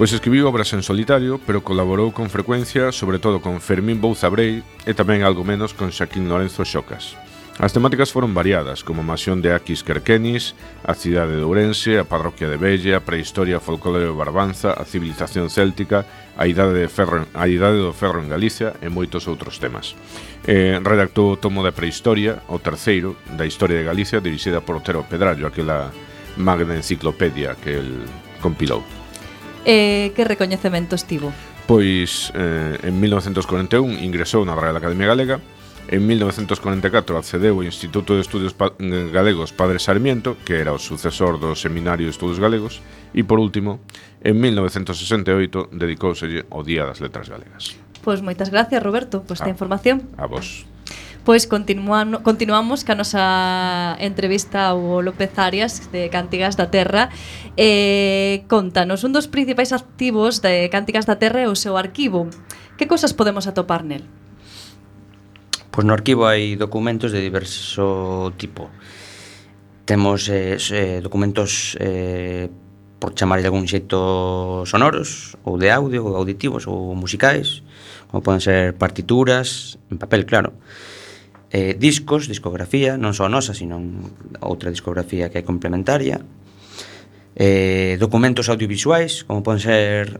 Pois 0.00 0.12
escribiu 0.16 0.48
obras 0.48 0.72
en 0.72 0.80
solitario, 0.80 1.40
pero 1.44 1.60
colaborou 1.60 2.12
con 2.12 2.32
frecuencia, 2.32 2.92
sobre 2.92 3.20
todo 3.20 3.44
con 3.44 3.60
Fermín 3.60 4.00
Bouzabrei 4.00 4.64
e 4.88 4.92
tamén 4.96 5.24
algo 5.24 5.44
menos 5.44 5.76
con 5.76 5.92
Xaquín 5.92 6.24
Lorenzo 6.24 6.64
Xocas. 6.64 7.16
As 7.60 7.76
temáticas 7.76 8.08
foron 8.08 8.32
variadas, 8.32 8.80
como 8.80 9.04
a 9.04 9.10
masión 9.12 9.44
de 9.44 9.52
Aquis 9.52 9.84
Querquenis, 9.84 10.56
a 10.80 10.96
cidade 10.96 11.36
de 11.36 11.44
Ourense, 11.44 12.00
a 12.00 12.08
parroquia 12.08 12.48
de 12.48 12.56
Bella, 12.56 12.96
a 12.96 13.04
prehistoria, 13.04 13.60
folclore 13.60 14.08
de 14.08 14.16
Barbanza, 14.16 14.72
a 14.72 14.88
civilización 14.88 15.52
céltica, 15.52 16.08
a 16.40 16.48
idade, 16.48 16.72
de 16.72 16.88
ferro, 16.88 17.28
a 17.36 17.44
idade 17.52 17.76
do 17.76 17.92
ferro 17.92 18.24
en 18.24 18.32
Galicia 18.32 18.72
e 18.80 18.88
moitos 18.88 19.28
outros 19.28 19.60
temas. 19.60 19.92
Eh, 20.48 20.80
redactou 20.80 21.36
o 21.36 21.36
tomo 21.36 21.60
da 21.60 21.68
prehistoria, 21.68 22.40
o 22.48 22.56
terceiro, 22.56 23.20
da 23.36 23.44
historia 23.44 23.76
de 23.76 23.84
Galicia, 23.84 24.24
dirixida 24.24 24.64
por 24.64 24.80
Otero 24.80 25.04
Pedrallo, 25.04 25.44
aquela 25.44 25.92
magna 26.40 26.72
enciclopedia 26.72 27.60
que 27.60 27.76
el 27.76 28.08
compilou. 28.40 28.80
Eh, 29.68 30.16
que 30.16 30.24
recoñecementos 30.24 31.04
tivo? 31.04 31.28
Pois 31.68 32.32
eh, 32.32 32.88
en 32.88 32.96
1941 32.96 34.00
ingresou 34.00 34.48
na 34.48 34.56
Real 34.56 34.80
Academia 34.80 35.12
Galega 35.12 35.44
En 35.90 36.06
1944 36.06 37.18
accedeu 37.18 37.58
ao 37.58 37.66
Instituto 37.66 38.14
de 38.14 38.22
Estudios 38.22 38.54
pa 38.54 38.70
eh, 38.78 39.10
Galegos 39.10 39.50
Padre 39.50 39.82
Sarmiento, 39.82 40.38
que 40.46 40.62
era 40.62 40.70
o 40.70 40.78
sucesor 40.78 41.42
do 41.42 41.58
Seminario 41.58 42.06
de 42.06 42.14
Estudos 42.14 42.38
Galegos, 42.38 42.78
e 43.10 43.26
por 43.26 43.42
último, 43.42 43.82
en 44.22 44.38
1968 44.38 45.74
dedicouse 45.74 46.46
ao 46.46 46.62
Día 46.62 46.86
das 46.86 47.02
Letras 47.02 47.26
Galegas. 47.26 47.74
Pois 48.06 48.22
moitas 48.22 48.54
gracias, 48.54 48.78
Roberto, 48.78 49.26
por 49.26 49.34
esta 49.34 49.50
ah, 49.50 49.54
información. 49.58 50.06
A 50.14 50.30
vos. 50.30 50.62
Pois 51.26 51.50
continuamos, 51.50 52.22
continuamos 52.22 52.86
ca 52.86 52.94
nosa 52.94 53.98
entrevista 53.98 54.70
ao 54.70 55.02
López 55.02 55.34
Arias 55.42 55.90
de 55.90 56.06
Cántigas 56.06 56.54
da 56.54 56.70
Terra 56.70 57.10
eh, 57.58 58.46
Contanos, 58.46 59.02
un 59.02 59.10
dos 59.10 59.26
principais 59.26 59.74
activos 59.74 60.38
de 60.38 60.70
Cántigas 60.70 61.02
da 61.10 61.18
Terra 61.18 61.42
é 61.42 61.50
o 61.50 61.58
seu 61.58 61.74
arquivo 61.74 62.30
Que 62.80 62.88
cosas 62.88 63.12
podemos 63.12 63.44
atopar 63.44 63.84
nel? 63.84 64.06
Pois 65.70 65.86
no 65.86 65.94
arquivo 65.94 66.26
hai 66.26 66.58
documentos 66.58 67.14
de 67.14 67.22
diverso 67.22 68.34
tipo. 68.34 68.66
Temos 69.86 70.26
eh, 70.26 70.58
eh 70.58 70.98
documentos 70.98 71.78
eh, 71.78 72.50
por 72.98 73.14
chamar 73.14 73.38
de 73.38 73.46
algún 73.46 73.70
xeito 73.70 74.66
sonoros, 74.66 75.38
ou 75.46 75.62
de 75.62 75.70
audio, 75.70 76.02
ou 76.10 76.18
auditivos, 76.18 76.66
ou 76.66 76.98
musicais, 76.98 77.62
como 78.10 78.18
poden 78.18 78.42
ser 78.42 78.74
partituras, 78.74 79.78
en 79.94 79.96
papel, 79.96 80.26
claro, 80.26 80.58
eh, 81.54 81.78
discos, 81.78 82.26
discografía, 82.26 82.98
non 82.98 83.14
só 83.14 83.30
nosa, 83.30 83.54
sino 83.54 83.78
outra 84.42 84.74
discografía 84.74 85.30
que 85.30 85.38
é 85.38 85.44
complementaria, 85.46 86.18
eh, 87.38 87.94
documentos 88.02 88.50
audiovisuais, 88.50 89.22
como 89.22 89.46
poden 89.46 89.62
ser 89.62 90.18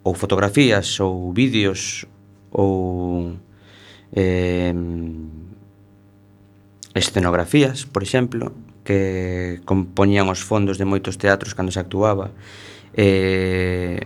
ou 0.00 0.16
fotografías, 0.16 0.96
ou 0.96 1.28
vídeos, 1.36 2.08
ou 2.50 3.36
eh, 4.12 4.74
escenografías, 6.94 7.86
por 7.86 8.02
exemplo, 8.02 8.52
que 8.84 9.60
compoñían 9.64 10.26
os 10.28 10.42
fondos 10.42 10.78
de 10.78 10.88
moitos 10.88 11.14
teatros 11.20 11.54
cando 11.54 11.70
se 11.70 11.78
actuaba, 11.78 12.34
eh, 12.96 14.02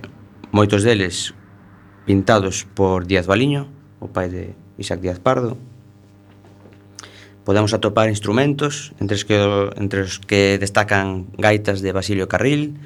moitos 0.53 0.85
deles 0.85 1.33
pintados 2.05 2.69
por 2.77 3.09
Díaz 3.09 3.25
Baliño, 3.25 3.73
o 4.01 4.13
pai 4.13 4.29
de 4.29 4.53
Isaac 4.77 5.01
Díaz 5.01 5.19
Pardo. 5.19 5.57
Podemos 7.45 7.73
atopar 7.73 8.09
instrumentos, 8.09 8.93
entre 9.01 9.17
os 9.17 9.25
que, 9.25 9.37
entre 9.81 10.05
os 10.05 10.21
que 10.21 10.61
destacan 10.61 11.29
gaitas 11.37 11.81
de 11.81 11.93
Basilio 11.93 12.29
Carril, 12.29 12.77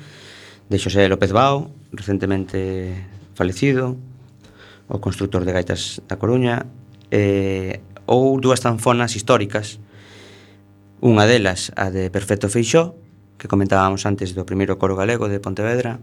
de 0.71 0.77
Xosé 0.79 1.11
López 1.11 1.35
Bao, 1.35 1.71
recentemente 1.91 2.95
falecido, 3.35 3.99
o 4.87 5.03
constructor 5.03 5.43
de 5.43 5.55
gaitas 5.55 6.03
da 6.07 6.19
Coruña, 6.19 6.67
eh, 7.11 7.81
ou 8.09 8.41
dúas 8.41 8.65
zanfonas 8.65 9.15
históricas. 9.15 9.81
Unha 10.99 11.29
delas, 11.29 11.71
a 11.79 11.93
de 11.93 12.11
Perfecto 12.11 12.49
Feixó, 12.51 12.99
que 13.39 13.47
comentábamos 13.47 14.03
antes 14.09 14.35
do 14.35 14.43
primeiro 14.43 14.81
coro 14.81 14.99
galego 14.99 15.31
de 15.31 15.39
Pontevedra, 15.39 16.03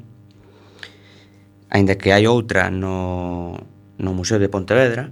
aínda 1.68 2.00
que 2.00 2.16
hai 2.16 2.30
outra 2.30 2.72
no, 2.72 3.60
no 4.00 4.12
Museo 4.16 4.40
de 4.40 4.48
Pontevedra, 4.48 5.12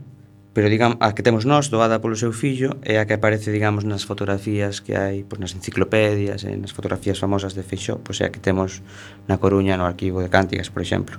pero 0.53 0.69
digamos, 0.69 1.01
a 1.01 1.17
que 1.17 1.25
temos 1.25 1.49
nós, 1.49 1.73
doada 1.73 1.97
polo 1.97 2.15
seu 2.15 2.29
fillo, 2.29 2.77
é 2.85 3.01
a 3.01 3.09
que 3.09 3.17
aparece, 3.17 3.49
digamos, 3.49 3.89
nas 3.89 4.05
fotografías 4.05 4.79
que 4.79 4.93
hai, 4.93 5.25
pois, 5.25 5.41
nas 5.41 5.57
enciclopedias, 5.57 6.45
e 6.45 6.53
nas 6.53 6.69
fotografías 6.69 7.17
famosas 7.17 7.57
de 7.57 7.65
Feixó, 7.65 7.97
pois 8.05 8.21
é 8.21 8.29
a 8.29 8.31
que 8.31 8.37
temos 8.37 8.85
na 9.25 9.41
Coruña, 9.41 9.75
no 9.75 9.89
arquivo 9.89 10.21
de 10.21 10.29
Cántigas, 10.29 10.69
por 10.69 10.85
exemplo. 10.85 11.17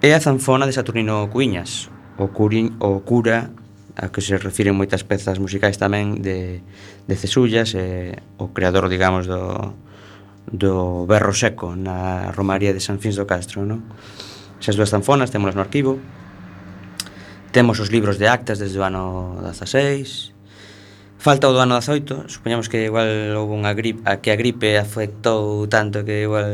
É 0.00 0.16
a 0.16 0.24
zanfona 0.24 0.64
de 0.64 0.72
Saturnino 0.72 1.28
Cuiñas, 1.28 1.92
o, 2.16 2.32
curin, 2.32 2.80
o 2.80 3.04
cura 3.04 3.52
a 4.00 4.08
que 4.08 4.24
se 4.24 4.40
refiren 4.40 4.72
moitas 4.72 5.04
pezas 5.04 5.36
musicais 5.36 5.76
tamén 5.76 6.24
de, 6.24 6.64
de 7.04 7.14
Cesullas, 7.20 7.76
eh, 7.76 8.16
o 8.40 8.56
creador, 8.56 8.88
digamos, 8.88 9.28
do, 9.28 9.76
do 10.48 11.04
Berro 11.04 11.36
Seco 11.36 11.76
na 11.76 12.32
Romaría 12.32 12.72
de 12.72 12.80
San 12.80 12.96
Fins 12.96 13.20
do 13.20 13.28
Castro. 13.28 13.68
Non? 13.68 13.84
Esas 14.56 14.80
dúas 14.80 14.88
zanfonas 14.88 15.28
temos 15.28 15.52
no 15.52 15.60
arquivo, 15.60 16.00
temos 17.52 17.76
os 17.76 17.92
libros 17.92 18.16
de 18.16 18.32
actas 18.32 18.56
desde 18.56 18.80
o 18.80 18.84
ano 18.88 19.36
16, 19.44 20.40
Falta 21.20 21.48
o 21.48 21.52
do 21.52 21.60
ano 21.60 21.76
18, 21.76 22.32
supoñamos 22.32 22.72
que 22.72 22.88
igual 22.88 23.36
houve 23.36 23.52
unha 23.52 23.76
gripe, 23.76 24.00
a 24.08 24.24
que 24.24 24.32
a 24.32 24.40
gripe 24.40 24.80
afectou 24.80 25.68
tanto 25.68 26.00
que 26.00 26.24
igual 26.24 26.48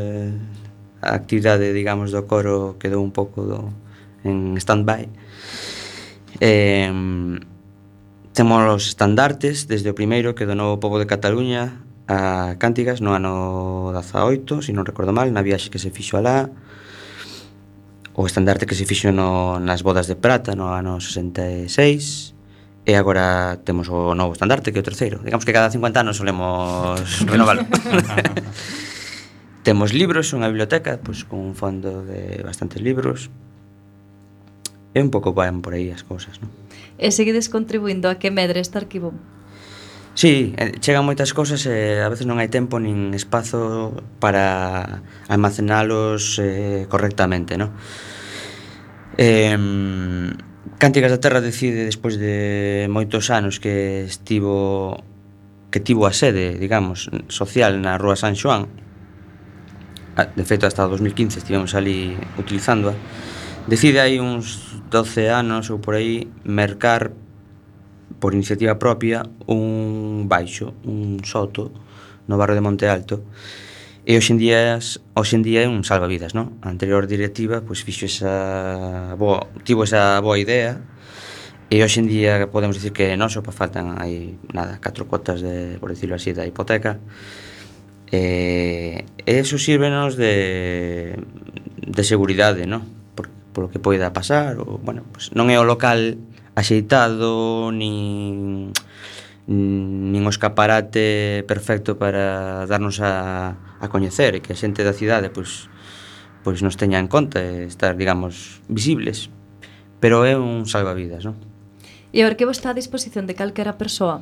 a 0.99 1.15
actividade, 1.15 1.71
digamos, 1.71 2.11
do 2.11 2.27
coro 2.27 2.75
quedou 2.75 2.99
un 2.99 3.15
pouco 3.15 3.47
do, 3.47 3.71
en 4.27 4.59
stand-by. 4.59 5.07
Eh, 6.39 6.91
temos 8.37 8.61
os 8.69 8.85
estandartes 8.93 9.65
desde 9.65 9.89
o 9.89 9.97
primeiro 9.97 10.37
que 10.37 10.45
donou 10.45 10.77
o 10.77 10.81
povo 10.81 11.01
de 11.01 11.09
Cataluña 11.09 11.81
a 12.05 12.53
Cántigas 12.61 13.01
no 13.01 13.17
ano 13.17 13.89
18, 13.91 14.61
se 14.61 14.71
non 14.71 14.85
recordo 14.85 15.09
mal, 15.09 15.27
na 15.33 15.41
viaxe 15.41 15.73
que 15.73 15.81
se 15.81 15.89
fixo 15.89 16.15
alá, 16.21 16.47
o 18.13 18.23
estandarte 18.29 18.69
que 18.69 18.77
se 18.77 18.85
fixo 18.85 19.09
no, 19.09 19.57
nas 19.57 19.81
bodas 19.81 20.05
de 20.05 20.15
prata 20.15 20.53
no 20.53 20.69
ano 20.69 21.01
66, 21.01 22.37
e 22.87 22.93
agora 22.95 23.59
temos 23.65 23.89
o 23.89 24.15
novo 24.15 24.31
estandarte 24.37 24.71
que 24.71 24.79
é 24.79 24.81
o 24.81 24.87
terceiro. 24.87 25.19
Digamos 25.19 25.43
que 25.43 25.51
cada 25.51 25.67
50 25.67 26.05
anos 26.05 26.15
solemos 26.15 27.01
renovalo. 27.27 27.67
temos 29.67 29.91
libros, 29.91 30.31
unha 30.31 30.47
biblioteca, 30.47 31.01
pois, 31.01 31.27
con 31.27 31.41
un 31.41 31.57
fondo 31.57 32.07
de 32.07 32.39
bastantes 32.45 32.79
libros, 32.79 33.27
é 34.93 34.99
un 35.01 35.09
pouco 35.11 35.33
van 35.33 35.63
por 35.63 35.73
aí 35.73 35.91
as 35.91 36.03
cousas, 36.03 36.39
non? 36.39 36.51
E 36.97 37.11
seguides 37.11 37.49
contribuindo 37.49 38.07
a 38.09 38.21
que 38.21 38.31
medre 38.31 38.61
este 38.61 38.77
arquivo? 38.77 39.13
Sí, 40.17 40.57
eh, 40.57 40.81
chegan 40.81 41.05
moitas 41.05 41.29
cousas 41.33 41.61
e 41.69 42.01
a 42.01 42.09
veces 42.09 42.25
non 42.25 42.41
hai 42.41 42.49
tempo 42.49 42.81
nin 42.81 43.13
espazo 43.13 43.93
para 44.17 45.05
almacenalos 45.29 46.41
eh, 46.41 46.89
correctamente, 46.89 47.53
non? 47.59 47.75
Eh, 49.17 49.53
Cánticas 50.77 51.09
da 51.09 51.17
Terra 51.17 51.41
decide 51.41 51.89
despois 51.89 52.21
de 52.21 52.85
moitos 52.85 53.33
anos 53.33 53.57
que 53.57 54.05
estivo 54.05 55.01
que 55.73 55.79
tivo 55.81 56.05
a 56.05 56.13
sede, 56.13 56.53
digamos, 56.53 57.09
social 57.33 57.81
na 57.81 57.97
Rúa 57.97 58.13
San 58.13 58.37
Xoán. 58.37 58.69
De 60.37 60.45
feito, 60.45 60.65
hasta 60.65 60.85
2015 60.85 61.41
estivemos 61.41 61.73
ali 61.73 62.13
utilizándoa 62.37 62.93
Decide 63.67 63.99
hai 63.99 64.15
uns 64.23 64.79
12 64.87 65.27
anos 65.27 65.67
ou 65.67 65.83
por 65.83 65.99
aí 65.99 66.31
mercar 66.47 67.11
por 68.15 68.31
iniciativa 68.31 68.79
propia 68.79 69.27
un 69.43 70.23
baixo, 70.31 70.71
un 70.87 71.19
soto 71.27 71.75
no 72.31 72.39
barrio 72.39 72.55
de 72.55 72.63
Monte 72.63 72.87
Alto 72.87 73.27
e 74.07 74.15
hoxendía, 74.15 74.79
hoxendía 75.19 75.63
é 75.63 75.67
un 75.67 75.83
salvavidas, 75.83 76.31
non? 76.31 76.55
A 76.63 76.71
anterior 76.71 77.11
directiva 77.11 77.59
pois 77.59 77.83
fixo 77.83 78.07
esa 78.07 79.19
boa, 79.19 79.51
tivo 79.67 79.83
esa 79.83 80.15
boa 80.23 80.39
idea 80.39 80.79
e 81.67 81.83
hoxendía 81.83 82.47
podemos 82.47 82.79
dicir 82.79 82.95
que 82.95 83.19
non 83.19 83.27
só 83.27 83.43
faltan 83.43 83.99
hai 83.99 84.39
nada, 84.55 84.79
catro 84.79 85.11
cotas 85.11 85.43
de, 85.43 85.75
por 85.75 85.91
decirlo 85.91 86.15
así, 86.15 86.31
da 86.31 86.47
hipoteca 86.47 87.03
e, 88.15 89.03
e 89.27 89.31
eso 89.43 89.59
sírvenos 89.59 90.15
de, 90.15 91.19
de 91.83 92.03
seguridade, 92.07 92.63
non? 92.63 92.96
polo 93.57 93.73
que 93.73 93.81
poida 93.81 94.13
pasar 94.13 94.61
ou, 94.61 94.77
bueno, 94.77 95.01
pues 95.09 95.33
non 95.33 95.49
é 95.49 95.57
o 95.57 95.65
local 95.65 96.21
axeitado 96.53 97.73
nin 97.73 98.69
nin 99.49 100.21
o 100.21 100.29
escaparate 100.29 101.41
perfecto 101.49 101.97
para 101.97 102.69
darnos 102.69 103.01
a, 103.01 103.57
a 103.81 103.85
coñecer 103.89 104.37
e 104.37 104.45
que 104.45 104.53
a 104.53 104.59
xente 104.61 104.85
da 104.85 104.93
cidade 104.93 105.33
pois, 105.33 105.73
pois 106.45 106.61
nos 106.61 106.77
teña 106.77 107.01
en 107.01 107.09
conta 107.09 107.41
e 107.41 107.65
estar, 107.65 107.97
digamos, 107.97 108.61
visibles 108.69 109.33
pero 109.97 110.21
é 110.29 110.37
un 110.37 110.69
salvavidas, 110.69 111.25
non? 111.25 111.33
E 112.13 112.21
a 112.21 112.29
ver, 112.29 112.37
que 112.37 112.45
vos 112.45 112.61
está 112.61 112.69
a 112.69 112.77
disposición 112.77 113.25
de 113.25 113.33
calquera 113.33 113.81
persoa 113.81 114.21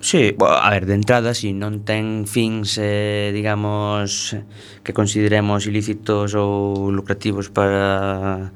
Sí, 0.00 0.36
a 0.38 0.70
ver, 0.70 0.86
de 0.86 0.94
entrada, 0.94 1.34
si 1.34 1.50
non 1.50 1.82
ten 1.82 2.22
fins, 2.22 2.78
eh, 2.78 3.34
digamos, 3.34 4.38
que 4.86 4.94
consideremos 4.94 5.66
ilícitos 5.66 6.38
ou 6.38 6.94
lucrativos 6.94 7.50
para 7.50 8.54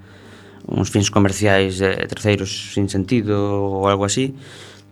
uns 0.71 0.89
fins 0.95 1.11
comerciais 1.11 1.83
de 1.83 1.99
terceiros 2.07 2.71
sin 2.71 2.87
sentido 2.87 3.59
ou 3.59 3.91
algo 3.91 4.07
así, 4.07 4.39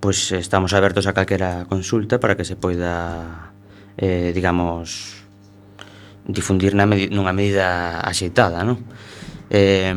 pois 0.03 0.35
pues 0.35 0.43
estamos 0.43 0.75
abertos 0.75 1.07
a 1.07 1.15
calquera 1.15 1.71
consulta 1.71 2.19
para 2.19 2.35
que 2.35 2.43
se 2.43 2.59
poida, 2.59 3.55
eh, 3.95 4.35
digamos, 4.35 5.23
difundir 6.27 6.75
na 6.75 6.83
nunha 6.91 7.31
medida 7.31 8.03
axeitada, 8.03 8.67
non? 8.67 8.83
Eh, 9.55 9.95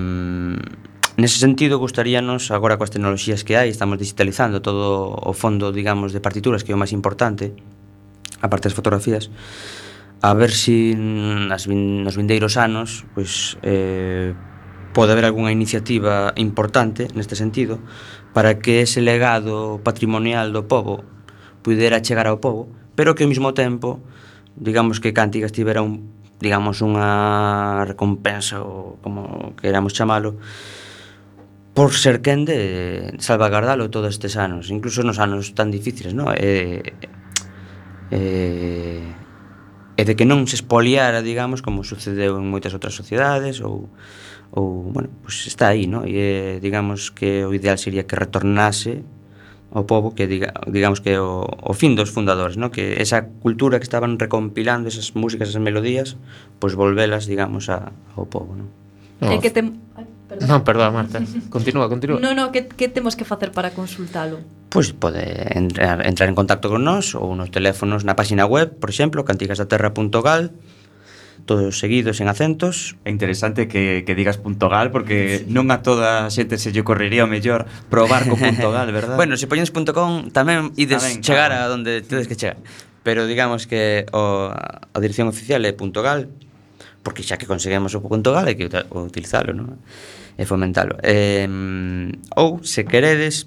Nese 1.24 1.40
sentido, 1.40 1.80
gustaríanos, 1.80 2.52
agora 2.52 2.76
coas 2.76 2.92
tecnoloxías 2.92 3.48
que 3.48 3.56
hai, 3.56 3.72
estamos 3.72 3.96
digitalizando 3.96 4.60
todo 4.60 5.16
o 5.16 5.32
fondo, 5.32 5.72
digamos, 5.72 6.12
de 6.12 6.20
partituras, 6.20 6.68
que 6.68 6.72
é 6.72 6.76
o 6.76 6.82
máis 6.84 6.92
importante, 6.92 7.56
a 8.44 8.52
parte 8.52 8.68
das 8.68 8.76
fotografías, 8.76 9.32
a 10.20 10.36
ver 10.36 10.52
se 10.52 10.92
si 10.92 11.00
nas 11.48 11.64
nos 11.72 12.20
vindeiros 12.20 12.60
anos 12.60 13.08
pois, 13.16 13.56
eh, 13.64 14.36
pode 14.92 15.16
haber 15.16 15.24
algunha 15.24 15.56
iniciativa 15.56 16.36
importante 16.36 17.08
neste 17.16 17.40
sentido 17.40 17.80
para 18.36 18.60
que 18.60 18.84
ese 18.84 19.00
legado 19.00 19.80
patrimonial 19.80 20.52
do 20.52 20.68
povo 20.68 21.08
pudera 21.64 22.04
chegar 22.04 22.28
ao 22.28 22.44
povo, 22.44 22.68
pero 23.00 23.16
que 23.16 23.24
ao 23.24 23.32
mesmo 23.32 23.56
tempo, 23.56 24.04
digamos 24.60 25.00
que 25.00 25.16
Cántigas 25.16 25.56
tivera 25.56 25.80
un, 25.80 26.04
digamos, 26.44 26.84
unha 26.84 27.88
recompensa 27.88 28.60
ou 28.60 29.00
como 29.00 29.56
queramos 29.56 29.96
chamalo, 29.96 30.36
por 31.74 31.94
ser 31.94 32.22
quen 32.22 32.46
de 32.46 33.14
salvagardalo 33.18 33.90
todos 33.90 34.14
estes 34.14 34.38
anos, 34.38 34.70
incluso 34.70 35.02
nos 35.02 35.18
anos 35.18 35.58
tan 35.58 35.74
difíciles, 35.74 36.14
non? 36.14 36.30
E, 36.38 36.94
e, 38.14 39.02
e 39.98 40.02
de 40.06 40.14
que 40.14 40.26
non 40.26 40.46
se 40.46 40.58
espoliara, 40.58 41.26
digamos, 41.26 41.66
como 41.66 41.82
sucedeu 41.82 42.38
en 42.38 42.46
moitas 42.46 42.78
outras 42.78 42.94
sociedades 42.94 43.62
ou 43.62 43.90
ou, 44.54 44.94
bueno, 44.94 45.10
pues 45.26 45.50
está 45.50 45.74
aí, 45.74 45.90
non? 45.90 46.06
E 46.06 46.62
digamos 46.62 47.10
que 47.10 47.42
o 47.42 47.58
ideal 47.58 47.82
sería 47.82 48.06
que 48.06 48.14
retornase 48.14 49.02
ao 49.74 49.90
povo 49.90 50.14
que 50.14 50.30
diga, 50.30 50.54
digamos 50.70 51.02
que 51.02 51.18
o, 51.18 51.50
o 51.50 51.74
fin 51.74 51.98
dos 51.98 52.14
fundadores, 52.14 52.62
¿no? 52.62 52.70
que 52.70 53.02
esa 53.02 53.26
cultura 53.42 53.82
que 53.82 53.90
estaban 53.90 54.22
recompilando 54.22 54.86
esas 54.86 55.18
músicas, 55.18 55.50
esas 55.50 55.66
melodías, 55.66 56.22
pois 56.62 56.78
pues 56.78 56.78
volvelas, 56.78 57.26
digamos, 57.26 57.74
a, 57.74 57.90
ao 58.14 58.30
povo, 58.30 58.54
¿no? 58.54 58.70
no. 59.26 59.34
É 59.34 59.42
que 59.42 59.50
tem... 59.50 59.74
Perdón. 60.34 60.50
Non, 60.50 60.62
perdón, 60.66 60.90
Marta. 60.98 61.22
Continúa, 61.54 61.86
continúa. 61.86 62.18
No, 62.18 62.34
no, 62.34 62.50
que, 62.50 62.66
que 62.66 62.90
temos 62.90 63.14
que 63.14 63.26
facer 63.26 63.54
para 63.54 63.78
consultalo? 63.78 64.42
Pois 64.74 64.90
pues 64.90 65.14
pode 65.14 65.22
entrar, 65.54 66.02
entrar 66.02 66.26
en 66.26 66.34
contacto 66.34 66.74
con 66.74 66.82
nós 66.82 67.14
ou 67.14 67.38
nos 67.38 67.54
teléfonos 67.54 68.02
na 68.02 68.18
página 68.18 68.50
web, 68.50 68.74
por 68.82 68.90
exemplo, 68.90 69.22
cantigasdaterra.gal 69.22 70.50
todos 71.46 71.80
seguidos 71.80 72.22
en 72.22 72.28
acentos. 72.28 72.96
É 73.04 73.12
interesante 73.12 73.68
que, 73.68 74.04
que 74.08 74.16
digas 74.16 74.38
punto 74.38 74.70
gal 74.70 74.92
porque 74.92 75.44
sí. 75.44 75.52
non 75.52 75.70
a 75.70 75.84
toda 75.84 76.26
a 76.26 76.32
xente 76.32 76.56
se 76.58 76.72
lle 76.72 76.82
correría 76.88 77.28
o 77.28 77.30
mellor 77.30 77.68
probar 77.92 78.26
co 78.26 78.40
punto 78.40 78.72
gal, 78.72 78.90
verdad? 78.96 79.20
bueno, 79.20 79.36
se 79.36 79.46
poñes 79.46 79.70
punto 79.70 79.92
com 79.92 80.32
tamén 80.32 80.72
ides 80.80 81.04
tamén, 81.04 81.20
chegar 81.20 81.52
claro. 81.52 81.70
a 81.70 81.76
onde 81.76 82.02
tedes 82.02 82.32
que 82.32 82.40
chegar. 82.40 82.58
Pero 83.04 83.28
digamos 83.28 83.68
que 83.68 84.08
o, 84.16 84.56
a 84.56 84.98
dirección 85.04 85.28
oficial 85.28 85.60
é 85.68 85.76
punto 85.76 86.00
gal, 86.00 86.32
porque 87.04 87.22
xa 87.22 87.38
que 87.38 87.46
conseguimos 87.46 87.94
o 87.94 88.02
punto 88.02 88.32
gal 88.32 88.48
hai 88.48 88.56
que 88.56 88.72
utilizalo 88.96 89.52
non? 89.52 89.78
e 90.40 90.44
fomentalo 90.48 90.98
eh, 91.04 91.46
ou 92.40 92.64
se 92.64 92.88
queredes 92.88 93.46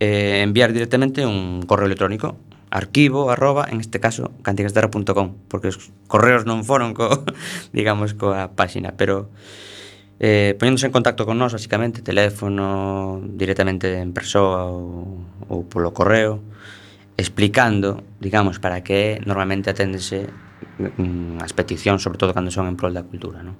eh, 0.00 0.40
enviar 0.46 0.72
directamente 0.72 1.26
un 1.26 1.66
correo 1.66 1.90
electrónico 1.90 2.38
arquivo 2.74 3.30
arroba, 3.30 3.68
en 3.70 3.78
este 3.78 4.00
caso, 4.00 4.32
cantigasterra.com 4.42 5.46
porque 5.46 5.70
os 5.70 5.94
correos 6.10 6.42
non 6.42 6.66
foron 6.66 6.90
co, 6.90 7.22
digamos, 7.76 8.18
coa 8.18 8.50
páxina 8.54 8.98
pero 8.98 9.30
eh, 10.18 10.58
poñéndose 10.58 10.90
en 10.90 10.94
contacto 10.94 11.22
con 11.22 11.38
nós 11.38 11.54
basicamente, 11.54 12.02
teléfono 12.02 13.22
directamente 13.22 14.02
en 14.02 14.10
persoa 14.10 14.66
ou, 14.66 15.22
ou 15.46 15.66
polo 15.70 15.94
correo 15.94 16.42
explicando, 17.14 18.02
digamos, 18.18 18.58
para 18.58 18.82
que 18.82 19.22
normalmente 19.22 19.70
aténdese 19.70 20.26
Mm, 20.78 21.38
as 21.38 21.54
peticións, 21.54 22.02
sobre 22.02 22.18
todo 22.18 22.34
cando 22.34 22.50
son 22.50 22.66
en 22.66 22.74
prol 22.74 22.94
da 22.94 23.06
cultura, 23.06 23.46
non? 23.46 23.54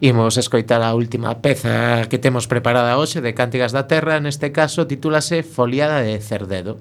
Imos 0.00 0.40
escoitar 0.40 0.80
a 0.80 0.96
última 0.96 1.44
peza 1.44 2.08
que 2.08 2.16
temos 2.20 2.48
preparada 2.48 2.96
hoxe 2.96 3.20
de 3.20 3.36
Cántigas 3.36 3.72
da 3.72 3.84
Terra, 3.84 4.20
neste 4.20 4.52
caso 4.52 4.88
titúlase 4.88 5.44
Foliada 5.44 6.00
de 6.00 6.16
Cerdedo. 6.20 6.80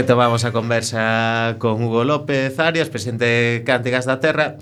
Retomamos 0.00 0.46
a 0.46 0.50
conversa 0.50 1.56
con 1.58 1.84
Hugo 1.84 2.04
López 2.04 2.58
Arias, 2.58 2.88
presidente 2.88 3.26
de 3.26 3.62
Cánticas 3.66 4.06
da 4.06 4.16
Terra. 4.18 4.56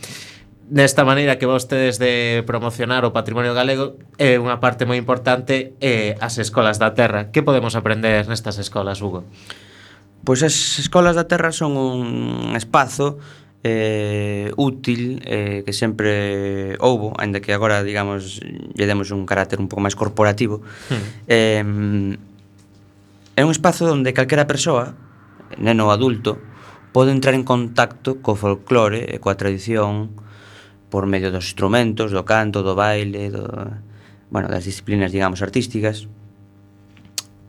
Nesta 0.69 1.07
maneira 1.07 1.39
que 1.39 1.47
vostedes 1.47 2.03
de 2.03 2.43
promocionar 2.43 3.07
o 3.07 3.15
patrimonio 3.15 3.55
galego 3.55 3.95
é 4.19 4.35
unha 4.35 4.59
parte 4.59 4.83
moi 4.83 4.99
importante 4.99 5.79
é 5.79 6.19
as 6.19 6.43
escolas 6.43 6.83
da 6.83 6.91
terra. 6.91 7.31
Que 7.31 7.47
podemos 7.47 7.79
aprender 7.79 8.27
nestas 8.27 8.59
escolas, 8.59 8.99
Hugo? 8.99 9.31
Pois 10.27 10.43
as 10.43 10.83
escolas 10.83 11.15
da 11.15 11.31
terra 11.31 11.55
son 11.55 11.79
un 11.79 12.59
espazo 12.59 13.23
eh, 13.63 14.51
útil 14.59 15.23
eh, 15.23 15.63
que 15.63 15.71
sempre 15.71 16.75
houbo, 16.83 17.15
aínda 17.15 17.39
que 17.39 17.55
agora, 17.55 17.87
digamos, 17.87 18.43
lle 18.43 18.87
demos 18.91 19.15
un 19.15 19.23
carácter 19.23 19.63
un 19.63 19.71
pouco 19.71 19.87
máis 19.87 19.95
corporativo. 19.95 20.67
Hmm. 20.91 21.07
Eh, 21.31 21.63
é 23.39 23.47
un 23.47 23.55
espazo 23.55 23.87
onde 23.95 24.11
calquera 24.11 24.51
persoa 24.51 25.07
neno 25.59 25.87
ou 25.87 25.95
adulto, 25.95 26.39
pode 26.95 27.13
entrar 27.13 27.35
en 27.35 27.45
contacto 27.45 28.19
co 28.25 28.35
folclore 28.35 29.05
e 29.07 29.21
coa 29.21 29.37
tradición 29.37 30.17
por 30.89 31.05
medio 31.05 31.29
dos 31.29 31.53
instrumentos, 31.53 32.11
do 32.11 32.25
canto, 32.25 32.65
do 32.65 32.73
baile, 32.73 33.29
do, 33.29 33.45
bueno, 34.33 34.49
das 34.49 34.65
disciplinas, 34.65 35.13
digamos, 35.13 35.45
artísticas. 35.45 36.09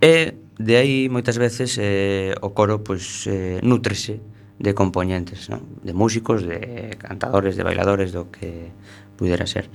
E 0.03 0.35
de 0.59 0.75
aí 0.75 1.07
moitas 1.07 1.39
veces 1.39 1.79
eh, 1.79 2.35
o 2.43 2.51
coro 2.51 2.83
pois 2.83 3.23
eh, 3.31 3.63
nutrese 3.63 4.19
de 4.59 4.75
componentes, 4.75 5.47
non? 5.47 5.63
de 5.79 5.95
músicos, 5.95 6.43
de 6.43 6.99
cantadores, 6.99 7.55
de 7.55 7.63
bailadores, 7.63 8.11
do 8.11 8.27
que 8.27 8.75
pudera 9.15 9.47
ser. 9.47 9.71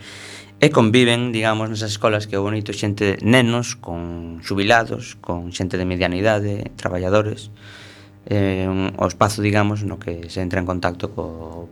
E 0.61 0.69
conviven, 0.69 1.33
digamos, 1.33 1.73
nesas 1.73 1.97
escolas 1.97 2.29
que 2.29 2.37
é 2.37 2.41
bonito 2.41 2.77
xente 2.77 3.17
nenos 3.25 3.81
con 3.81 4.45
xubilados, 4.45 5.17
con 5.25 5.57
xente 5.57 5.81
de 5.81 5.89
mediana 5.89 6.21
idade, 6.21 6.69
traballadores, 6.77 7.49
eh, 8.27 8.67
un, 8.69 8.93
o 8.97 9.07
espazo, 9.07 9.43
digamos, 9.43 9.85
no 9.85 9.99
que 9.99 10.31
se 10.31 10.41
entra 10.41 10.61
en 10.61 10.67
contacto 10.67 11.13
co, 11.13 11.69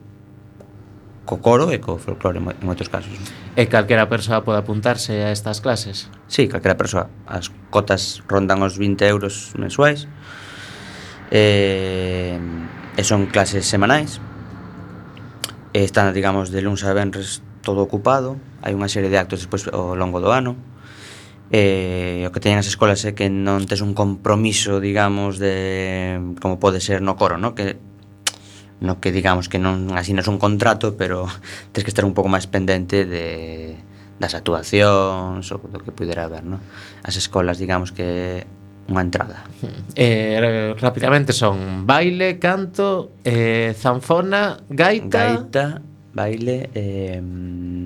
co 1.25 1.41
coro 1.41 1.73
e 1.73 1.81
co 1.81 1.97
folclore 1.97 2.43
en 2.43 2.45
moitos 2.61 2.93
casos. 2.93 3.15
E 3.57 3.69
calquera 3.69 4.09
persoa 4.09 4.45
pode 4.45 4.61
apuntarse 4.61 5.25
a 5.25 5.33
estas 5.33 5.65
clases? 5.65 6.13
Sí, 6.29 6.49
calquera 6.49 6.77
persoa. 6.77 7.09
As 7.25 7.49
cotas 7.73 8.21
rondan 8.29 8.61
os 8.61 8.77
20 8.77 9.01
euros 9.09 9.57
mensuais 9.57 10.09
eh, 11.33 12.37
e 12.97 13.03
son 13.05 13.31
clases 13.33 13.65
semanais. 13.65 14.21
E 15.73 15.81
están, 15.89 16.13
digamos, 16.13 16.53
de 16.53 16.61
luns 16.61 16.85
a 16.85 16.93
venres 16.93 17.41
todo 17.65 17.81
ocupado. 17.81 18.37
Hai 18.61 18.77
unha 18.77 18.93
serie 18.93 19.09
de 19.09 19.17
actos 19.17 19.41
despois 19.41 19.65
ao 19.73 19.97
longo 19.97 20.21
do 20.21 20.29
ano 20.29 20.72
eh, 21.53 22.25
o 22.25 22.33
que 22.33 22.41
teñen 22.41 22.57
as 22.57 22.67
escolas 22.67 23.05
é 23.05 23.13
que 23.13 23.29
non 23.29 23.69
tes 23.69 23.85
un 23.85 23.93
compromiso, 23.93 24.81
digamos, 24.81 25.37
de 25.37 26.17
como 26.41 26.57
pode 26.57 26.81
ser 26.81 27.05
no 27.05 27.21
coro, 27.21 27.37
no? 27.37 27.53
Que 27.53 27.77
no 28.81 28.99
que 29.05 29.13
digamos 29.13 29.53
que 29.53 29.61
non 29.61 29.93
asinas 29.93 30.33
un 30.33 30.41
contrato, 30.41 30.97
pero 30.97 31.29
tes 31.77 31.85
que 31.85 31.93
estar 31.93 32.09
un 32.09 32.17
pouco 32.17 32.33
máis 32.33 32.49
pendente 32.49 33.05
de 33.05 33.77
das 34.17 34.33
actuacións 34.33 35.45
ou 35.53 35.61
do 35.69 35.79
que 35.85 35.93
pudera 35.93 36.25
haber, 36.25 36.41
no? 36.41 36.57
As 37.05 37.21
escolas, 37.21 37.61
digamos 37.61 37.93
que 37.93 38.49
unha 38.89 39.05
entrada. 39.05 39.45
Eh, 39.93 40.41
eh, 40.41 40.73
rapidamente 40.81 41.37
son 41.37 41.85
baile, 41.85 42.41
canto, 42.41 43.21
eh, 43.29 43.77
zanfona, 43.77 44.57
gaita, 44.73 45.21
gaita, 45.21 45.65
baile, 46.17 46.73
eh, 46.73 47.21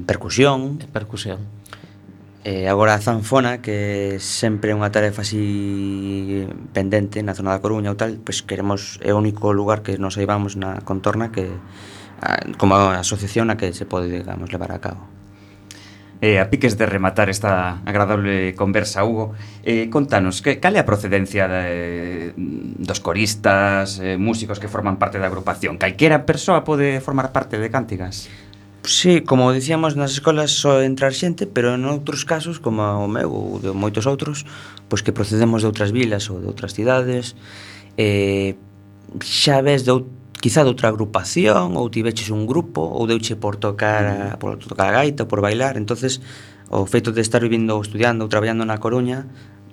percusión, 0.07 0.79
percusión 0.95 1.56
E 2.47 2.71
agora 2.71 2.95
a 2.95 3.03
zanfona, 3.03 3.59
que 3.59 4.23
sempre 4.23 4.71
é 4.71 4.79
unha 4.79 4.95
tarefa 4.95 5.27
así 5.27 6.47
pendente 6.71 7.19
na 7.27 7.35
zona 7.35 7.51
da 7.51 7.59
Coruña 7.59 7.91
ou 7.91 7.99
tal, 7.99 8.23
pois 8.23 8.39
queremos 8.47 9.03
é 9.03 9.11
o 9.11 9.19
único 9.19 9.51
lugar 9.51 9.83
que 9.83 9.99
nos 9.99 10.15
aibamos 10.15 10.55
na 10.55 10.79
contorna 10.87 11.35
que 11.35 11.51
a, 12.23 12.39
como 12.55 12.79
a 12.79 13.03
asociación 13.03 13.51
a 13.51 13.59
que 13.59 13.75
se 13.75 13.83
pode, 13.83 14.23
digamos, 14.23 14.55
levar 14.55 14.71
a 14.71 14.79
cabo. 14.79 15.11
Eh, 16.23 16.39
a 16.39 16.47
piques 16.47 16.79
de 16.79 16.87
rematar 16.87 17.35
esta 17.35 17.83
agradable 17.83 18.55
conversa, 18.55 19.03
Hugo, 19.03 19.35
eh, 19.67 19.91
contanos, 19.91 20.39
que, 20.39 20.63
cal 20.63 20.79
é 20.79 20.81
a 20.81 20.87
procedencia 20.87 21.51
de, 21.51 22.31
dos 22.79 23.03
coristas, 23.03 23.99
eh, 23.99 24.23
músicos 24.23 24.63
que 24.63 24.71
forman 24.71 25.03
parte 25.03 25.19
da 25.19 25.27
agrupación? 25.27 25.83
Calquera 25.83 26.23
persoa 26.23 26.63
pode 26.63 27.03
formar 27.03 27.35
parte 27.35 27.59
de 27.59 27.75
Cántigas? 27.75 28.31
Sí, 28.87 29.21
como 29.21 29.51
dicíamos, 29.51 29.99
nas 29.99 30.15
escolas 30.15 30.55
só 30.55 30.79
entrar 30.79 31.11
xente, 31.11 31.43
pero 31.51 31.75
en 31.75 31.83
outros 31.91 32.23
casos, 32.23 32.63
como 32.63 32.87
o 32.87 33.11
meu 33.11 33.27
ou 33.35 33.59
de 33.59 33.75
moitos 33.75 34.07
outros, 34.07 34.47
pois 34.87 35.03
que 35.03 35.11
procedemos 35.11 35.67
de 35.67 35.69
outras 35.69 35.91
vilas 35.91 36.31
ou 36.31 36.39
de 36.39 36.47
outras 36.47 36.71
cidades, 36.71 37.35
eh, 37.99 38.55
xa 39.27 39.59
ves 39.59 39.83
de 39.83 39.91
quizá 40.39 40.63
de 40.63 40.71
outra 40.71 40.87
agrupación 40.87 41.75
ou 41.75 41.91
tiveches 41.91 42.31
un 42.31 42.47
grupo 42.47 42.79
ou 42.87 43.11
deuche 43.11 43.35
por 43.35 43.59
tocar 43.59 44.07
a, 44.07 44.15
mm. 44.15 44.39
por 44.39 44.55
tocar 44.63 44.95
a 44.95 45.03
gaita, 45.03 45.27
por 45.27 45.43
bailar, 45.43 45.75
entonces 45.75 46.23
o 46.71 46.87
feito 46.87 47.11
de 47.11 47.27
estar 47.27 47.43
vivindo 47.43 47.75
ou 47.75 47.83
estudiando 47.83 48.23
ou 48.23 48.31
traballando 48.31 48.63
na 48.63 48.79
Coruña, 48.79 49.27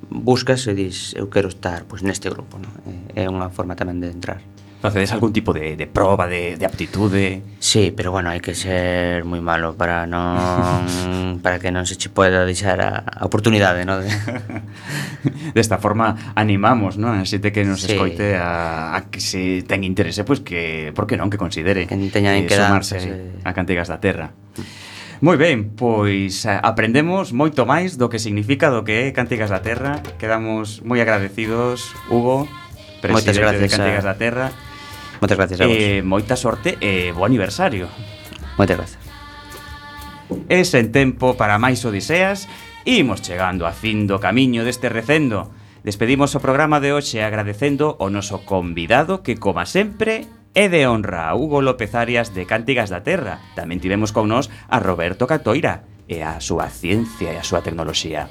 buscas 0.10 0.66
e 0.66 0.74
dis 0.74 1.14
eu 1.14 1.30
quero 1.30 1.54
estar 1.54 1.86
pois 1.86 2.02
neste 2.02 2.34
grupo, 2.34 2.58
non? 2.58 2.74
É 3.14 3.30
unha 3.30 3.54
forma 3.54 3.78
tamén 3.78 4.02
de 4.02 4.10
entrar 4.10 4.42
facedes 4.84 5.14
algún 5.14 5.32
tipo 5.32 5.54
de, 5.54 5.78
de 5.78 5.88
proba 5.88 6.28
de, 6.28 6.58
de 6.58 6.66
aptitude? 6.66 7.42
Sí, 7.60 7.94
pero 7.96 8.12
bueno, 8.12 8.36
hai 8.36 8.44
que 8.44 8.52
ser 8.52 9.24
moi 9.24 9.40
malo 9.40 9.80
para 9.80 10.04
non 10.04 11.40
para 11.44 11.56
que 11.56 11.72
non 11.72 11.88
se 11.88 11.96
che 11.96 12.12
poida 12.12 12.44
deixar 12.44 12.84
a, 12.84 13.00
a 13.00 13.24
oportunidade, 13.24 13.88
¿no? 13.88 14.04
Desta 15.56 15.80
de 15.80 15.82
forma 15.82 16.36
animamos, 16.36 17.00
¿no? 17.00 17.16
A 17.16 17.24
xente 17.24 17.56
que 17.56 17.64
nos 17.64 17.88
sí. 17.88 17.96
escoite 17.96 18.36
a, 18.36 19.00
a 19.00 19.08
que 19.08 19.24
se 19.24 19.64
ten 19.64 19.88
interese, 19.88 20.28
pois 20.28 20.44
pues, 20.44 20.52
que 20.52 20.92
por 20.92 21.08
que 21.08 21.16
non 21.16 21.32
que 21.32 21.40
considere 21.40 21.88
que 21.88 21.96
teñan 22.12 22.44
eh, 22.44 22.44
que 22.44 22.60
sumarse 22.60 23.00
pues, 23.00 23.48
a 23.48 23.56
Cantigas 23.56 23.88
da 23.88 24.04
Terra. 24.04 24.36
Moi 25.24 25.40
ben, 25.40 25.72
pois 25.80 26.44
eh, 26.44 26.60
aprendemos 26.60 27.32
moito 27.32 27.64
máis 27.64 27.96
do 27.96 28.12
que 28.12 28.20
significa 28.20 28.68
do 28.68 28.84
que 28.84 29.08
é 29.08 29.16
Cantigas 29.16 29.48
da 29.48 29.64
Terra. 29.64 30.04
Quedamos 30.20 30.84
moi 30.84 31.00
agradecidos, 31.00 31.96
Hugo, 32.12 32.52
presidente 33.00 33.64
de 33.64 33.72
Cantigas 33.72 34.04
a... 34.04 34.12
da 34.12 34.20
Terra. 34.20 34.52
Moitas 35.24 35.38
gracias 35.38 35.62
a 35.62 35.68
vos. 35.68 35.78
Eh, 35.80 36.04
moita 36.04 36.36
sorte 36.36 36.76
e 36.84 37.08
eh, 37.08 37.12
bo 37.16 37.24
aniversario. 37.24 37.88
Moitas 38.60 38.76
gracias. 38.76 39.00
E 40.52 40.68
sen 40.68 40.92
tempo 40.92 41.40
para 41.40 41.56
máis 41.56 41.80
odiseas, 41.88 42.52
imos 42.84 43.24
chegando 43.24 43.64
a 43.64 43.72
fin 43.72 44.04
do 44.04 44.20
camiño 44.20 44.68
deste 44.68 44.92
recendo. 44.92 45.48
Despedimos 45.88 46.36
o 46.36 46.44
programa 46.44 46.84
de 46.84 46.92
hoxe 46.92 47.24
agradecendo 47.24 47.96
o 48.04 48.12
noso 48.12 48.44
convidado 48.44 49.24
que, 49.24 49.40
como 49.40 49.64
sempre, 49.64 50.28
é 50.52 50.68
de 50.68 50.92
honra 50.92 51.32
a 51.32 51.36
Hugo 51.40 51.64
López 51.64 51.96
Arias 51.96 52.36
de 52.36 52.44
Cántigas 52.44 52.92
da 52.92 53.08
Terra. 53.08 53.40
Tamén 53.56 53.80
tivemos 53.80 54.12
con 54.12 54.28
nos 54.28 54.52
a 54.68 54.84
Roberto 54.84 55.24
Catoira 55.24 55.88
e 56.12 56.20
a 56.20 56.44
súa 56.44 56.68
ciencia 56.68 57.32
e 57.32 57.40
a 57.40 57.48
súa 57.48 57.64
tecnoloxía 57.64 58.28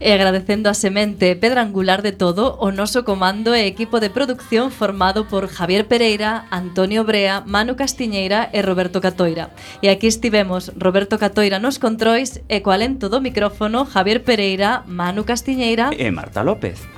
e 0.00 0.12
agradecendo 0.12 0.68
a 0.68 0.74
semente 0.74 1.34
pedra 1.36 1.62
angular 1.62 2.02
de 2.02 2.12
todo 2.12 2.56
o 2.58 2.70
noso 2.70 3.04
comando 3.04 3.54
e 3.54 3.66
equipo 3.66 4.00
de 4.00 4.10
producción 4.10 4.70
formado 4.70 5.26
por 5.26 5.48
Javier 5.48 5.86
Pereira, 5.86 6.46
Antonio 6.50 7.04
Brea, 7.04 7.42
Manu 7.46 7.76
Castiñeira 7.76 8.50
e 8.52 8.62
Roberto 8.62 9.00
Catoira. 9.00 9.50
E 9.82 9.88
aquí 9.88 10.06
estivemos 10.06 10.72
Roberto 10.76 11.18
Catoira 11.18 11.58
nos 11.58 11.78
controis 11.78 12.42
e 12.48 12.60
co 12.60 12.70
alento 12.70 13.08
do 13.08 13.22
micrófono 13.22 13.86
Javier 13.86 14.22
Pereira, 14.26 14.82
Manu 14.86 15.24
Castiñeira 15.24 15.90
e 15.94 16.10
Marta 16.10 16.42
López 16.42 16.97